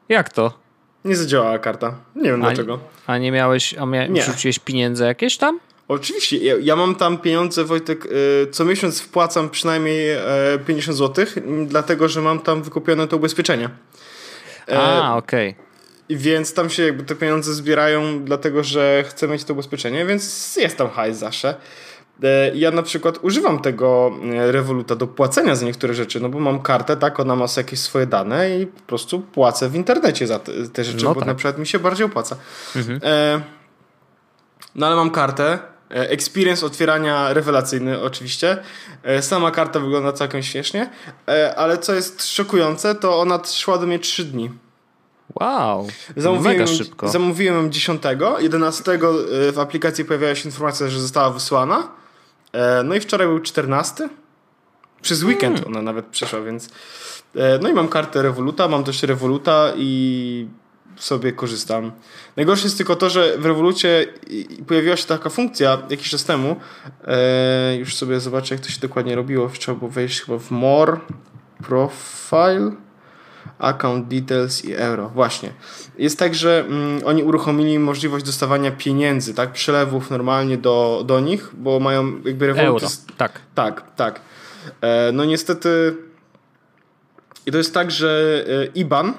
Jak 0.09 0.29
to? 0.33 0.66
Nie 1.07 1.15
zadziałała 1.15 1.59
karta. 1.59 1.95
Nie 2.15 2.29
wiem 2.29 2.43
a, 2.43 2.47
dlaczego. 2.47 2.79
A 3.07 3.17
nie 3.17 3.31
miałeś, 3.31 3.75
a 3.77 3.85
mia 3.85 4.07
nie. 4.07 4.21
wrzuciłeś 4.21 4.59
pieniądze 4.59 5.05
jakieś 5.05 5.37
tam? 5.37 5.59
Oczywiście. 5.87 6.37
Ja, 6.37 6.55
ja 6.61 6.75
mam 6.75 6.95
tam 6.95 7.17
pieniądze, 7.17 7.63
Wojtek, 7.63 8.05
y, 8.05 8.47
co 8.51 8.65
miesiąc 8.65 9.01
wpłacam 9.01 9.49
przynajmniej 9.49 10.11
y, 10.11 10.19
50 10.67 10.97
zł, 10.97 11.25
dlatego, 11.65 12.09
że 12.09 12.21
mam 12.21 12.39
tam 12.39 12.63
wykupione 12.63 13.07
to 13.07 13.17
ubezpieczenie. 13.17 13.69
A, 14.75 15.15
okej. 15.17 15.49
Okay. 15.49 15.67
Więc 16.09 16.53
tam 16.53 16.69
się 16.69 16.83
jakby 16.83 17.03
te 17.03 17.15
pieniądze 17.15 17.53
zbierają, 17.53 18.23
dlatego 18.23 18.63
że 18.63 19.03
chcę 19.07 19.27
mieć 19.27 19.43
to 19.43 19.53
ubezpieczenie, 19.53 20.05
więc 20.05 20.55
jest 20.55 20.77
tam 20.77 20.89
hajs 20.89 21.17
zawsze. 21.17 21.55
E, 22.23 22.51
ja 22.55 22.71
na 22.71 22.83
przykład 22.83 23.19
używam 23.21 23.59
tego 23.59 24.11
e, 24.33 24.51
Revoluta 24.51 24.95
do 24.95 25.07
płacenia 25.07 25.55
za 25.55 25.65
niektóre 25.65 25.93
rzeczy, 25.93 26.19
no 26.19 26.29
bo 26.29 26.39
mam 26.39 26.59
kartę, 26.59 26.97
tak, 26.97 27.19
ona 27.19 27.35
ma 27.35 27.45
jakieś 27.57 27.79
swoje 27.79 28.05
dane 28.05 28.59
i 28.59 28.67
po 28.67 28.81
prostu 28.81 29.19
płacę 29.19 29.69
w 29.69 29.75
internecie 29.75 30.27
za 30.27 30.39
te, 30.39 30.51
te 30.73 30.83
rzeczy, 30.83 31.05
no 31.05 31.13
bo 31.13 31.19
tak. 31.19 31.27
na 31.27 31.35
przykład 31.35 31.57
mi 31.57 31.67
się 31.67 31.79
bardziej 31.79 32.05
opłaca. 32.05 32.35
Mhm. 32.75 32.99
E, 33.03 33.41
no 34.75 34.87
ale 34.87 34.95
mam 34.95 35.11
kartę, 35.11 35.59
experience 35.89 36.65
otwierania 36.65 37.33
rewelacyjny 37.33 38.01
oczywiście. 38.01 38.57
Sama 39.21 39.51
karta 39.51 39.79
wygląda 39.79 40.11
całkiem 40.13 40.43
śmiesznie, 40.43 40.89
ale 41.55 41.77
co 41.77 41.93
jest 41.93 42.27
szokujące, 42.27 42.95
to 42.95 43.19
ona 43.19 43.39
szła 43.45 43.77
do 43.77 43.87
mnie 43.87 43.99
3 43.99 44.25
dni. 44.25 44.51
Wow, 45.39 45.87
zamówiłem, 46.17 46.57
mega 46.57 46.67
szybko. 46.67 47.09
Zamówiłem 47.09 47.71
10, 47.71 48.03
11 48.39 48.83
w 49.53 49.59
aplikacji 49.59 50.05
pojawiła 50.05 50.35
się 50.35 50.49
informacja, 50.49 50.87
że 50.87 50.99
została 50.99 51.29
wysłana. 51.29 51.87
E, 52.57 52.83
no 52.83 52.95
i 52.95 52.99
wczoraj 52.99 53.27
był 53.27 53.39
14. 53.39 54.09
Przez 55.01 55.23
weekend 55.23 55.55
hmm. 55.55 55.75
ona 55.75 55.81
nawet 55.81 56.05
przeszła, 56.05 56.41
więc. 56.41 56.69
E, 57.35 57.59
no 57.61 57.69
i 57.69 57.73
mam 57.73 57.87
kartę 57.87 58.21
Revoluta, 58.21 58.67
mam 58.67 58.83
też 58.83 59.03
Revoluta 59.03 59.73
i 59.77 60.47
sobie 60.95 61.31
korzystam. 61.31 61.91
Najgorsze 62.35 62.63
jest 62.63 62.77
tylko 62.77 62.95
to, 62.95 63.09
że 63.09 63.37
w 63.37 63.45
Revolucie 63.45 64.05
pojawiła 64.67 64.97
się 64.97 65.05
taka 65.05 65.29
funkcja 65.29 65.77
jakiś 65.89 66.09
czas 66.09 66.25
temu. 66.25 66.55
E, 67.07 67.75
już 67.75 67.95
sobie 67.95 68.19
zobaczę, 68.19 68.55
jak 68.55 68.63
to 68.63 68.69
się 68.69 68.79
dokładnie 68.79 69.15
robiło. 69.15 69.49
Trzeba 69.49 69.77
było 69.77 69.91
wejść 69.91 70.21
chyba 70.21 70.39
w 70.39 70.51
More 70.51 70.99
Profile 71.67 72.86
account 73.59 74.07
details 74.07 74.65
i 74.65 74.73
euro. 74.73 75.09
Właśnie. 75.09 75.49
Jest 75.97 76.19
tak, 76.19 76.35
że 76.35 76.65
mm, 76.67 77.01
oni 77.05 77.23
uruchomili 77.23 77.79
możliwość 77.79 78.25
dostawania 78.25 78.71
pieniędzy, 78.71 79.33
tak? 79.33 79.51
Przelewów 79.51 80.09
normalnie 80.09 80.57
do, 80.57 81.03
do 81.05 81.19
nich, 81.19 81.51
bo 81.53 81.79
mają 81.79 82.21
jakby 82.25 82.47
rewolucję. 82.47 82.87
Euro, 82.87 83.13
tak. 83.17 83.41
Tak, 83.55 83.95
tak. 83.95 84.21
E, 84.81 85.11
no 85.11 85.25
niestety 85.25 85.95
i 87.45 87.51
to 87.51 87.57
jest 87.57 87.73
tak, 87.73 87.91
że 87.91 88.43
e, 88.47 88.65
IBAN 88.65 89.13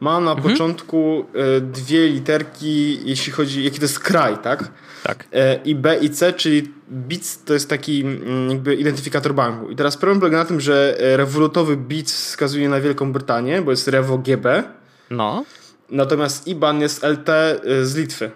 ma 0.00 0.20
na 0.20 0.32
mhm. 0.32 0.50
początku 0.50 1.24
e, 1.34 1.60
dwie 1.60 2.08
literki, 2.08 3.00
jeśli 3.08 3.32
chodzi, 3.32 3.64
jaki 3.64 3.78
to 3.78 3.84
jest 3.84 4.00
kraj, 4.00 4.38
tak? 4.42 4.70
Tak. 5.02 5.28
E, 5.32 5.60
I 5.64 5.74
B 5.74 5.96
i 5.96 6.10
C, 6.10 6.32
czyli 6.32 6.72
BIC 6.90 7.44
to 7.44 7.54
jest 7.54 7.68
taki 7.68 8.00
mm, 8.00 8.50
jakby 8.50 8.74
identyfikator 8.74 9.34
banku. 9.34 9.70
I 9.70 9.76
teraz 9.76 9.96
problem 9.96 10.20
polega 10.20 10.38
na 10.38 10.44
tym, 10.44 10.60
że 10.60 10.96
e, 11.00 11.16
rewolutowy 11.16 11.76
BIC 11.76 12.12
wskazuje 12.12 12.68
na 12.68 12.80
Wielką 12.80 13.12
Brytanię, 13.12 13.62
bo 13.62 13.70
jest 13.70 13.88
Revo 13.88 14.18
GB. 14.18 14.64
No. 15.10 15.44
Natomiast 15.90 16.48
IBAN 16.48 16.80
jest 16.80 17.02
LT 17.02 17.28
e, 17.28 17.58
z 17.82 17.96
Litwy. 17.96 18.30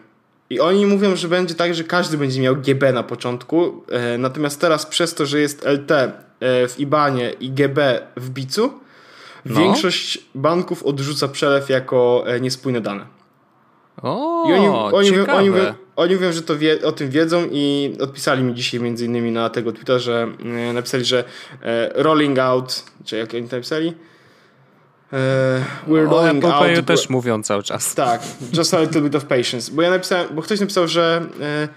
I 0.51 0.61
oni 0.61 0.87
mówią, 0.87 1.17
że 1.17 1.29
będzie 1.29 1.55
tak, 1.55 1.75
że 1.75 1.85
każdy 1.85 2.19
będzie 2.19 2.41
miał 2.41 2.57
GB 2.57 2.93
na 2.93 3.03
początku. 3.03 3.85
Natomiast 4.19 4.61
teraz 4.61 4.87
przez 4.87 5.15
to, 5.15 5.27
że 5.27 5.41
jest 5.41 5.67
LT 5.67 5.93
w 6.41 6.75
IBANie 6.79 7.31
i 7.41 7.51
GB 7.51 8.01
w 8.17 8.31
BIC-u, 8.31 8.73
no. 9.45 9.61
większość 9.61 10.19
banków 10.35 10.83
odrzuca 10.83 11.29
przelew 11.29 11.69
jako 11.69 12.25
niespójne 12.41 12.81
dane. 12.81 13.07
O, 14.03 14.45
I 14.49 14.53
oni, 14.53 14.67
oni, 14.69 15.11
ciekawe. 15.11 15.33
oni, 15.33 15.51
oni 15.97 16.15
mówią, 16.15 16.33
że 16.33 16.43
to 16.43 16.59
wie, 16.59 16.83
o 16.85 16.93
tym 16.93 17.11
wiedzą 17.11 17.49
i 17.51 17.97
odpisali 18.01 18.43
mi 18.43 18.55
dzisiaj 18.55 18.81
między 18.81 19.05
innymi 19.05 19.33
na 19.33 19.51
tego 19.51 19.73
Twitter, 19.73 20.01
że 20.01 20.29
e, 20.71 20.73
napisali, 20.73 21.05
że 21.05 21.25
e, 21.63 21.91
rolling 21.95 22.39
out, 22.39 22.85
czy 23.05 23.17
jak 23.17 23.35
oni 23.35 23.49
to 23.49 23.57
napisali? 23.57 23.95
E, 25.13 25.65
we're 25.89 26.09
o 26.09 26.11
rolling 26.11 26.45
Apple 26.45 26.55
out. 26.55 26.87
Też 26.87 27.11
mówią 27.11 27.43
cały 27.43 27.63
czas. 27.63 27.95
Tak, 27.95 28.23
just 28.53 28.75
a 28.75 28.81
little 28.81 29.01
bit 29.01 29.15
of 29.15 29.25
patience. 29.25 29.73
Bo 29.73 29.83
ja 29.83 29.91
napisałem, 29.91 30.29
bo 30.31 30.43
ktoś 30.43 30.61
napisał, 30.61 30.89
że, 30.89 31.27
e, 31.41 31.69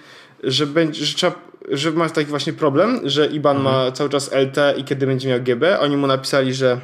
że, 0.43 0.67
będzie, 0.67 1.05
że 1.05 1.15
trzeba 1.15 1.45
że 1.71 1.91
ma 1.91 2.09
taki 2.09 2.29
właśnie 2.29 2.53
problem, 2.53 2.99
że 3.03 3.27
IBAN 3.27 3.57
mhm. 3.57 3.75
ma 3.75 3.91
cały 3.91 4.09
czas 4.09 4.31
LT 4.31 4.77
i 4.77 4.83
kiedy 4.83 5.07
będzie 5.07 5.29
miał 5.29 5.41
GB, 5.41 5.79
oni 5.79 5.97
mu 5.97 6.07
napisali, 6.07 6.53
że 6.53 6.79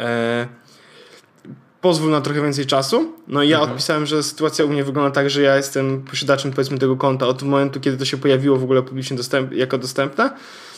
e, 0.00 0.46
pozwól 1.88 2.10
na 2.10 2.20
trochę 2.20 2.42
więcej 2.42 2.66
czasu. 2.66 3.12
No 3.28 3.42
i 3.42 3.48
ja 3.48 3.56
mhm. 3.56 3.70
odpisałem, 3.70 4.06
że 4.06 4.22
sytuacja 4.22 4.64
u 4.64 4.68
mnie 4.68 4.84
wygląda 4.84 5.10
tak, 5.10 5.30
że 5.30 5.42
ja 5.42 5.56
jestem 5.56 6.02
posiadaczem 6.02 6.50
powiedzmy 6.50 6.78
tego 6.78 6.96
konta 6.96 7.26
od 7.26 7.42
momentu, 7.42 7.80
kiedy 7.80 7.96
to 7.96 8.04
się 8.04 8.16
pojawiło 8.16 8.56
w 8.56 8.62
ogóle 8.62 8.82
publicznie 8.82 9.16
dostęp, 9.16 9.52
jako 9.52 9.78
dostępne. 9.78 10.30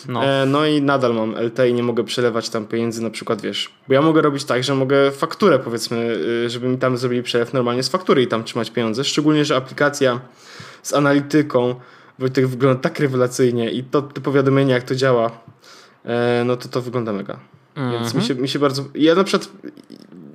No. 0.09 0.25
E, 0.25 0.47
no 0.47 0.67
i 0.67 0.83
nadal 0.83 1.15
mam 1.15 1.35
LT 1.35 1.59
i 1.69 1.75
nie 1.75 1.83
mogę 1.83 2.05
przelewać 2.05 2.49
tam 2.49 2.67
pieniędzy 2.67 3.03
na 3.03 3.11
przykład, 3.11 3.41
wiesz, 3.41 3.71
bo 3.89 3.95
ja 3.95 4.03
mogę 4.03 4.23
robić 4.23 4.45
tak, 4.45 4.65
że 4.65 4.75
mogę 4.75 5.11
fakturę 5.11 5.59
powiedzmy, 5.59 5.97
y, 6.47 6.51
żeby 6.51 6.69
mi 6.69 6.79
tam 6.79 6.97
zrobili 6.97 7.23
przelew 7.23 7.53
normalnie 7.53 7.83
z 7.83 7.89
faktury 7.89 8.23
i 8.23 8.27
tam 8.27 8.45
trzymać 8.45 8.71
pieniądze. 8.71 9.05
Szczególnie, 9.05 9.45
że 9.45 9.57
aplikacja 9.57 10.21
z 10.83 10.95
analityką 10.95 11.75
Wojtek 12.19 12.47
wygląda 12.47 12.81
tak 12.81 13.01
rewelacyjnie 13.01 13.71
i 13.71 13.85
to 13.85 14.03
te 14.03 14.21
powiadomienia 14.21 14.75
jak 14.75 14.85
to 14.85 14.95
działa, 14.95 15.31
e, 16.05 16.43
no 16.47 16.57
to 16.57 16.69
to 16.69 16.83
wygląda 16.83 17.13
mega. 17.13 17.39
Mm 17.77 17.89
-hmm. 17.89 17.93
Więc 17.93 18.15
mi 18.15 18.21
mhm. 18.21 18.27
się, 18.27 18.43
mi 18.43 18.49
się 18.49 18.59
bardzo... 18.59 18.85
Ja 18.95 19.15
na 19.15 19.25
przykład 19.25 19.51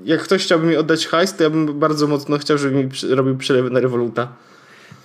jak 0.05 0.23
ktoś 0.23 0.43
chciałby 0.43 0.67
mi 0.67 0.75
oddać 0.75 1.07
hajs, 1.07 1.35
to 1.35 1.43
ja 1.43 1.49
bym 1.49 1.79
bardzo 1.79 2.07
mocno 2.07 2.37
chciał, 2.37 2.57
żeby 2.57 2.83
mi 2.83 2.89
robił 3.09 3.37
przelewy 3.37 3.69
na 3.69 3.79
Revoluta. 3.79 4.27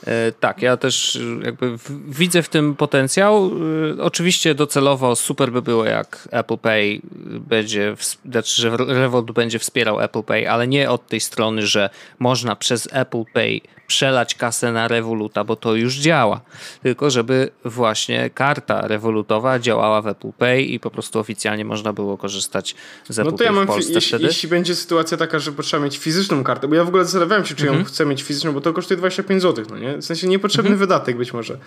E, 0.07 0.33
tak, 0.33 0.63
ja 0.63 0.77
też 0.77 1.19
jakby 1.45 1.77
widzę 2.09 2.43
w 2.43 2.49
tym 2.49 2.77
potencjał. 2.77 3.51
E, 3.99 4.03
oczywiście 4.03 4.55
docelowo 4.55 5.17
super 5.17 5.53
by 5.53 5.63
było, 5.63 5.85
jak 5.85 6.29
Apple 6.31 6.59
Pay 6.59 7.01
będzie, 7.49 7.95
znaczy, 8.31 8.63
że 8.63 8.77
Revolut 8.77 9.33
będzie 9.33 9.59
wspierał 9.59 10.01
Apple 10.01 10.23
Pay, 10.23 10.51
ale 10.51 10.69
nie 10.69 10.91
od 10.91 11.07
tej 11.07 11.21
strony, 11.21 11.67
że 11.67 11.91
można 12.19 12.57
przez 12.57 12.89
Apple 12.93 13.25
Pay 13.33 13.61
przelać 13.91 14.35
kasę 14.35 14.73
na 14.73 14.89
Revoluta, 14.89 15.45
bo 15.45 15.57
to 15.57 15.75
już 15.75 15.95
działa. 15.95 16.41
Tylko 16.83 17.11
żeby 17.11 17.51
właśnie 17.65 18.31
karta 18.31 18.87
Revolutowa 18.89 19.59
działała 19.59 20.03
w 20.03 20.07
Apple 20.07 20.33
Pay 20.39 20.63
i 20.63 20.81
po 20.81 20.91
prostu 20.91 21.19
oficjalnie 21.19 21.65
można 21.65 21.93
było 21.93 22.17
korzystać 22.17 22.75
z 23.09 23.19
Apple 23.19 23.31
no 23.31 23.37
to 23.37 23.45
ja 23.45 23.53
mam, 23.53 23.65
w 23.65 23.67
Polsce 23.67 23.93
jeśli, 23.93 24.09
wtedy. 24.09 24.25
Jeśli 24.25 24.49
będzie 24.49 24.75
sytuacja 24.75 25.17
taka, 25.17 25.39
że 25.39 25.53
potrzeba 25.53 25.85
mieć 25.85 25.99
fizyczną 25.99 26.45
kartę, 26.45 26.69
bo 26.69 26.75
ja 26.75 26.85
w 26.85 26.89
ogóle 26.89 27.05
zastanawiałem 27.05 27.47
się, 27.47 27.55
czy 27.55 27.67
ją 27.67 27.73
mhm. 27.73 27.85
chcę 27.85 28.07
mieć 28.07 28.23
fizyczną, 28.23 28.53
bo 28.53 28.61
to 28.61 28.73
kosztuje 28.73 28.99
25 28.99 29.43
zł, 29.43 29.65
no 29.71 29.79
nie? 29.79 29.97
W 29.97 30.05
sensie 30.05 30.27
niepotrzebny 30.29 30.71
mhm. 30.71 30.79
wydatek 30.79 31.17
być 31.17 31.33
może. 31.33 31.59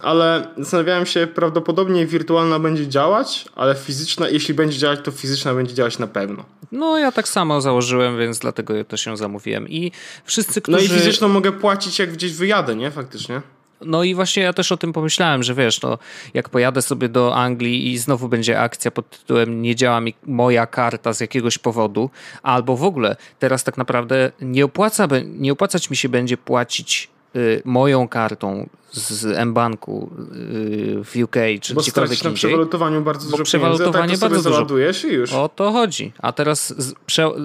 Ale 0.00 0.46
zastanawiałem 0.56 1.06
się, 1.06 1.26
prawdopodobnie 1.26 2.06
wirtualna 2.06 2.58
będzie 2.58 2.88
działać, 2.88 3.44
ale 3.56 3.74
fizyczna, 3.74 4.28
jeśli 4.28 4.54
będzie 4.54 4.78
działać, 4.78 5.00
to 5.02 5.10
fizyczna 5.10 5.54
będzie 5.54 5.74
działać 5.74 5.98
na 5.98 6.06
pewno. 6.06 6.44
No 6.72 6.98
ja 6.98 7.12
tak 7.12 7.28
samo 7.28 7.60
założyłem, 7.60 8.18
więc 8.18 8.38
dlatego 8.38 8.84
to 8.84 8.96
się 8.96 9.16
zamówiłem. 9.16 9.68
I 9.68 9.92
wszyscy, 10.24 10.60
którzy... 10.60 10.78
No 10.78 10.84
i 10.84 10.88
fizyczną 10.98 11.28
mogę 11.28 11.52
płacić, 11.52 11.98
jak 11.98 12.12
gdzieś 12.12 12.32
wyjadę, 12.32 12.76
nie? 12.76 12.90
Faktycznie. 12.90 13.40
No 13.80 14.04
i 14.04 14.14
właśnie 14.14 14.42
ja 14.42 14.52
też 14.52 14.72
o 14.72 14.76
tym 14.76 14.92
pomyślałem, 14.92 15.42
że 15.42 15.54
wiesz, 15.54 15.82
no, 15.82 15.98
jak 16.34 16.48
pojadę 16.48 16.82
sobie 16.82 17.08
do 17.08 17.36
Anglii 17.36 17.92
i 17.92 17.98
znowu 17.98 18.28
będzie 18.28 18.60
akcja 18.60 18.90
pod 18.90 19.10
tytułem 19.10 19.62
nie 19.62 19.76
działa 19.76 20.00
mi 20.00 20.14
moja 20.26 20.66
karta 20.66 21.12
z 21.12 21.20
jakiegoś 21.20 21.58
powodu, 21.58 22.10
albo 22.42 22.76
w 22.76 22.84
ogóle 22.84 23.16
teraz 23.38 23.64
tak 23.64 23.76
naprawdę 23.76 24.32
nie, 24.40 24.64
opłaca, 24.64 25.08
nie 25.24 25.52
opłacać 25.52 25.90
mi 25.90 25.96
się 25.96 26.08
będzie 26.08 26.36
płacić 26.36 27.10
y, 27.36 27.62
moją 27.64 28.08
kartą 28.08 28.68
z 28.92 29.24
M-Banku 29.24 30.10
y, 30.32 31.04
w 31.04 31.16
UK 31.24 31.36
czy 31.60 31.74
Bo 31.74 31.80
gdziekolwiek 31.80 32.24
na 32.24 32.30
przewalutowaniu 32.30 33.02
bardzo 33.02 33.30
dużo 33.30 33.44
przewalutowanie 33.44 33.92
pieniędzy, 33.92 34.20
tak 34.20 34.30
bardzo 34.30 34.50
załadujesz 34.50 35.04
i 35.04 35.08
już. 35.08 35.32
O 35.32 35.48
to 35.48 35.72
chodzi. 35.72 36.12
A 36.18 36.32
teraz 36.32 36.74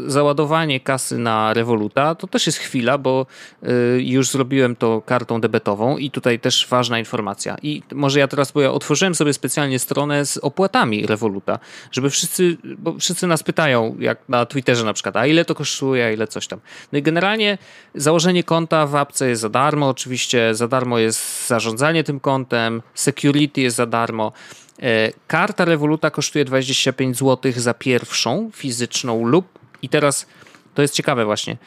załadowanie 0.07 0.79
kasy 0.79 1.17
na 1.17 1.53
Revoluta 1.53 2.15
to 2.15 2.27
też 2.27 2.45
jest 2.45 2.57
chwila, 2.57 2.97
bo 2.97 3.25
y, 3.63 4.03
już 4.03 4.29
zrobiłem 4.29 4.75
to 4.75 5.01
kartą 5.01 5.41
debetową 5.41 5.97
i 5.97 6.11
tutaj 6.11 6.39
też 6.39 6.67
ważna 6.69 6.99
informacja. 6.99 7.57
I 7.63 7.83
może 7.93 8.19
ja 8.19 8.27
teraz, 8.27 8.51
bo 8.51 8.61
ja 8.61 8.71
otworzyłem 8.71 9.15
sobie 9.15 9.33
specjalnie 9.33 9.79
stronę 9.79 10.25
z 10.25 10.37
opłatami 10.37 11.05
Revoluta, 11.05 11.59
żeby 11.91 12.09
wszyscy, 12.09 12.57
bo 12.63 12.99
wszyscy 12.99 13.27
nas 13.27 13.43
pytają, 13.43 13.95
jak 13.99 14.17
na 14.29 14.45
Twitterze 14.45 14.85
na 14.85 14.93
przykład, 14.93 15.15
a 15.15 15.27
ile 15.27 15.45
to 15.45 15.55
kosztuje, 15.55 16.05
a 16.05 16.11
ile 16.11 16.27
coś 16.27 16.47
tam. 16.47 16.59
No 16.91 16.99
i 16.99 17.01
generalnie 17.01 17.57
założenie 17.95 18.43
konta 18.43 18.87
w 18.87 18.95
apce 18.95 19.29
jest 19.29 19.41
za 19.41 19.49
darmo, 19.49 19.89
oczywiście 19.89 20.55
za 20.55 20.67
darmo 20.67 20.99
jest 20.99 21.34
zarządzanie 21.47 22.03
tym 22.03 22.19
kontem, 22.19 22.81
security 22.93 23.61
jest 23.61 23.75
za 23.75 23.85
darmo. 23.85 24.31
E, 24.81 25.11
karta 25.27 25.65
Revoluta 25.65 26.11
kosztuje 26.11 26.45
25 26.45 27.17
zł 27.17 27.51
za 27.55 27.73
pierwszą 27.73 28.49
fizyczną 28.53 29.25
lub 29.25 29.45
i 29.81 29.89
teraz 29.89 30.25
to 30.73 30.81
jest 30.81 30.93
ciekawe 30.93 31.25
właśnie. 31.25 31.57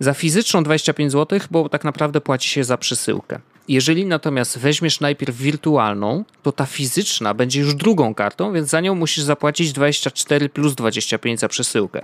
Za 0.00 0.14
fizyczną 0.14 0.62
25 0.62 1.12
zł, 1.12 1.40
bo 1.50 1.68
tak 1.68 1.84
naprawdę 1.84 2.20
płaci 2.20 2.48
się 2.48 2.64
za 2.64 2.76
przesyłkę. 2.76 3.40
Jeżeli 3.68 4.06
natomiast 4.06 4.58
weźmiesz 4.58 5.00
najpierw 5.00 5.36
wirtualną, 5.36 6.24
to 6.42 6.52
ta 6.52 6.66
fizyczna 6.66 7.34
będzie 7.34 7.60
już 7.60 7.74
drugą 7.74 8.14
kartą, 8.14 8.52
więc 8.52 8.68
za 8.68 8.80
nią 8.80 8.94
musisz 8.94 9.24
zapłacić 9.24 9.72
24 9.72 10.48
plus 10.48 10.74
25 10.74 11.40
za 11.40 11.48
przesyłkę. 11.48 12.02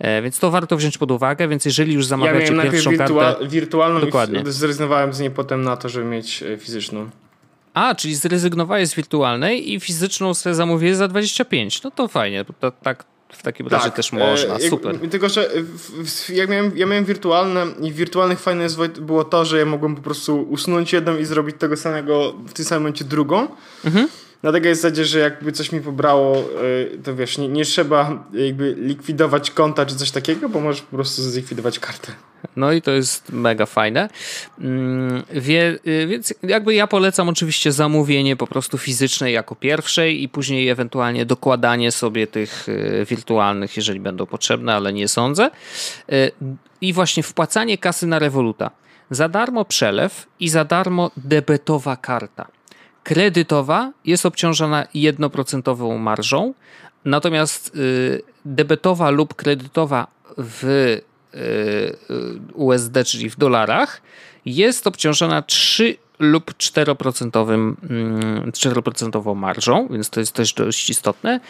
E, 0.00 0.22
więc 0.22 0.38
to 0.38 0.50
warto 0.50 0.76
wziąć 0.76 0.98
pod 0.98 1.10
uwagę, 1.10 1.48
więc 1.48 1.64
jeżeli 1.64 1.94
już 1.94 2.06
zamawiacie 2.06 2.54
ja 2.54 2.62
pierwszą 2.62 2.90
wirtua 2.90 3.32
kartę... 3.32 3.48
wirtualną 3.48 4.00
dokładnie. 4.00 4.40
i 4.40 4.52
zrezygnowałem 4.52 5.12
z 5.12 5.20
niej 5.20 5.30
potem 5.30 5.62
na 5.62 5.76
to, 5.76 5.88
żeby 5.88 6.06
mieć 6.06 6.42
e, 6.42 6.56
fizyczną. 6.56 7.10
A, 7.74 7.94
czyli 7.94 8.14
zrezygnowałeś 8.14 8.88
z 8.88 8.94
wirtualnej 8.94 9.72
i 9.72 9.80
fizyczną 9.80 10.34
sobie 10.34 10.54
zamówiłeś 10.54 10.96
za 10.96 11.08
25. 11.08 11.82
No 11.82 11.90
to 11.90 12.08
fajnie, 12.08 12.44
to, 12.60 12.70
tak 12.70 13.04
w 13.32 13.42
takim 13.42 13.68
razie 13.68 13.84
tak, 13.84 13.94
też 13.94 14.12
można, 14.12 14.54
e, 14.54 14.60
super. 14.60 14.98
tylko, 15.10 15.28
że 15.28 15.50
jak 16.28 16.50
miałem, 16.50 16.72
ja 16.76 16.86
miałem 16.86 17.04
wirtualne 17.04 17.66
i 17.82 17.92
w 17.92 17.94
wirtualnych 17.94 18.40
fajne 18.40 18.66
było 19.00 19.24
to, 19.24 19.44
że 19.44 19.58
ja 19.58 19.66
mogłem 19.66 19.96
po 19.96 20.02
prostu 20.02 20.42
usunąć 20.42 20.92
jedną 20.92 21.16
i 21.16 21.24
zrobić 21.24 21.56
tego 21.58 21.76
samego 21.76 22.32
w 22.46 22.52
tym 22.52 22.64
samym 22.64 22.82
momencie 22.82 23.04
drugą. 23.04 23.48
Mhm. 23.84 24.08
Na 24.42 24.52
takiej 24.52 24.74
zasadzie, 24.74 25.04
że 25.04 25.18
jakby 25.18 25.52
coś 25.52 25.72
mi 25.72 25.80
pobrało, 25.80 26.36
e, 26.36 26.98
to 27.04 27.16
wiesz, 27.16 27.38
nie, 27.38 27.48
nie 27.48 27.64
trzeba 27.64 28.24
jakby 28.32 28.74
likwidować 28.78 29.50
konta 29.50 29.86
czy 29.86 29.96
coś 29.96 30.10
takiego, 30.10 30.48
bo 30.48 30.60
możesz 30.60 30.82
po 30.82 30.96
prostu 30.96 31.22
zlikwidować 31.22 31.78
kartę. 31.78 32.12
No 32.56 32.72
i 32.72 32.82
to 32.82 32.90
jest 32.90 33.32
mega 33.32 33.66
fajne. 33.66 34.08
Mm, 34.60 35.22
wie, 35.32 35.78
y, 35.86 36.06
więc 36.06 36.34
jakby 36.42 36.74
ja 36.74 36.86
polecam 36.86 37.28
oczywiście 37.28 37.72
zamówienie 37.72 38.36
po 38.36 38.46
prostu 38.46 38.78
fizycznej 38.78 39.34
jako 39.34 39.54
pierwszej 39.54 40.22
i 40.22 40.28
później 40.28 40.68
ewentualnie 40.68 41.26
dokładanie 41.26 41.92
sobie 41.92 42.26
tych 42.26 42.68
y, 42.68 43.06
wirtualnych, 43.08 43.76
jeżeli 43.76 44.00
będą 44.00 44.26
potrzebne, 44.26 44.74
ale 44.74 44.92
nie 44.92 45.08
sądzę. 45.08 45.50
I 46.80 46.92
właśnie 46.92 47.22
wpłacanie 47.22 47.78
kasy 47.78 48.06
na 48.06 48.18
Revoluta. 48.18 48.70
Za 49.10 49.28
darmo 49.28 49.64
przelew 49.64 50.26
i 50.40 50.48
za 50.48 50.64
darmo 50.64 51.10
debetowa 51.16 51.96
karta. 51.96 52.59
Kredytowa 53.04 53.92
jest 54.04 54.26
obciążona 54.26 54.84
1% 54.94 55.98
marżą, 55.98 56.54
natomiast 57.04 57.76
debetowa 58.44 59.10
lub 59.10 59.34
kredytowa 59.34 60.06
w 60.38 60.96
USD, 62.54 63.04
czyli 63.06 63.30
w 63.30 63.36
dolarach, 63.36 64.02
jest 64.44 64.86
obciążona 64.86 65.42
3 65.42 65.96
lub 66.18 66.54
4%, 66.54 67.30
4% 68.50 69.20
mm, 69.20 69.38
marżą, 69.38 69.88
więc 69.90 70.10
to 70.10 70.20
jest 70.20 70.32
też 70.32 70.52
dość 70.52 70.90
istotne. 70.90 71.40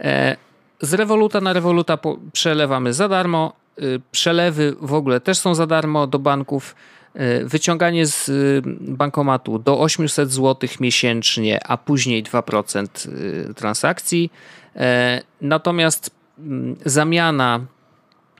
E, 0.00 0.36
z 0.80 0.94
Revoluta 0.94 1.40
na 1.40 1.52
Revoluta 1.52 1.98
przelewamy 2.32 2.92
za 2.92 3.08
darmo. 3.08 3.52
Y, 3.82 4.00
przelewy 4.10 4.76
w 4.80 4.94
ogóle 4.94 5.20
też 5.20 5.38
są 5.38 5.54
za 5.54 5.66
darmo 5.66 6.06
do 6.06 6.18
banków. 6.18 6.74
E, 7.16 7.44
wyciąganie 7.44 8.06
z 8.06 8.28
y, 8.28 8.62
bankomatu 8.80 9.58
do 9.58 9.80
800 9.80 10.32
zł 10.32 10.68
miesięcznie, 10.80 11.66
a 11.66 11.76
później 11.76 12.24
2% 12.24 13.08
y, 13.50 13.54
transakcji. 13.54 14.32
E, 14.76 15.22
natomiast 15.40 16.10
mm, 16.38 16.76
zamiana 16.84 17.60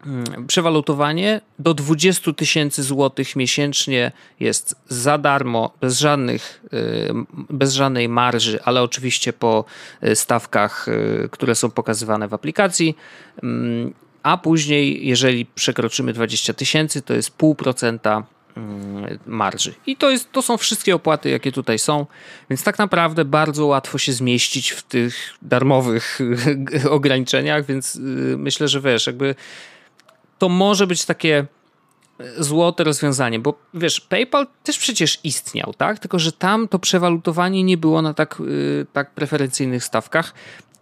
Mm, 0.06 0.46
przewalutowanie 0.46 1.40
do 1.58 1.74
20 1.74 2.32
tysięcy 2.32 2.82
złotych 2.82 3.36
miesięcznie 3.36 4.12
jest 4.40 4.76
za 4.88 5.18
darmo, 5.18 5.72
bez, 5.80 5.98
żadnych, 5.98 6.64
y, 6.72 7.08
bez 7.50 7.74
żadnej 7.74 8.08
marży, 8.08 8.62
ale 8.62 8.82
oczywiście 8.82 9.32
po 9.32 9.64
stawkach, 10.14 10.86
które 11.30 11.54
są 11.54 11.70
pokazywane 11.70 12.28
w 12.28 12.34
aplikacji. 12.34 12.96
Mm, 13.42 13.94
a 14.22 14.36
później, 14.36 15.06
jeżeli 15.06 15.46
przekroczymy 15.46 16.12
20 16.12 16.54
tysięcy, 16.54 17.02
to 17.02 17.14
jest 17.14 17.38
0,5% 17.38 18.12
mm, 18.12 18.24
marży. 19.26 19.74
I 19.86 19.96
to, 19.96 20.10
jest, 20.10 20.32
to 20.32 20.42
są 20.42 20.56
wszystkie 20.56 20.94
opłaty, 20.94 21.30
jakie 21.30 21.52
tutaj 21.52 21.78
są, 21.78 22.06
więc 22.50 22.62
tak 22.62 22.78
naprawdę 22.78 23.24
bardzo 23.24 23.66
łatwo 23.66 23.98
się 23.98 24.12
zmieścić 24.12 24.70
w 24.70 24.82
tych 24.82 25.34
darmowych 25.42 26.18
ograniczeniach, 26.90 27.66
więc 27.66 27.98
myślę, 28.36 28.68
że 28.68 28.80
wiesz, 28.80 29.06
jakby 29.06 29.34
to 30.38 30.48
może 30.48 30.86
być 30.86 31.04
takie 31.04 31.46
e, 32.20 32.44
złote 32.44 32.84
rozwiązanie, 32.84 33.38
bo 33.38 33.54
wiesz, 33.74 34.00
PayPal 34.00 34.46
też 34.64 34.78
przecież 34.78 35.20
istniał, 35.24 35.74
tak? 35.76 35.98
Tylko, 35.98 36.18
że 36.18 36.32
tam 36.32 36.68
to 36.68 36.78
przewalutowanie 36.78 37.62
nie 37.62 37.76
było 37.76 38.02
na 38.02 38.14
tak, 38.14 38.36
yy, 38.40 38.86
tak 38.92 39.10
preferencyjnych 39.10 39.84
stawkach 39.84 40.34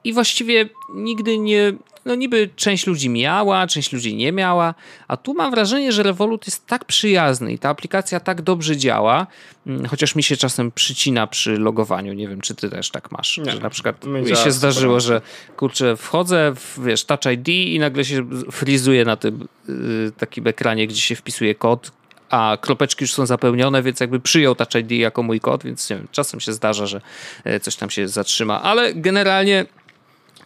i 0.04 0.12
właściwie 0.12 0.68
nigdy 0.94 1.38
nie, 1.38 1.72
no 2.04 2.14
niby 2.14 2.50
część 2.56 2.86
ludzi 2.86 3.08
miała, 3.08 3.66
część 3.66 3.92
ludzi 3.92 4.16
nie 4.16 4.32
miała, 4.32 4.74
a 5.08 5.16
tu 5.16 5.34
mam 5.34 5.50
wrażenie, 5.50 5.92
że 5.92 6.02
Revolut 6.02 6.46
jest 6.46 6.66
tak 6.66 6.84
przyjazny 6.84 7.52
i 7.52 7.58
ta 7.58 7.68
aplikacja 7.68 8.20
tak 8.20 8.42
dobrze 8.42 8.76
działa, 8.76 9.26
mm, 9.66 9.86
chociaż 9.86 10.14
mi 10.14 10.22
się 10.22 10.36
czasem 10.36 10.72
przycina 10.72 11.26
przy 11.26 11.56
logowaniu, 11.56 12.12
nie 12.12 12.28
wiem, 12.28 12.40
czy 12.40 12.54
ty 12.54 12.70
też 12.70 12.90
tak 12.90 13.12
masz, 13.12 13.38
nie, 13.38 13.52
że 13.52 13.60
na 13.60 13.70
przykład 13.70 14.04
mi 14.04 14.36
się 14.36 14.50
zdarzyło, 14.50 15.00
że 15.00 15.20
kurczę, 15.56 15.96
wchodzę 15.96 16.52
w, 16.56 16.84
wiesz, 16.84 17.04
Touch 17.04 17.32
ID 17.32 17.48
i 17.48 17.78
nagle 17.78 18.04
się 18.04 18.26
frizuje 18.52 19.04
na 19.04 19.16
tym 19.16 19.48
yy, 19.68 20.12
takim 20.18 20.46
ekranie, 20.46 20.86
gdzie 20.86 21.00
się 21.00 21.16
wpisuje 21.16 21.54
kod, 21.54 21.92
a 22.30 22.58
kropeczki 22.60 23.04
już 23.04 23.12
są 23.12 23.26
zapełnione, 23.26 23.82
więc 23.82 24.00
jakby 24.00 24.20
przyjął 24.20 24.54
Touch 24.54 24.74
ID 24.74 24.90
jako 24.90 25.22
mój 25.22 25.40
kod, 25.40 25.64
więc 25.64 25.90
nie 25.90 25.96
wiem, 25.96 26.08
czasem 26.12 26.40
się 26.40 26.52
zdarza, 26.52 26.86
że 26.86 27.00
e, 27.44 27.60
coś 27.60 27.76
tam 27.76 27.90
się 27.90 28.08
zatrzyma, 28.08 28.62
ale 28.62 28.94
generalnie 28.94 29.66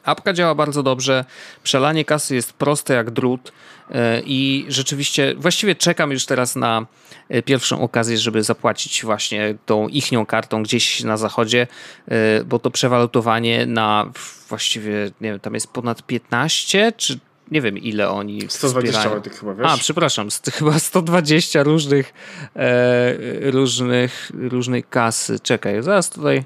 Apka 0.05 0.33
działa 0.33 0.55
bardzo 0.55 0.83
dobrze, 0.83 1.25
przelanie 1.63 2.05
kasy 2.05 2.35
jest 2.35 2.53
proste 2.53 2.95
jak 2.95 3.11
drut 3.11 3.53
e, 3.91 4.21
i 4.21 4.67
rzeczywiście 4.69 5.35
właściwie 5.39 5.75
czekam 5.75 6.11
już 6.11 6.27
teraz 6.27 6.57
na 6.57 6.87
e, 7.29 7.43
pierwszą 7.43 7.81
okazję, 7.81 8.19
żeby 8.19 8.43
zapłacić 8.43 9.05
właśnie 9.05 9.55
tą 9.67 9.89
ichnią 9.89 10.27
kartą 10.27 10.63
gdzieś 10.63 11.05
na 11.05 11.17
zachodzie, 11.17 11.67
e, 12.09 12.45
bo 12.45 12.59
to 12.59 12.71
przewalutowanie 12.71 13.67
na 13.67 14.11
właściwie, 14.49 15.11
nie 15.21 15.31
wiem, 15.31 15.41
tam 15.41 15.55
jest 15.55 15.73
ponad 15.73 16.03
15 16.03 16.93
czy 16.97 17.19
nie 17.51 17.61
wiem 17.61 17.79
ile 17.79 18.11
oni 18.11 18.41
120 18.49 18.99
wspierają. 18.99 19.23
tych 19.23 19.41
chyba, 19.41 19.55
wiesz? 19.55 19.67
A, 19.71 19.77
przepraszam, 19.77 20.29
chyba 20.59 20.79
120 20.79 21.63
różnych 21.63 22.13
e, 22.57 23.51
różnych 23.51 24.31
różnej 24.35 24.83
kasy. 24.83 25.41
Czekaj, 25.41 25.83
zaraz 25.83 26.11
tutaj 26.11 26.45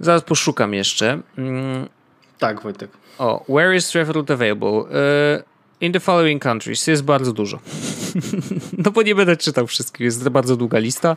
zaraz 0.00 0.22
poszukam 0.22 0.74
jeszcze. 0.74 1.20
Mm, 1.38 1.88
tak, 2.38 2.62
Wojtek. 2.62 2.90
O, 3.18 3.44
where 3.48 3.76
is 3.76 3.94
Revolut 3.94 4.30
available? 4.30 4.84
E, 4.92 5.58
In 5.80 5.92
the 5.92 6.00
following 6.00 6.42
countries 6.42 6.86
jest 6.86 7.04
bardzo 7.04 7.32
dużo. 7.32 7.58
no 8.84 8.90
bo 8.90 9.02
nie 9.02 9.14
będę 9.14 9.36
czytał 9.36 9.66
wszystkich, 9.66 10.00
jest 10.00 10.28
bardzo 10.28 10.56
długa 10.56 10.78
lista, 10.78 11.16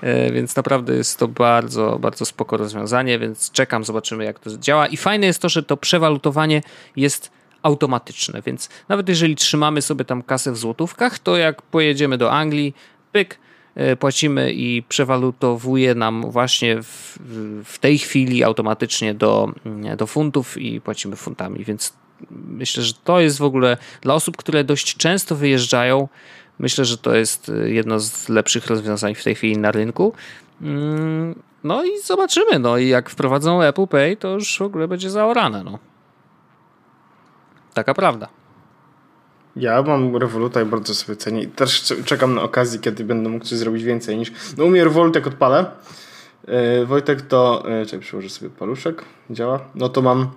e, 0.00 0.32
więc 0.32 0.56
naprawdę 0.56 0.94
jest 0.94 1.18
to 1.18 1.28
bardzo, 1.28 1.98
bardzo 1.98 2.24
spoko 2.24 2.56
rozwiązanie, 2.56 3.18
więc 3.18 3.50
czekam, 3.50 3.84
zobaczymy 3.84 4.24
jak 4.24 4.38
to 4.38 4.58
działa. 4.58 4.86
I 4.86 4.96
fajne 4.96 5.26
jest 5.26 5.42
to, 5.42 5.48
że 5.48 5.62
to 5.62 5.76
przewalutowanie 5.76 6.62
jest 6.96 7.30
automatyczne, 7.62 8.42
więc 8.42 8.68
nawet 8.88 9.08
jeżeli 9.08 9.36
trzymamy 9.36 9.82
sobie 9.82 10.04
tam 10.04 10.22
kasę 10.22 10.52
w 10.52 10.56
złotówkach, 10.56 11.18
to 11.18 11.36
jak 11.36 11.62
pojedziemy 11.62 12.18
do 12.18 12.32
Anglii, 12.32 12.74
pyk, 13.12 13.38
płacimy 13.98 14.52
i 14.52 14.82
przewalutowuje 14.82 15.94
nam 15.94 16.30
właśnie 16.30 16.82
w, 16.82 17.18
w 17.64 17.78
tej 17.78 17.98
chwili 17.98 18.44
automatycznie 18.44 19.14
do, 19.14 19.52
do 19.96 20.06
funtów 20.06 20.58
i 20.58 20.80
płacimy 20.80 21.16
funtami, 21.16 21.64
więc 21.64 21.92
myślę, 22.30 22.82
że 22.82 22.92
to 23.04 23.20
jest 23.20 23.38
w 23.38 23.42
ogóle 23.42 23.76
dla 24.00 24.14
osób, 24.14 24.36
które 24.36 24.64
dość 24.64 24.96
często 24.96 25.36
wyjeżdżają, 25.36 26.08
myślę, 26.58 26.84
że 26.84 26.98
to 26.98 27.14
jest 27.14 27.48
e, 27.48 27.70
jedno 27.70 28.00
z 28.00 28.28
lepszych 28.28 28.66
rozwiązań 28.66 29.14
w 29.14 29.24
tej 29.24 29.34
chwili 29.34 29.58
na 29.58 29.70
rynku. 29.70 30.12
Mm, 30.62 31.42
no 31.64 31.84
i 31.84 32.00
zobaczymy, 32.04 32.58
no 32.58 32.78
i 32.78 32.88
jak 32.88 33.10
wprowadzą 33.10 33.62
Apple 33.62 33.86
Pay, 33.86 34.16
to 34.16 34.28
już 34.28 34.58
w 34.58 34.62
ogóle 34.62 34.88
będzie 34.88 35.10
zaorane, 35.10 35.64
no. 35.64 35.78
Taka 37.74 37.94
prawda. 37.94 38.28
Ja 39.56 39.82
mam 39.82 40.16
Revoluta 40.16 40.62
i 40.62 40.64
bardzo 40.64 40.94
sobie 40.94 41.16
cenię. 41.16 41.42
I 41.42 41.46
też 41.46 41.94
czekam 42.04 42.34
na 42.34 42.42
okazję, 42.42 42.80
kiedy 42.80 43.04
będę 43.04 43.28
mógł 43.28 43.44
coś 43.44 43.58
zrobić 43.58 43.84
więcej 43.84 44.18
niż... 44.18 44.32
No 44.56 44.64
u 44.64 44.68
mnie 44.68 44.84
Revolut 44.84 45.14
jak 45.14 45.26
odpalę, 45.26 45.70
yy, 46.48 46.86
Wojtek 46.86 47.22
to... 47.22 47.64
Yy, 47.68 47.86
czekaj, 47.86 48.00
przyłożę 48.00 48.28
sobie 48.28 48.50
paluszek. 48.50 49.04
Działa? 49.30 49.60
No 49.74 49.88
to 49.88 50.02
mam... 50.02 50.30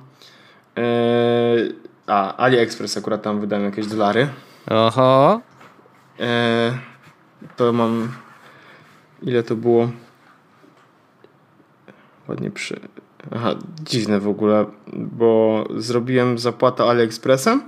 Yy, 0.75 0.83
a, 2.07 2.37
AliExpress 2.37 2.97
akurat 2.97 3.21
tam 3.21 3.39
wydałem 3.39 3.65
jakieś 3.65 3.87
dolary. 3.87 4.27
Oho. 4.69 5.41
Yy, 6.19 6.25
to 7.55 7.73
mam... 7.73 8.11
Ile 9.21 9.43
to 9.43 9.55
było? 9.55 9.89
Ładnie 12.27 12.51
przy... 12.51 12.79
Aha, 13.35 13.55
dziwne 13.83 14.19
w 14.19 14.27
ogóle, 14.27 14.65
bo 14.93 15.63
zrobiłem 15.77 16.37
zapłatę 16.37 16.83
AliExpressem 16.83 17.61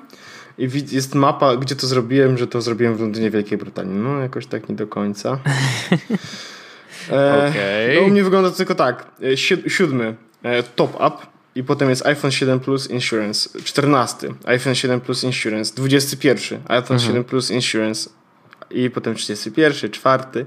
i 0.57 0.69
jest 0.91 1.15
mapa, 1.15 1.57
gdzie 1.57 1.75
to 1.75 1.87
zrobiłem, 1.87 2.37
że 2.37 2.47
to 2.47 2.61
zrobiłem 2.61 2.95
w 2.95 3.01
Londynie, 3.01 3.31
Wielkiej 3.31 3.57
Brytanii. 3.57 3.95
No, 3.95 4.19
jakoś 4.19 4.47
tak 4.47 4.69
nie 4.69 4.75
do 4.75 4.87
końca. 4.87 5.29
e, 7.11 7.49
okay. 7.49 7.95
No, 7.95 8.01
u 8.01 8.09
mnie 8.09 8.23
wygląda 8.23 8.49
to 8.49 8.57
tylko 8.57 8.75
tak. 8.75 9.11
E, 9.21 9.37
si 9.37 9.69
siódmy, 9.69 10.15
e, 10.43 10.63
top 10.63 10.95
up 10.95 11.35
i 11.55 11.63
potem 11.63 11.89
jest 11.89 12.05
iPhone 12.05 12.31
7 12.31 12.59
Plus 12.59 12.89
Insurance. 12.89 13.49
14, 13.63 14.27
iPhone 14.45 14.75
7 14.75 15.01
Plus 15.01 15.23
Insurance. 15.23 15.75
21, 15.75 16.59
iPhone 16.65 16.97
mhm. 16.97 16.99
7 16.99 17.23
Plus 17.23 17.51
Insurance. 17.51 18.09
I 18.71 18.89
potem 18.89 19.15
31, 19.15 19.91
czwarty 19.91 20.45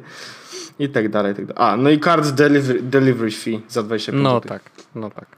i 0.78 0.88
tak 0.88 1.08
dalej. 1.08 1.32
I 1.32 1.34
tak 1.34 1.46
dalej. 1.46 1.72
A, 1.72 1.76
no 1.76 1.90
i 1.90 2.00
card 2.00 2.30
delivery, 2.30 2.82
delivery 2.82 3.30
fee 3.30 3.60
za 3.68 3.82
25 3.82 4.22
No 4.22 4.40
tak, 4.40 4.62
no 4.94 5.10
tak. 5.10 5.37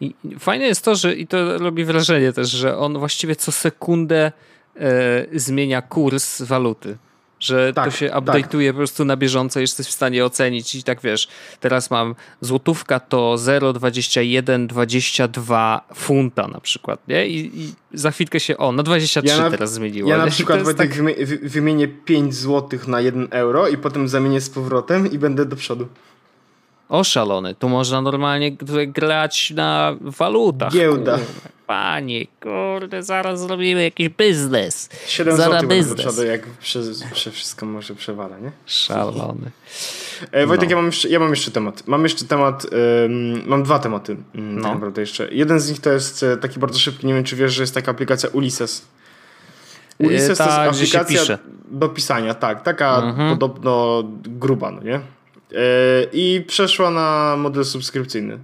I 0.00 0.14
fajne 0.38 0.66
jest 0.66 0.84
to, 0.84 0.94
że 0.94 1.14
i 1.14 1.26
to 1.26 1.58
robi 1.58 1.84
wrażenie 1.84 2.32
też, 2.32 2.50
że 2.50 2.78
on 2.78 2.98
właściwie 2.98 3.36
co 3.36 3.52
sekundę 3.52 4.32
e, 4.76 5.38
zmienia 5.38 5.82
kurs 5.82 6.42
waluty 6.42 6.98
że 7.44 7.72
tak, 7.72 7.84
to 7.84 7.90
się 7.90 8.10
update'uje 8.10 8.66
tak. 8.66 8.72
po 8.72 8.76
prostu 8.76 9.04
na 9.04 9.16
bieżąco, 9.16 9.60
jesteś 9.60 9.86
w 9.86 9.90
stanie 9.90 10.24
ocenić 10.24 10.74
i 10.74 10.82
tak 10.82 11.00
wiesz, 11.00 11.28
teraz 11.60 11.90
mam 11.90 12.14
złotówka 12.40 13.00
to 13.00 13.34
0,2122 13.34 15.80
funta 15.94 16.48
na 16.48 16.60
przykład, 16.60 17.08
nie? 17.08 17.28
I, 17.28 17.60
i 17.60 17.74
za 17.94 18.10
chwilkę 18.10 18.40
się, 18.40 18.56
o, 18.56 18.72
na 18.72 18.82
23 18.82 19.36
ja 19.36 19.42
na, 19.42 19.50
teraz 19.50 19.72
zmieniło. 19.72 20.10
Ja 20.10 20.18
na 20.18 20.26
przykład 20.36 20.76
tak... 20.76 20.90
wymienię 21.42 21.88
5 21.88 22.34
złotych 22.34 22.88
na 22.88 23.00
1 23.00 23.28
euro 23.30 23.68
i 23.68 23.78
potem 23.78 24.08
zamienię 24.08 24.40
z 24.40 24.50
powrotem 24.50 25.12
i 25.12 25.18
będę 25.18 25.46
do 25.46 25.56
przodu. 25.56 25.88
Oszalony. 26.88 27.54
Tu 27.54 27.68
można 27.68 28.00
normalnie 28.00 28.52
grać 28.86 29.50
na 29.56 29.96
walutach. 30.00 30.72
Giełda. 30.72 31.18
Panie, 31.66 32.26
kurde, 32.40 33.02
zaraz 33.02 33.40
zrobimy 33.40 33.82
jakiś 33.82 34.08
biznes. 34.08 34.88
7 35.06 35.36
zł 35.36 35.68
biznes. 35.68 36.18
jak 36.28 36.46
przez, 36.46 37.02
przez 37.12 37.34
wszystko 37.34 37.66
może 37.66 37.94
przewala, 37.94 38.38
nie? 38.38 38.52
Szalony. 38.66 39.50
E, 40.32 40.46
Wojtek, 40.46 40.68
no. 40.68 40.70
ja, 40.70 40.76
mam 40.76 40.86
jeszcze, 40.86 41.08
ja 41.08 41.18
mam 41.18 41.30
jeszcze 41.30 41.50
temat. 41.50 41.82
Mam 41.86 42.02
jeszcze 42.02 42.24
temat, 42.24 42.64
um, 42.64 43.42
mam 43.46 43.62
dwa 43.62 43.78
tematy 43.78 44.16
no. 44.34 44.62
tak 44.62 44.74
naprawdę 44.74 45.00
jeszcze. 45.00 45.28
Jeden 45.32 45.60
z 45.60 45.70
nich 45.70 45.80
to 45.80 45.92
jest 45.92 46.22
e, 46.22 46.36
taki 46.36 46.60
bardzo 46.60 46.78
szybki, 46.78 47.06
nie 47.06 47.14
wiem 47.14 47.24
czy 47.24 47.36
wiesz, 47.36 47.52
że 47.52 47.62
jest 47.62 47.74
taka 47.74 47.90
aplikacja 47.90 48.28
Ulises. 48.28 48.86
E, 50.00 50.06
Ulises 50.06 50.38
ta, 50.38 50.44
to 50.44 50.64
jest 50.64 50.94
aplikacja 50.96 51.38
do 51.68 51.88
pisania, 51.88 52.34
tak, 52.34 52.62
taka 52.62 53.02
mhm. 53.02 53.30
podobno 53.30 54.02
gruba, 54.24 54.70
no 54.70 54.82
nie? 54.82 55.00
I 56.12 56.44
przeszła 56.46 56.90
na 56.90 57.36
model 57.38 57.64
subskrypcyjny. 57.64 58.38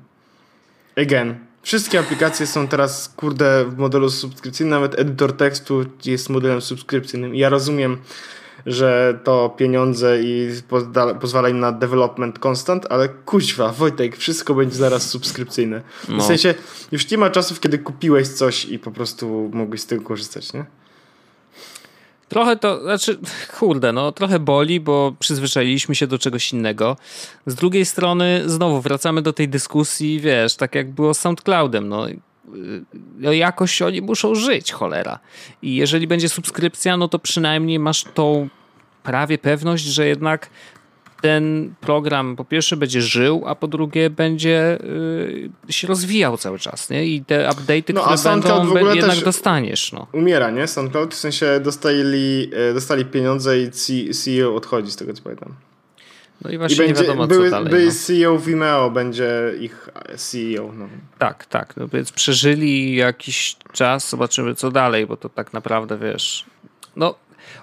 Again, 0.96 1.34
Wszystkie 1.62 1.98
aplikacje 1.98 2.46
są 2.46 2.68
teraz, 2.68 3.08
kurde, 3.08 3.64
w 3.64 3.78
modelu 3.78 4.10
subskrypcyjnym, 4.10 4.70
nawet 4.70 4.98
edytor 4.98 5.36
tekstu 5.36 5.84
jest 6.04 6.30
modelem 6.30 6.60
subskrypcyjnym. 6.60 7.34
Ja 7.34 7.48
rozumiem, 7.48 7.98
że 8.66 9.18
to 9.24 9.54
pieniądze 9.56 10.22
i 10.22 10.50
pozwala 11.20 11.48
im 11.48 11.60
na 11.60 11.72
development 11.72 12.46
constant, 12.46 12.86
ale 12.90 13.08
kuźwa, 13.08 13.72
Wojtek, 13.72 14.16
wszystko 14.16 14.54
będzie 14.54 14.76
zaraz 14.76 15.10
subskrypcyjne. 15.10 15.82
W 16.04 16.08
no. 16.08 16.20
sensie, 16.20 16.54
już 16.92 17.10
nie 17.10 17.18
ma 17.18 17.30
czasów, 17.30 17.60
kiedy 17.60 17.78
kupiłeś 17.78 18.28
coś 18.28 18.64
i 18.64 18.78
po 18.78 18.90
prostu 18.90 19.50
mogłeś 19.52 19.80
z 19.80 19.86
tego 19.86 20.02
korzystać, 20.02 20.52
nie? 20.52 20.64
Trochę 22.30 22.56
to, 22.56 22.82
znaczy, 22.82 23.18
kurde, 23.58 23.92
no 23.92 24.12
trochę 24.12 24.38
boli, 24.38 24.80
bo 24.80 25.14
przyzwyczailiśmy 25.18 25.94
się 25.94 26.06
do 26.06 26.18
czegoś 26.18 26.52
innego. 26.52 26.96
Z 27.46 27.54
drugiej 27.54 27.84
strony, 27.84 28.42
znowu 28.46 28.80
wracamy 28.80 29.22
do 29.22 29.32
tej 29.32 29.48
dyskusji, 29.48 30.20
wiesz, 30.20 30.56
tak 30.56 30.74
jak 30.74 30.90
było 30.90 31.14
z 31.14 31.18
SoundCloudem, 31.18 31.88
no, 31.88 32.06
no 33.18 33.32
jakoś 33.32 33.82
oni 33.82 34.02
muszą 34.02 34.34
żyć, 34.34 34.72
cholera. 34.72 35.18
I 35.62 35.74
jeżeli 35.74 36.06
będzie 36.06 36.28
subskrypcja, 36.28 36.96
no 36.96 37.08
to 37.08 37.18
przynajmniej 37.18 37.78
masz 37.78 38.04
tą 38.14 38.48
prawie 39.02 39.38
pewność, 39.38 39.84
że 39.84 40.06
jednak 40.06 40.50
ten 41.20 41.74
program 41.80 42.36
po 42.36 42.44
pierwsze 42.44 42.76
będzie 42.76 43.02
żył, 43.02 43.42
a 43.46 43.54
po 43.54 43.68
drugie 43.68 44.10
będzie 44.10 44.78
y, 45.68 45.72
się 45.72 45.88
rozwijał 45.88 46.36
cały 46.36 46.58
czas, 46.58 46.90
nie? 46.90 47.06
I 47.06 47.24
te 47.24 47.48
update'y, 47.48 47.94
no, 47.94 48.02
które 48.02 48.74
będą, 48.74 48.94
jednak 48.94 49.18
dostaniesz, 49.24 49.92
no. 49.92 50.06
Umiera, 50.12 50.50
nie? 50.50 50.66
SoundCloud 50.66 51.14
w 51.14 51.18
sensie 51.18 51.60
dostali, 51.60 52.50
e, 52.54 52.74
dostali 52.74 53.04
pieniądze 53.04 53.60
i 53.60 53.70
CEO 54.14 54.54
odchodzi, 54.54 54.90
z 54.90 54.96
tego 54.96 55.12
co 55.12 55.22
pamiętam. 55.22 55.54
No 56.44 56.50
i 56.50 56.58
właśnie 56.58 56.74
I 56.74 56.78
będzie, 56.78 57.02
nie 57.02 57.08
wiadomo, 57.08 57.26
były, 57.26 57.44
co 57.44 57.50
dalej. 57.50 57.70
Były 57.70 57.86
no. 57.86 57.92
CEO 57.92 58.38
Vimeo, 58.38 58.90
będzie 58.90 59.30
ich 59.60 59.88
CEO. 60.16 60.72
No. 60.78 60.88
Tak, 61.18 61.46
tak. 61.46 61.76
No 61.76 61.88
więc 61.88 62.12
przeżyli 62.12 62.96
jakiś 62.96 63.56
czas, 63.72 64.10
zobaczymy 64.10 64.54
co 64.54 64.70
dalej, 64.70 65.06
bo 65.06 65.16
to 65.16 65.28
tak 65.28 65.52
naprawdę, 65.52 65.98
wiesz, 65.98 66.46
no 66.96 67.14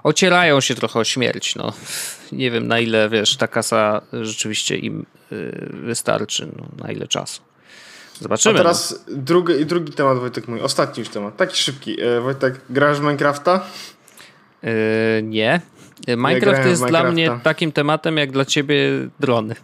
ocierają 0.03 0.61
się 0.61 0.75
trochę 0.75 0.99
o 0.99 1.03
śmierć. 1.03 1.55
No. 1.55 1.73
Nie 2.31 2.51
wiem 2.51 2.67
na 2.67 2.79
ile, 2.79 3.09
wiesz, 3.09 3.37
ta 3.37 3.47
kasa 3.47 4.01
rzeczywiście 4.13 4.77
im 4.77 5.05
y, 5.31 5.69
wystarczy, 5.73 6.47
no, 6.57 6.67
na 6.85 6.91
ile 6.91 7.07
czasu. 7.07 7.41
Zobaczymy. 8.19 8.55
A 8.55 8.57
teraz 8.57 9.03
no. 9.07 9.17
drugi, 9.17 9.65
drugi 9.65 9.93
temat, 9.93 10.17
Wojtek 10.17 10.47
mój, 10.47 10.61
ostatni 10.61 11.01
już 11.01 11.09
temat, 11.09 11.37
taki 11.37 11.57
szybki. 11.57 12.01
E, 12.01 12.21
Wojtek, 12.21 12.55
grasz 12.69 12.97
w 12.97 13.01
Minecrafta? 13.01 13.65
Yy, 14.63 14.69
nie. 15.23 15.61
Minecraft 16.07 16.65
jest 16.65 16.85
dla 16.85 17.11
mnie 17.11 17.39
takim 17.43 17.71
tematem, 17.71 18.17
jak 18.17 18.31
dla 18.31 18.45
ciebie 18.45 18.77
drony. 19.19 19.55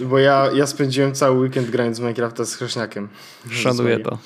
Bo 0.00 0.18
ja, 0.18 0.48
ja 0.54 0.66
spędziłem 0.66 1.14
cały 1.14 1.38
weekend 1.38 1.70
grając 1.70 1.98
w 1.98 2.00
Minecrafta 2.00 2.44
z 2.44 2.54
chrześniakiem. 2.54 3.08
Szanuję 3.50 3.98
to. 3.98 4.18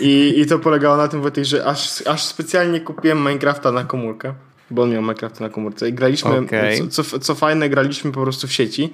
I, 0.00 0.34
I 0.36 0.46
to 0.46 0.58
polegało 0.58 0.96
na 0.96 1.08
tym, 1.08 1.22
Wojtek, 1.22 1.44
że 1.44 1.64
aż, 1.64 2.06
aż 2.06 2.24
specjalnie 2.24 2.80
kupiłem 2.80 3.18
Minecrafta 3.18 3.72
na 3.72 3.84
komórkę. 3.84 4.34
Bo 4.70 4.82
on 4.82 4.90
miał 4.90 5.02
Minecraft 5.02 5.40
na 5.40 5.48
komórce 5.48 5.88
i 5.88 5.92
graliśmy, 5.92 6.38
okay. 6.38 6.88
co, 6.88 7.04
co, 7.04 7.18
co, 7.18 7.34
fajne, 7.34 7.68
graliśmy 7.68 8.12
po 8.12 8.22
prostu 8.22 8.46
w 8.46 8.52
sieci, 8.52 8.92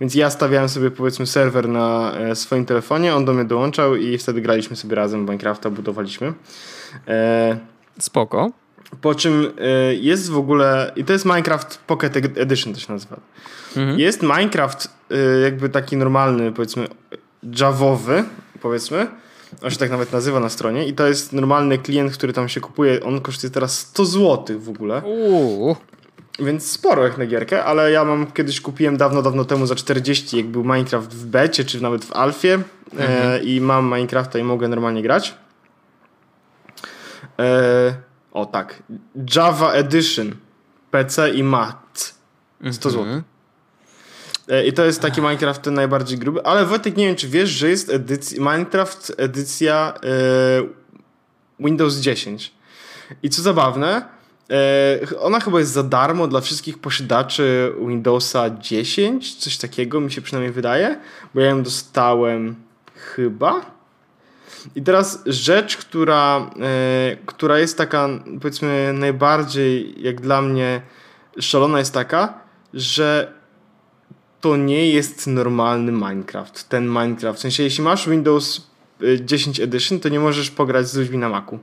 więc 0.00 0.14
ja 0.14 0.30
stawiałem 0.30 0.68
sobie 0.68 0.90
powiedzmy 0.90 1.26
serwer 1.26 1.68
na 1.68 2.12
e, 2.18 2.36
swoim 2.36 2.66
telefonie, 2.66 3.14
on 3.14 3.24
do 3.24 3.32
mnie 3.32 3.44
dołączał 3.44 3.96
i 3.96 4.18
wtedy 4.18 4.40
graliśmy 4.40 4.76
sobie 4.76 4.96
razem 4.96 5.20
Minecrafta, 5.20 5.70
budowaliśmy. 5.70 6.32
E, 7.08 7.58
Spoko. 7.98 8.50
Po 9.00 9.14
czym 9.14 9.52
e, 9.58 9.94
jest 9.94 10.30
w 10.30 10.36
ogóle, 10.36 10.92
i 10.96 11.04
to 11.04 11.12
jest 11.12 11.24
Minecraft 11.24 11.78
Pocket 11.86 12.16
Edition 12.16 12.74
to 12.74 12.80
się 12.80 12.92
nazywa. 12.92 13.16
Mhm. 13.76 13.98
Jest 13.98 14.22
Minecraft 14.22 14.88
y, 15.12 15.40
jakby 15.42 15.68
taki 15.68 15.96
normalny, 15.96 16.52
powiedzmy, 16.52 16.88
javowy, 17.42 18.24
powiedzmy. 18.60 19.06
On 19.62 19.70
się 19.70 19.76
tak 19.76 19.90
nawet 19.90 20.12
nazywa 20.12 20.40
na 20.40 20.48
stronie 20.48 20.88
i 20.88 20.92
to 20.92 21.06
jest 21.06 21.32
normalny 21.32 21.78
klient, 21.78 22.12
który 22.12 22.32
tam 22.32 22.48
się 22.48 22.60
kupuje. 22.60 23.04
On 23.04 23.20
kosztuje 23.20 23.50
teraz 23.50 23.78
100 23.78 24.04
zł 24.04 24.58
w 24.60 24.68
ogóle. 24.68 25.02
Uuu. 25.02 25.76
Więc 26.38 26.70
sporo 26.70 27.04
jak 27.04 27.18
na 27.18 27.26
gierkę, 27.26 27.64
ale 27.64 27.90
ja 27.90 28.04
mam 28.04 28.32
kiedyś 28.32 28.60
kupiłem 28.60 28.96
dawno, 28.96 29.22
dawno 29.22 29.44
temu 29.44 29.66
za 29.66 29.74
40, 29.74 30.36
jak 30.36 30.46
był 30.46 30.64
Minecraft 30.64 31.14
w 31.14 31.26
becie, 31.26 31.64
czy 31.64 31.82
nawet 31.82 32.04
w 32.04 32.12
alfie 32.12 32.54
e, 32.54 32.58
mhm. 32.92 33.32
e, 33.32 33.38
i 33.38 33.60
mam 33.60 33.84
Minecrafta 33.84 34.38
i 34.38 34.42
mogę 34.42 34.68
normalnie 34.68 35.02
grać. 35.02 35.34
E, 37.38 37.94
O 38.36 38.46
tak. 38.46 38.82
Java 39.34 39.72
Edition. 39.72 40.36
PC 40.90 41.30
i 41.30 41.42
Mac. 41.42 42.14
100 42.72 42.90
zł. 42.90 43.02
Mhm. 43.02 43.22
E, 44.48 44.66
I 44.66 44.72
to 44.72 44.84
jest 44.84 45.00
taki 45.00 45.20
Minecraft 45.20 45.62
ten 45.62 45.74
najbardziej 45.74 46.18
gruby. 46.18 46.46
Ale 46.46 46.66
Wojtek, 46.66 46.96
nie 46.96 47.06
wiem, 47.06 47.16
czy 47.16 47.28
wiesz, 47.28 47.50
że 47.50 47.70
jest 47.70 47.90
edycja, 47.90 48.38
Minecraft 48.38 49.12
edycja 49.16 49.94
e, 50.02 50.08
Windows 51.60 51.96
10. 51.96 52.52
I 53.22 53.30
co 53.30 53.42
zabawne, 53.42 54.08
e, 54.50 55.18
ona 55.20 55.40
chyba 55.40 55.58
jest 55.58 55.72
za 55.72 55.82
darmo 55.82 56.28
dla 56.28 56.40
wszystkich 56.40 56.78
posiadaczy 56.78 57.72
Windowsa 57.88 58.50
10, 58.50 59.34
coś 59.34 59.58
takiego 59.58 60.00
mi 60.00 60.12
się 60.12 60.22
przynajmniej 60.22 60.52
wydaje, 60.52 61.00
bo 61.34 61.40
ja 61.40 61.46
ją 61.46 61.62
dostałem 61.62 62.54
chyba. 62.94 63.75
I 64.74 64.82
teraz 64.82 65.22
rzecz, 65.26 65.76
która, 65.76 66.50
e, 66.60 67.16
która 67.26 67.58
jest 67.58 67.78
taka, 67.78 68.08
powiedzmy, 68.40 68.92
najbardziej 68.94 70.02
jak 70.02 70.20
dla 70.20 70.42
mnie 70.42 70.82
szalona, 71.40 71.78
jest 71.78 71.94
taka, 71.94 72.34
że 72.74 73.32
to 74.40 74.56
nie 74.56 74.90
jest 74.90 75.26
normalny 75.26 75.92
Minecraft. 75.92 76.68
Ten 76.68 76.86
Minecraft. 76.86 77.38
W 77.38 77.42
sensie, 77.42 77.62
jeśli 77.62 77.84
masz 77.84 78.08
Windows 78.08 78.70
10 79.20 79.60
e, 79.60 79.62
Edition, 79.62 80.00
to 80.00 80.08
nie 80.08 80.20
możesz 80.20 80.50
pograć 80.50 80.88
z 80.88 80.96
ludźmi 80.96 81.18
na 81.18 81.28
Macu. 81.28 81.58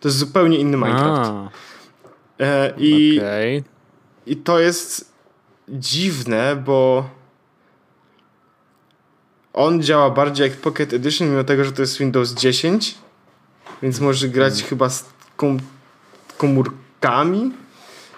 To 0.00 0.08
jest 0.08 0.18
zupełnie 0.18 0.58
inny 0.58 0.76
Minecraft. 0.76 1.32
E, 2.40 2.72
i, 2.78 3.18
okay. 3.18 3.64
I 4.26 4.36
to 4.36 4.58
jest 4.58 5.12
dziwne, 5.68 6.56
bo 6.56 7.10
on 9.52 9.82
działa 9.82 10.10
bardziej 10.10 10.48
jak 10.48 10.56
Pocket 10.56 10.92
Edition, 10.92 11.30
mimo 11.30 11.44
tego, 11.44 11.64
że 11.64 11.72
to 11.72 11.82
jest 11.82 11.98
Windows 11.98 12.34
10. 12.34 12.94
Więc 13.82 14.00
może 14.00 14.28
grać 14.28 14.52
hmm. 14.52 14.68
chyba 14.68 14.88
z 14.88 15.04
kom 15.36 15.58
komórkami. 16.38 17.52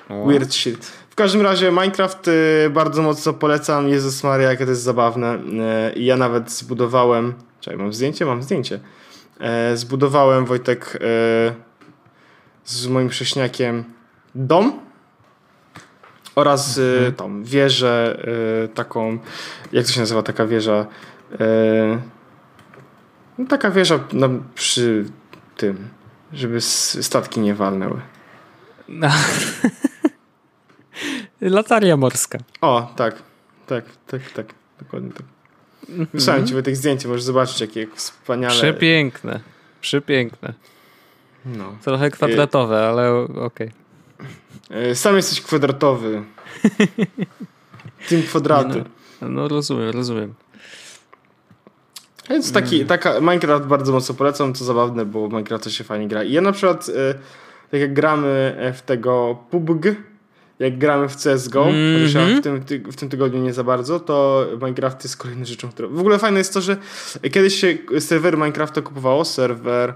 O. 0.08 0.26
Weird 0.26 0.54
shit. 0.54 0.92
W 1.10 1.14
każdym 1.14 1.42
razie 1.42 1.70
Minecraft 1.70 2.28
y, 2.28 2.70
bardzo 2.70 3.02
mocno 3.02 3.32
polecam. 3.32 3.88
Jezus 3.88 4.24
Maria, 4.24 4.50
jakie 4.50 4.64
to 4.64 4.70
jest 4.70 4.82
zabawne. 4.82 5.38
Y, 5.96 6.00
ja 6.00 6.16
nawet 6.16 6.50
zbudowałem... 6.50 7.34
Czekaj, 7.60 7.78
mam 7.78 7.92
zdjęcie? 7.92 8.26
Mam 8.26 8.42
zdjęcie. 8.42 8.80
Y, 9.72 9.76
zbudowałem, 9.76 10.44
Wojtek, 10.44 10.98
z 12.64 12.86
moim 12.86 13.08
prześniakiem 13.08 13.84
dom 14.34 14.80
oraz 16.34 16.78
mhm. 16.78 17.14
tą 17.14 17.44
wieżę 17.44 18.18
taką, 18.74 19.18
jak 19.72 19.86
to 19.86 19.92
się 19.92 20.00
nazywa 20.00 20.22
taka 20.22 20.46
wieża? 20.46 20.86
No, 23.38 23.46
taka 23.46 23.70
wieża 23.70 24.04
no, 24.12 24.28
przy 24.54 25.04
tym, 25.56 25.88
żeby 26.32 26.60
statki 26.60 27.40
nie 27.40 27.54
walnęły. 27.54 28.00
No. 28.88 29.08
Lataria 31.40 31.96
morska. 31.96 32.38
O, 32.60 32.92
tak. 32.96 33.22
Tak, 33.66 33.84
tak, 34.06 34.30
tak. 34.30 34.46
Dokładnie 34.78 35.12
tak. 35.12 35.26
Wysłałem 36.14 36.46
ci 36.46 36.62
tych 36.62 36.76
zdjęć, 36.76 37.06
możesz 37.06 37.22
zobaczyć, 37.22 37.60
jakie 37.60 37.86
wspaniale. 37.94 38.54
Przepiękne. 38.54 39.40
Przepiękne. 39.80 40.54
No. 41.44 41.76
Trochę 41.82 42.10
kwadratowe, 42.10 42.88
ale 42.88 43.12
okej. 43.20 43.70
Okay. 44.70 44.94
Sam 44.94 45.16
jesteś 45.16 45.40
kwadratowy. 45.40 46.22
Team 48.08 48.22
kwadraty. 48.22 48.84
No, 49.20 49.28
no, 49.28 49.48
rozumiem, 49.48 49.90
rozumiem. 49.90 50.34
Więc 52.30 52.52
taki, 52.52 52.76
mm. 52.76 52.88
taka 52.88 53.20
Minecraft 53.20 53.66
bardzo 53.66 53.92
mocno 53.92 54.14
polecam, 54.14 54.54
co 54.54 54.64
zabawne, 54.64 55.04
bo 55.04 55.28
Minecraft 55.28 55.64
to 55.64 55.70
się 55.70 55.84
fajnie 55.84 56.08
gra. 56.08 56.24
I 56.24 56.32
ja 56.32 56.40
na 56.40 56.52
przykład, 56.52 56.88
e, 56.88 57.14
tak 57.70 57.80
jak 57.80 57.94
gramy 57.94 58.56
w 58.74 58.82
tego 58.82 59.38
PUBG, 59.50 59.86
jak 60.58 60.78
gramy 60.78 61.08
w 61.08 61.16
CSGO, 61.16 61.68
mm 61.68 62.06
-hmm. 62.06 62.38
w 62.38 62.42
tym, 62.42 62.92
w 62.92 62.96
tym 62.96 63.08
tygodniu 63.08 63.42
nie 63.42 63.52
za 63.52 63.64
bardzo, 63.64 64.00
to 64.00 64.46
Minecraft 64.62 65.04
jest 65.04 65.16
kolejną 65.16 65.44
rzeczą, 65.44 65.68
która... 65.68 65.88
W 65.88 65.98
ogóle 65.98 66.18
fajne 66.18 66.38
jest 66.38 66.54
to, 66.54 66.60
że 66.60 66.76
kiedyś 67.32 67.54
się 67.54 67.78
serwer 67.98 68.36
Minecrafta 68.36 68.82
kupowało, 68.82 69.24
serwer... 69.24 69.94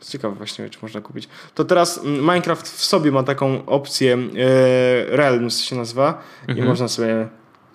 Ciekawe 0.00 0.34
właśnie, 0.34 0.70
czy 0.70 0.78
można 0.82 1.00
kupić. 1.00 1.28
To 1.54 1.64
teraz 1.64 2.00
Minecraft 2.04 2.68
w 2.68 2.84
sobie 2.84 3.12
ma 3.12 3.22
taką 3.22 3.66
opcję 3.66 4.14
e, 4.14 5.16
Realms 5.16 5.60
się 5.60 5.76
nazywa 5.76 6.08
mm 6.08 6.22
-hmm. 6.22 6.48
i 6.48 6.50
mhm. 6.50 6.68
można 6.68 6.88
sobie 6.88 7.28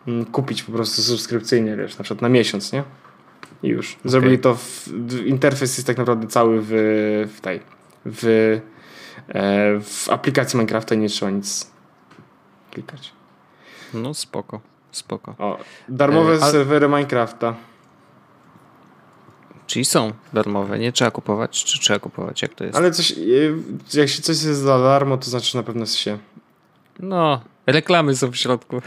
mm, 0.07 0.25
kupić 0.25 0.63
po 0.63 0.71
prostu 0.71 1.01
subskrypcyjnie, 1.01 1.77
wiesz, 1.77 1.97
na 1.97 2.03
przykład 2.03 2.21
na 2.21 2.29
miesiąc, 2.29 2.73
nie? 2.73 2.83
I 3.63 3.67
już. 3.67 3.97
Zrobili 4.05 4.33
okay. 4.33 4.43
to, 4.43 4.55
w, 4.55 4.87
interfejs 5.25 5.77
jest 5.77 5.87
tak 5.87 5.97
naprawdę 5.97 6.27
cały 6.27 6.61
w, 6.61 6.69
w 7.35 7.41
tej, 7.41 7.59
w, 8.05 8.25
e, 9.27 9.79
w 9.79 10.09
aplikacji 10.09 10.57
Minecrafta 10.57 10.95
nie 10.95 11.09
trzeba 11.09 11.31
nic 11.31 11.71
klikać. 12.71 13.13
No 13.93 14.13
spoko, 14.13 14.61
spoko. 14.91 15.35
O, 15.37 15.57
darmowe 15.89 16.33
e, 16.33 16.39
serwery 16.39 16.87
Minecrafta. 16.87 17.55
Czyli 19.67 19.85
są 19.85 20.11
darmowe, 20.33 20.79
nie 20.79 20.91
trzeba 20.91 21.11
kupować, 21.11 21.63
czy 21.63 21.79
trzeba 21.79 21.99
kupować, 21.99 22.41
jak 22.41 22.53
to 22.53 22.63
jest? 22.63 22.77
Ale 22.77 22.91
coś, 22.91 23.11
e, 23.11 23.15
jak 23.93 24.09
się 24.09 24.21
coś 24.21 24.43
jest 24.43 24.59
za 24.59 24.79
darmo, 24.79 25.17
to 25.17 25.29
znaczy 25.29 25.57
na 25.57 25.63
pewno 25.63 25.85
się. 25.85 26.17
No, 26.99 27.41
reklamy 27.67 28.15
są 28.15 28.31
w 28.31 28.35
środku. 28.35 28.81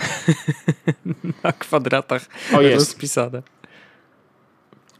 na 1.44 1.52
kwadratach 1.52 2.22
o, 2.54 2.60
jest. 2.60 2.78
rozpisane. 2.78 3.42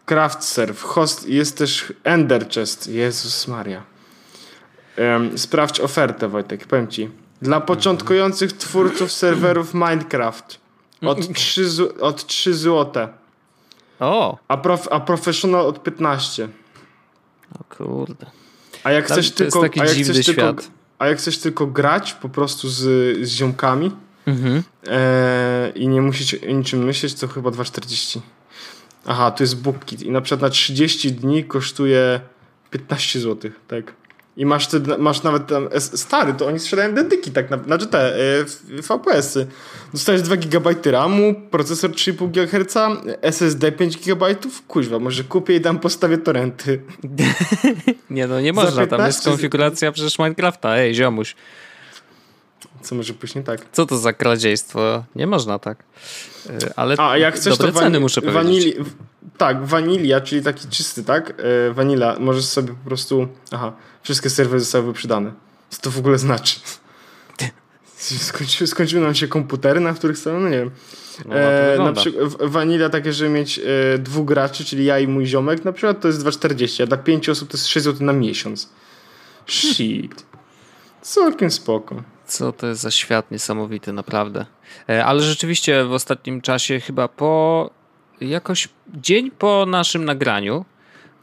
Craft 0.06 0.44
Serve, 0.44 0.82
host, 0.82 1.28
jest 1.28 1.58
też 1.58 1.92
Ender 2.04 2.48
Chest. 2.48 2.88
Jezus 2.88 3.48
Maria. 3.48 3.82
Um, 4.98 5.38
sprawdź 5.38 5.80
ofertę, 5.80 6.28
Wojtek, 6.28 6.66
powiem 6.66 6.88
ci. 6.88 7.10
Dla 7.42 7.60
początkujących 7.60 8.52
twórców 8.52 9.12
serwerów 9.12 9.74
Minecraft 9.74 10.60
od 11.02 11.32
3, 11.34 11.98
od 12.00 12.26
3 12.26 12.54
zł. 12.54 13.08
O. 14.00 14.38
A, 14.48 14.56
prof, 14.56 14.88
a 14.90 15.00
professional 15.00 15.66
od 15.66 15.82
15. 15.82 16.48
O 17.60 17.76
kurde. 17.76 18.26
A 18.84 18.92
jak 18.92 19.04
chcesz 19.04 19.30
to 19.30 19.36
tylko. 19.36 19.62
a 19.80 19.84
jak 19.84 19.96
chcesz 19.96 20.26
tylko, 20.26 20.54
a 20.98 21.06
jak 21.06 21.18
chcesz 21.18 21.38
tylko 21.38 21.66
grać 21.66 22.12
po 22.12 22.28
prostu 22.28 22.68
z, 22.68 22.78
z 23.26 23.28
ziomkami 23.28 23.90
mhm. 24.26 24.62
e, 24.86 25.72
i 25.74 25.88
nie 25.88 26.02
musisz 26.02 26.34
o 26.34 26.52
niczym 26.52 26.84
myśleć, 26.84 27.14
to 27.14 27.28
chyba 27.28 27.50
2,40. 27.50 28.20
Aha, 29.06 29.30
tu 29.30 29.42
jest 29.42 29.62
BookKit 29.62 30.02
i 30.02 30.10
na 30.10 30.20
przykład 30.20 30.40
na 30.40 30.50
30 30.50 31.12
dni 31.12 31.44
kosztuje 31.44 32.20
15 32.70 33.20
zł, 33.20 33.50
tak. 33.68 33.92
I 34.36 34.46
masz, 34.46 34.66
ty, 34.66 34.80
masz 34.98 35.22
nawet 35.22 35.46
tam, 35.46 35.68
stary, 35.78 36.34
to 36.34 36.46
oni 36.46 36.58
sprzedają 36.58 36.94
dedyki, 36.94 37.30
tak 37.30 37.50
na, 37.50 37.58
znaczy 37.58 37.86
te 37.86 38.20
y, 38.40 38.44
VPS-y. 38.82 39.46
Dostajesz 39.92 40.22
2 40.22 40.36
GB 40.36 40.74
RAMu, 40.84 41.34
procesor 41.50 41.90
3,5 41.90 42.30
GHz, 42.30 42.76
SSD 43.22 43.72
5 43.72 43.96
GB, 43.96 44.34
kuźwa, 44.68 44.98
może 44.98 45.24
kupię 45.24 45.56
i 45.56 45.60
dam 45.60 45.78
postawię 45.78 46.18
torrenty. 46.18 46.80
nie 48.10 48.26
no, 48.26 48.40
nie 48.40 48.52
można, 48.52 48.86
tam 48.86 49.06
jest 49.06 49.24
konfiguracja 49.24 49.92
przecież 49.92 50.18
Minecrafta, 50.18 50.76
ej 50.76 50.94
ziomuś. 50.94 51.34
Co 52.86 52.94
może 52.94 53.14
później 53.14 53.44
tak? 53.44 53.60
Co 53.72 53.86
to 53.86 53.98
za 53.98 54.12
kradziejstwo? 54.12 55.04
Nie 55.14 55.26
można 55.26 55.58
tak. 55.58 55.84
Y, 56.46 56.74
ale 56.76 56.94
A 56.98 57.18
jak 57.18 57.34
chcesz 57.34 57.58
dobre 57.58 57.72
to 57.72 57.78
ceny 57.78 58.00
muszę 58.00 58.20
wanili, 58.20 58.72
powiedzieć. 58.72 58.94
Tak, 59.38 59.66
wanilia, 59.66 60.20
czyli 60.20 60.42
taki 60.42 60.68
czysty, 60.68 61.04
tak? 61.04 61.40
Y, 61.70 61.72
wanila, 61.74 62.16
możesz 62.20 62.44
sobie 62.44 62.68
po 62.68 62.88
prostu... 62.88 63.28
Aha, 63.50 63.72
wszystkie 64.02 64.30
serwery 64.30 64.60
zostały 64.60 64.84
wyprzedane. 64.86 65.32
Co 65.70 65.80
to 65.80 65.90
w 65.90 65.98
ogóle 65.98 66.18
znaczy? 66.18 66.60
Skończy, 67.98 68.66
skończyły 68.66 69.02
nam 69.02 69.14
się 69.14 69.28
komputery, 69.28 69.80
na 69.80 69.94
których 69.94 70.18
są, 70.18 70.40
no 70.40 70.48
nie 70.48 70.58
wiem. 70.58 70.70
No, 71.24 71.34
e, 71.34 71.78
na 71.78 71.92
przykład 71.92 72.36
wanilia 72.40 72.88
takie, 72.88 73.12
żeby 73.12 73.30
mieć 73.30 73.58
e, 73.58 73.98
dwóch 73.98 74.26
graczy, 74.26 74.64
czyli 74.64 74.84
ja 74.84 74.98
i 74.98 75.08
mój 75.08 75.26
ziomek, 75.26 75.64
na 75.64 75.72
przykład 75.72 76.00
to 76.00 76.08
jest 76.08 76.24
2,40, 76.24 76.82
a 76.82 76.86
dla 76.86 76.96
pięciu 76.96 77.32
osób 77.32 77.48
to 77.50 77.56
jest 77.56 77.66
6 77.66 77.84
zł 77.84 78.06
na 78.06 78.12
miesiąc. 78.12 78.68
Shit. 79.46 80.26
Całkiem 81.02 81.50
spoko. 81.50 82.02
Co 82.26 82.52
to 82.52 82.66
jest 82.66 82.80
za 82.80 82.90
świat 82.90 83.30
niesamowity, 83.30 83.92
naprawdę. 83.92 84.46
E, 84.88 85.04
ale 85.04 85.22
rzeczywiście 85.22 85.84
w 85.84 85.92
ostatnim 85.92 86.40
czasie, 86.40 86.80
chyba 86.80 87.08
po 87.08 87.70
jakoś 88.20 88.68
dzień 88.94 89.30
po 89.30 89.66
naszym 89.66 90.04
nagraniu, 90.04 90.64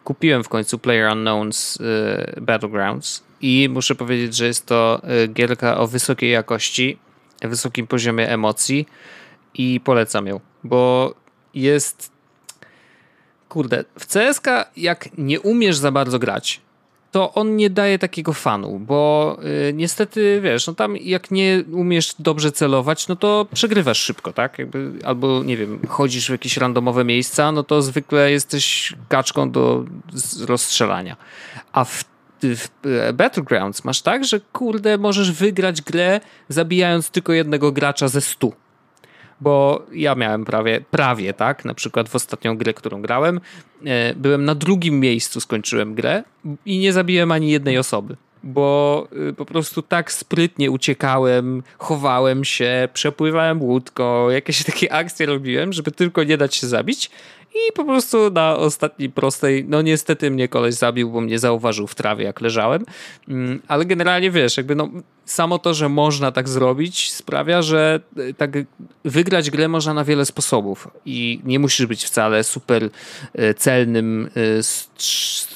kupiłem 0.03 0.43
w 0.43 0.49
końcu 0.49 0.79
Player 0.79 1.11
Unknowns 1.11 1.77
e, 1.81 2.41
Battlegrounds 2.41 3.23
i 3.41 3.69
muszę 3.71 3.95
powiedzieć, 3.95 4.35
że 4.35 4.45
jest 4.45 4.65
to 4.65 5.01
e, 5.03 5.27
gierka 5.27 5.77
o 5.77 5.87
wysokiej 5.87 6.31
jakości, 6.31 6.97
wysokim 7.41 7.87
poziomie 7.87 8.29
emocji 8.29 8.87
i 9.53 9.79
polecam 9.83 10.27
ją, 10.27 10.39
bo 10.63 11.13
jest 11.53 12.11
kurde, 13.49 13.83
w 13.99 14.07
CSK 14.07 14.47
jak 14.77 15.17
nie 15.17 15.41
umiesz 15.41 15.77
za 15.77 15.91
bardzo 15.91 16.19
grać, 16.19 16.61
to 17.13 17.33
on 17.33 17.55
nie 17.55 17.69
daje 17.69 17.99
takiego 17.99 18.33
fanu, 18.33 18.79
bo 18.79 19.37
y, 19.69 19.73
niestety, 19.73 20.39
wiesz, 20.43 20.67
no 20.67 20.73
tam 20.73 20.97
jak 20.97 21.31
nie 21.31 21.63
umiesz 21.73 22.15
dobrze 22.19 22.51
celować, 22.51 23.07
no 23.07 23.15
to 23.15 23.47
przegrywasz 23.53 24.01
szybko, 24.01 24.33
tak? 24.33 24.59
Jakby, 24.59 24.91
albo, 25.05 25.43
nie 25.43 25.57
wiem, 25.57 25.79
chodzisz 25.87 26.27
w 26.27 26.31
jakieś 26.31 26.57
randomowe 26.57 27.05
miejsca, 27.05 27.51
no 27.51 27.63
to 27.63 27.81
zwykle 27.81 28.31
jesteś 28.31 28.93
kaczką 29.09 29.51
do 29.51 29.85
rozstrzelania. 30.47 31.17
A 31.71 31.85
w 31.85 32.03
w 32.43 32.67
Battlegrounds 33.13 33.83
masz 33.83 34.01
tak, 34.01 34.25
że 34.25 34.39
kurde, 34.39 34.97
możesz 34.97 35.31
wygrać 35.31 35.81
grę 35.81 36.21
zabijając 36.49 37.09
tylko 37.09 37.33
jednego 37.33 37.71
gracza 37.71 38.07
ze 38.07 38.21
stu. 38.21 38.53
Bo 39.43 39.85
ja 39.93 40.15
miałem 40.15 40.45
prawie, 40.45 40.81
prawie 40.91 41.33
tak, 41.33 41.65
na 41.65 41.73
przykład 41.73 42.09
w 42.09 42.15
ostatnią 42.15 42.57
grę, 42.57 42.73
którą 42.73 43.01
grałem, 43.01 43.41
e, 43.85 44.15
byłem 44.15 44.45
na 44.45 44.55
drugim 44.55 44.99
miejscu, 44.99 45.41
skończyłem 45.41 45.95
grę 45.95 46.23
i 46.65 46.79
nie 46.79 46.93
zabiłem 46.93 47.31
ani 47.31 47.51
jednej 47.51 47.77
osoby 47.77 48.15
bo 48.43 49.07
y, 49.29 49.33
po 49.33 49.45
prostu 49.45 49.81
tak 49.81 50.11
sprytnie 50.11 50.71
uciekałem, 50.71 51.63
chowałem 51.77 52.43
się, 52.43 52.89
przepływałem 52.93 53.61
łódką, 53.61 54.29
jakieś 54.29 54.63
takie 54.63 54.93
akcje 54.93 55.25
robiłem, 55.25 55.73
żeby 55.73 55.91
tylko 55.91 56.23
nie 56.23 56.37
dać 56.37 56.55
się 56.55 56.67
zabić. 56.67 57.11
I 57.55 57.71
po 57.73 57.85
prostu 57.85 58.29
na 58.29 58.55
ostatniej 58.55 59.09
prostej, 59.09 59.65
no 59.67 59.81
niestety 59.81 60.31
mnie 60.31 60.47
koleś 60.47 60.75
zabił, 60.75 61.11
bo 61.11 61.21
mnie 61.21 61.39
zauważył 61.39 61.87
w 61.87 61.95
trawie, 61.95 62.25
jak 62.25 62.41
leżałem. 62.41 62.85
Mm, 63.29 63.61
ale 63.67 63.85
generalnie 63.85 64.31
wiesz, 64.31 64.57
jakby 64.57 64.75
no, 64.75 64.89
samo 65.25 65.59
to, 65.59 65.73
że 65.73 65.89
można 65.89 66.31
tak 66.31 66.49
zrobić, 66.49 67.11
sprawia, 67.11 67.61
że 67.61 67.99
y, 68.17 68.33
tak 68.33 68.51
wygrać 69.05 69.51
grę 69.51 69.67
można 69.67 69.93
na 69.93 70.03
wiele 70.03 70.25
sposobów. 70.25 70.87
I 71.05 71.41
nie 71.43 71.59
musisz 71.59 71.85
być 71.85 72.03
wcale 72.05 72.43
super 72.43 72.83
y, 72.83 73.53
celnym, 73.53 74.29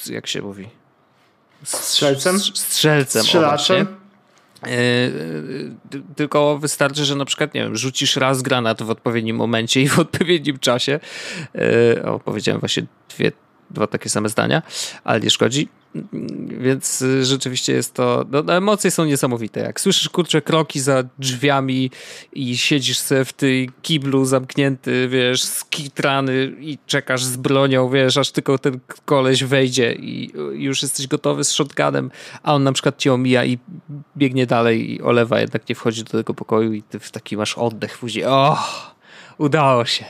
jak 0.10 0.28
się 0.28 0.42
mówi, 0.42 0.70
Strzelcem? 1.64 2.40
Strzelcem. 2.40 3.24
Strzelaczem? 3.24 3.88
E, 4.64 4.70
tylko 6.16 6.58
wystarczy, 6.58 7.06
że 7.06 7.16
na 7.16 7.26
przykład, 7.26 7.54
nie 7.54 7.62
wiem, 7.62 7.76
rzucisz 7.76 8.16
raz 8.16 8.42
granat 8.42 8.84
w 8.84 8.90
odpowiednim 8.90 9.36
momencie 9.36 9.82
i 9.82 9.88
w 9.88 10.00
odpowiednim 10.00 10.60
czasie. 10.60 11.00
E, 11.56 12.06
o, 12.06 12.20
powiedziałem 12.20 12.60
właśnie 12.60 12.86
dwie, 13.10 13.32
dwa 13.70 13.88
takie 13.88 14.10
same 14.10 14.30
zdania, 14.30 14.62
ale 15.04 15.20
nie 15.20 15.30
szkodzi. 15.30 15.70
Więc 16.60 17.04
rzeczywiście 17.22 17.74
jest 17.74 17.94
to. 17.94 18.26
No, 18.32 18.44
no, 18.44 18.54
emocje 18.54 18.92
są 18.92 19.06
niesamowite. 19.06 19.60
Jak 19.60 19.82
słyszysz 19.82 20.10
kurcze 20.10 20.42
kroki 20.42 20.80
za 20.80 21.04
drzwiami 21.20 21.92
i 22.34 22.58
siedzisz 22.58 23.00
sobie 23.00 23.26
w 23.26 23.34
tej 23.34 23.70
kiblu 23.82 24.26
zamknięty, 24.26 25.08
wiesz, 25.08 25.44
skitrany 25.44 26.56
i 26.60 26.78
czekasz 26.86 27.24
z 27.24 27.38
bronią, 27.38 27.90
wiesz, 27.90 28.18
aż 28.18 28.32
tylko 28.32 28.58
ten 28.58 28.80
koleś 29.06 29.44
wejdzie 29.44 29.94
i 29.94 30.32
już 30.54 30.82
jesteś 30.82 31.08
gotowy 31.08 31.44
z 31.44 31.52
shotgunem, 31.52 32.12
a 32.44 32.54
on 32.54 32.64
na 32.64 32.72
przykład 32.72 32.98
cię 32.98 33.14
omija 33.14 33.46
i 33.46 33.58
biegnie 34.18 34.46
dalej 34.46 34.92
i 34.92 35.02
olewa, 35.02 35.40
jednak 35.40 35.70
nie 35.70 35.76
wchodzi 35.76 36.04
do 36.04 36.12
tego 36.12 36.34
pokoju 36.34 36.74
i 36.74 36.84
ty 36.84 37.00
w 37.00 37.12
taki 37.12 37.38
masz 37.38 37.58
oddech 37.58 37.98
później. 37.98 38.26
Oh! 38.26 38.97
Udało 39.38 39.86
się. 39.86 40.06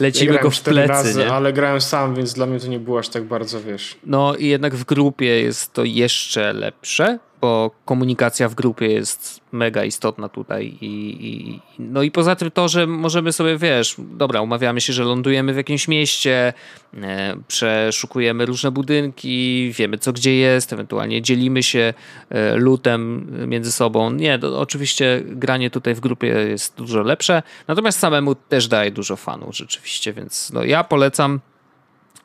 Lecimy 0.00 0.34
ja 0.34 0.42
go 0.42 0.50
w 0.50 0.60
plecy. 0.60 0.88
Razy, 0.88 1.18
nie? 1.18 1.32
ale 1.32 1.52
grałem 1.52 1.80
sam, 1.80 2.14
więc 2.14 2.32
dla 2.32 2.46
mnie 2.46 2.60
to 2.60 2.66
nie 2.66 2.78
było 2.78 2.98
aż 2.98 3.08
tak 3.08 3.24
bardzo, 3.24 3.62
wiesz. 3.62 3.96
No 4.06 4.34
i 4.34 4.46
jednak 4.46 4.74
w 4.74 4.84
grupie 4.84 5.42
jest 5.42 5.72
to 5.72 5.84
jeszcze 5.84 6.52
lepsze, 6.52 7.18
bo 7.46 7.70
komunikacja 7.84 8.48
w 8.48 8.54
grupie 8.54 8.86
jest 8.86 9.40
mega 9.52 9.84
istotna 9.84 10.28
tutaj 10.28 10.76
i, 10.80 11.16
i, 11.20 11.60
no 11.78 12.02
i 12.02 12.10
poza 12.10 12.36
tym 12.36 12.50
to, 12.50 12.68
że 12.68 12.86
możemy 12.86 13.32
sobie, 13.32 13.58
wiesz, 13.58 13.96
dobra, 13.98 14.40
umawiamy 14.40 14.80
się, 14.80 14.92
że 14.92 15.04
lądujemy 15.04 15.52
w 15.52 15.56
jakimś 15.56 15.88
mieście, 15.88 16.52
e, 16.94 17.36
przeszukujemy 17.48 18.46
różne 18.46 18.70
budynki, 18.70 19.72
wiemy 19.78 19.98
co 19.98 20.12
gdzie 20.12 20.34
jest, 20.34 20.72
ewentualnie 20.72 21.22
dzielimy 21.22 21.62
się 21.62 21.94
e, 22.30 22.56
lutem 22.56 23.26
między 23.48 23.72
sobą. 23.72 24.10
Nie, 24.10 24.38
to, 24.38 24.60
oczywiście 24.60 25.22
granie 25.24 25.70
tutaj 25.70 25.94
w 25.94 26.00
grupie 26.00 26.26
jest 26.26 26.76
dużo 26.76 27.02
lepsze, 27.02 27.42
natomiast 27.68 27.98
samemu 27.98 28.34
też 28.34 28.68
daje 28.68 28.90
dużo 28.90 29.16
fanu 29.16 29.52
rzeczywiście, 29.52 30.12
więc 30.12 30.50
no 30.52 30.64
ja 30.64 30.84
polecam 30.84 31.40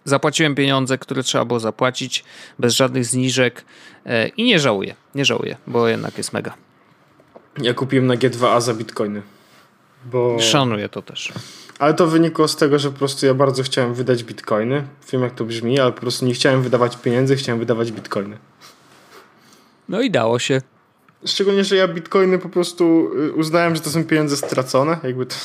Zapłaciłem 0.06 0.56
pieniądze, 0.56 0.98
które 0.98 1.24
trzeba 1.24 1.46
było 1.46 1.60
zapłacić, 1.60 2.24
bez 2.60 2.74
żadnych 2.74 3.06
zniżek 3.06 3.66
e, 4.06 4.28
i 4.28 4.44
nie 4.44 4.60
żałuję, 4.60 4.96
nie 5.16 5.26
żałuję, 5.26 5.58
bo 5.68 5.88
jednak 5.88 6.18
jest 6.18 6.34
mega. 6.34 6.54
Ja 7.58 7.74
kupiłem 7.74 8.08
na 8.08 8.16
G2A 8.16 8.62
za 8.62 8.74
bitcoiny. 8.74 9.22
Bo... 10.06 10.40
Szanuję 10.40 10.90
to 10.90 11.02
też. 11.02 11.34
Ale 11.80 11.94
to 11.94 12.08
wynikło 12.08 12.48
z 12.48 12.56
tego, 12.56 12.80
że 12.80 12.92
po 12.92 12.98
prostu 12.98 13.26
ja 13.26 13.34
bardzo 13.34 13.64
chciałem 13.64 13.94
wydać 13.94 14.24
bitcoiny. 14.24 14.84
Wiem 15.12 15.22
jak 15.22 15.36
to 15.36 15.46
brzmi, 15.46 15.80
ale 15.80 15.92
po 15.92 16.02
prostu 16.02 16.26
nie 16.26 16.34
chciałem 16.34 16.62
wydawać 16.62 16.98
pieniędzy, 16.98 17.36
chciałem 17.36 17.60
wydawać 17.60 17.92
bitcoiny. 17.92 18.38
No 19.90 20.02
i 20.02 20.12
dało 20.12 20.40
się. 20.40 20.62
Szczególnie, 21.26 21.64
że 21.64 21.76
ja 21.76 21.88
bitcoiny 21.88 22.40
po 22.40 22.50
prostu 22.50 23.12
y, 23.20 23.34
uznałem, 23.34 23.76
że 23.76 23.82
to 23.82 23.90
są 23.90 24.04
pieniądze 24.04 24.38
stracone. 24.38 24.98
Jakby 25.04 25.26
to 25.26 25.36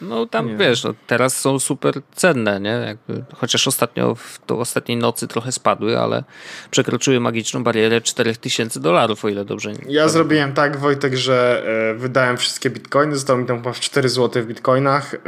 no 0.00 0.26
tam 0.26 0.46
nie. 0.46 0.56
wiesz, 0.56 0.84
no, 0.84 0.94
teraz 1.06 1.40
są 1.40 1.58
super 1.58 1.94
cenne, 2.14 2.60
nie? 2.60 2.70
Jakby, 2.70 3.24
chociaż 3.34 3.68
ostatnio, 3.68 4.14
w 4.14 4.40
do 4.46 4.58
ostatniej 4.58 4.98
nocy 4.98 5.28
trochę 5.28 5.52
spadły, 5.52 5.98
ale 5.98 6.24
przekroczyły 6.70 7.20
magiczną 7.20 7.64
barierę 7.64 8.00
4000 8.00 8.80
dolarów, 8.80 9.24
o 9.24 9.28
ile 9.28 9.44
dobrze 9.44 9.72
nie 9.72 9.78
Ja 9.88 10.08
zrobiłem 10.08 10.52
tak, 10.52 10.76
Wojtek, 10.76 11.14
że 11.14 11.62
e, 11.92 11.94
wydałem 11.94 12.36
wszystkie 12.36 12.70
bitcoiny, 12.70 13.14
zostało 13.14 13.38
mi 13.38 13.46
tam 13.46 13.56
chyba 13.56 13.72
4 13.72 14.08
zł 14.08 14.42
w 14.42 14.46
bitcoinach 14.46 15.14
e, 15.14 15.18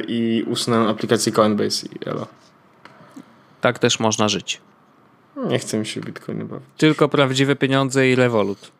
i 0.00 0.44
usunąłem 0.46 0.88
aplikację 0.88 1.32
Coinbase 1.32 1.86
i 1.86 2.08
elo. 2.08 2.26
Tak 3.60 3.78
też 3.78 4.00
można 4.00 4.28
żyć. 4.28 4.60
Nie 5.48 5.58
chcę 5.58 5.78
mi 5.78 5.86
się 5.86 6.00
bitcoiny 6.00 6.44
bawić. 6.44 6.66
Tylko 6.76 7.08
prawdziwe 7.08 7.56
pieniądze 7.56 8.08
i 8.08 8.14
Revolut. 8.14 8.72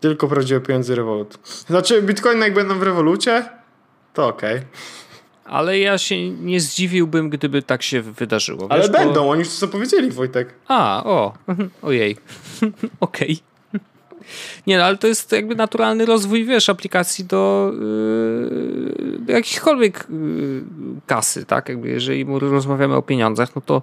Tylko 0.00 0.28
prawdziwe 0.28 0.60
pieniądze 0.60 0.92
i 0.92 0.96
Revolut. 0.96 1.38
Znaczy, 1.66 2.02
bitcoiny 2.02 2.44
jak 2.44 2.54
będą 2.54 2.78
w 2.78 2.82
Revolucie, 2.82 3.48
to 4.12 4.26
okej. 4.26 4.56
Okay. 4.56 4.68
Ale 5.44 5.78
ja 5.78 5.98
się 5.98 6.30
nie 6.30 6.60
zdziwiłbym, 6.60 7.30
gdyby 7.30 7.62
tak 7.62 7.82
się 7.82 8.02
wydarzyło. 8.02 8.66
Ale 8.70 8.88
będą, 8.88 9.14
bo... 9.14 9.30
oni 9.30 9.38
już 9.38 9.58
to 9.58 9.68
powiedzieli, 9.68 10.10
Wojtek. 10.10 10.54
A, 10.68 11.02
o, 11.04 11.32
ojej. 11.82 12.16
okej. 13.00 13.32
Okay. 13.32 13.52
Nie, 14.66 14.78
no, 14.78 14.84
ale 14.84 14.96
to 14.96 15.06
jest 15.06 15.32
jakby 15.32 15.54
naturalny 15.54 16.06
rozwój, 16.06 16.44
wiesz, 16.44 16.68
aplikacji 16.68 17.24
do, 17.24 17.72
yy, 17.80 19.32
jakichkolwiek 19.32 20.06
yy, 20.10 20.64
kasy, 21.06 21.44
tak? 21.44 21.68
Jakby 21.68 21.88
jeżeli 21.88 22.24
rozmawiamy 22.38 22.96
o 22.96 23.02
pieniądzach, 23.02 23.56
no 23.56 23.62
to 23.62 23.82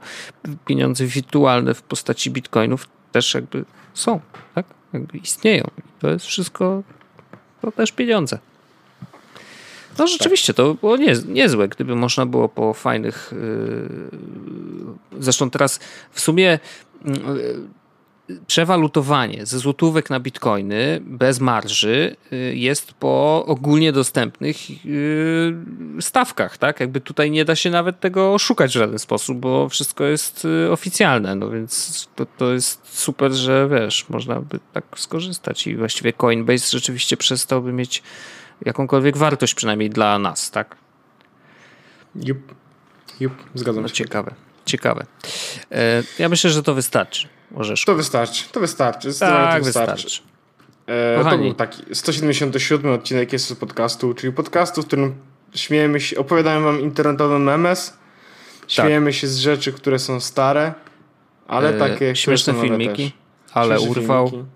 pieniądze 0.66 1.06
wirtualne 1.06 1.74
w 1.74 1.82
postaci 1.82 2.32
bitcoinów 2.32 2.88
też 3.12 3.34
jakby 3.34 3.66
są, 3.94 4.20
tak? 4.56 4.66
Jakby 4.94 5.18
istnieją. 5.18 5.64
To 6.00 6.10
jest 6.10 6.26
wszystko, 6.26 6.84
to 7.62 7.72
też 7.72 7.92
pieniądze. 7.92 8.40
No 10.00 10.08
rzeczywiście, 10.08 10.54
to 10.54 10.74
było 10.74 10.98
nie, 10.98 11.14
niezłe, 11.28 11.68
gdyby 11.68 11.96
można 11.96 12.26
było 12.26 12.50
po 12.50 12.74
fajnych... 12.74 13.34
Yy... 15.12 15.20
Zresztą 15.20 15.50
teraz 15.50 15.80
w 16.12 16.20
sumie 16.20 16.60
yy, 17.06 17.14
przewalutowanie 18.48 19.46
ze 19.46 19.60
złotówek 19.60 20.10
na 20.10 20.20
bitcoiny 20.20 21.00
bez 21.02 21.40
marży 21.40 22.16
yy, 22.32 22.56
jest 22.56 22.94
po 22.94 23.46
ogólnie 23.48 23.92
dostępnych 23.92 24.86
yy, 24.86 25.56
stawkach, 26.00 26.58
tak? 26.58 26.80
Jakby 26.80 27.02
tutaj 27.02 27.32
nie 27.32 27.46
da 27.46 27.56
się 27.56 27.70
nawet 27.70 28.00
tego 28.00 28.34
oszukać 28.34 28.72
w 28.72 28.74
żaden 28.74 29.00
sposób, 29.00 29.38
bo 29.38 29.70
wszystko 29.70 30.04
jest 30.04 30.44
yy, 30.44 30.72
oficjalne, 30.72 31.36
no 31.36 31.50
więc 31.50 32.08
to, 32.16 32.26
to 32.26 32.54
jest 32.54 33.00
super, 33.00 33.32
że 33.32 33.70
wiesz, 33.72 34.10
można 34.10 34.42
by 34.42 34.60
tak 34.74 34.84
skorzystać 34.96 35.68
i 35.68 35.76
właściwie 35.76 36.14
Coinbase 36.14 36.72
rzeczywiście 36.72 37.18
przestałby 37.18 37.74
mieć 37.74 38.04
jakąkolwiek 38.66 39.18
wartość 39.18 39.54
przynajmniej 39.54 39.90
dla 39.90 40.20
nas, 40.20 40.52
tak? 40.52 40.76
Jup, 42.16 42.56
jup, 43.20 43.34
zgadzam 43.56 43.82
no, 43.82 43.88
się. 43.88 43.94
Ciekawe, 43.94 44.34
ciekawe. 44.66 45.06
E, 45.72 46.04
ja 46.20 46.30
myślę, 46.30 46.50
że 46.50 46.64
to 46.64 46.74
wystarczy. 46.74 47.28
Możesz. 47.52 47.86
To 47.86 47.96
wystarczy, 47.96 48.44
to 48.52 48.60
wystarczy. 48.60 49.20
Tak, 49.20 49.60
to 49.60 49.66
wystarczy. 49.66 50.04
wystarczy. 50.04 50.22
E, 50.88 51.30
to 51.30 51.38
był 51.38 51.54
taki 51.54 51.96
177 51.96 52.92
odcinek 52.92 53.34
jest 53.34 53.48
z 53.48 53.56
podcastu, 53.56 54.14
czyli 54.14 54.34
podcastu, 54.34 54.82
w 54.82 54.86
którym 54.86 55.16
śmiejemy 55.56 56.00
się, 56.00 56.18
opowiadamy 56.18 56.66
wam 56.66 56.82
internetowy 56.82 57.40
memes, 57.40 57.98
śmiejemy 58.68 59.12
tak. 59.12 59.20
się 59.20 59.28
z 59.28 59.38
rzeczy, 59.38 59.74
które 59.74 60.00
są 60.00 60.20
stare, 60.20 60.74
ale 61.48 61.70
e, 61.70 61.74
takie 61.80 62.16
śmieszne 62.16 62.54
filmiki, 62.54 63.12
ale 63.54 63.80
urwał. 63.80 64.30
Filmiki. 64.30 64.50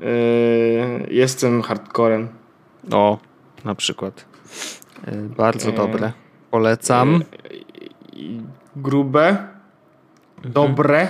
E, 0.00 0.04
jestem 1.10 1.62
hardcorem. 1.62 2.28
O, 2.90 3.18
na 3.64 3.74
przykład. 3.74 4.24
E, 5.06 5.16
bardzo 5.16 5.68
e, 5.68 5.72
dobre. 5.72 6.12
Polecam. 6.50 7.14
E, 7.14 7.22
grube. 8.76 9.28
Mhm. 9.28 10.52
Dobre. 10.52 11.08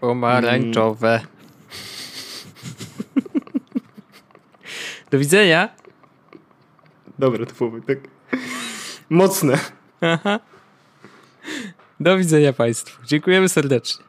Pomarańczowe. 0.00 1.20
Do 5.10 5.18
widzenia. 5.18 5.68
Dobre 7.18 7.46
to 7.46 7.54
było, 7.54 7.80
tak. 7.80 7.98
Mocne. 9.10 9.58
Aha. 10.00 10.40
Do 12.00 12.18
widzenia 12.18 12.52
Państwu. 12.52 13.06
Dziękujemy 13.06 13.48
serdecznie. 13.48 14.04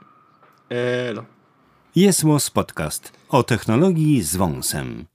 Elo. 0.70 1.26
Jest 1.96 2.24
Podcast 2.54 3.14
o 3.30 3.44
technologii 3.44 4.22
z 4.22 4.36
wąsem. 4.36 5.11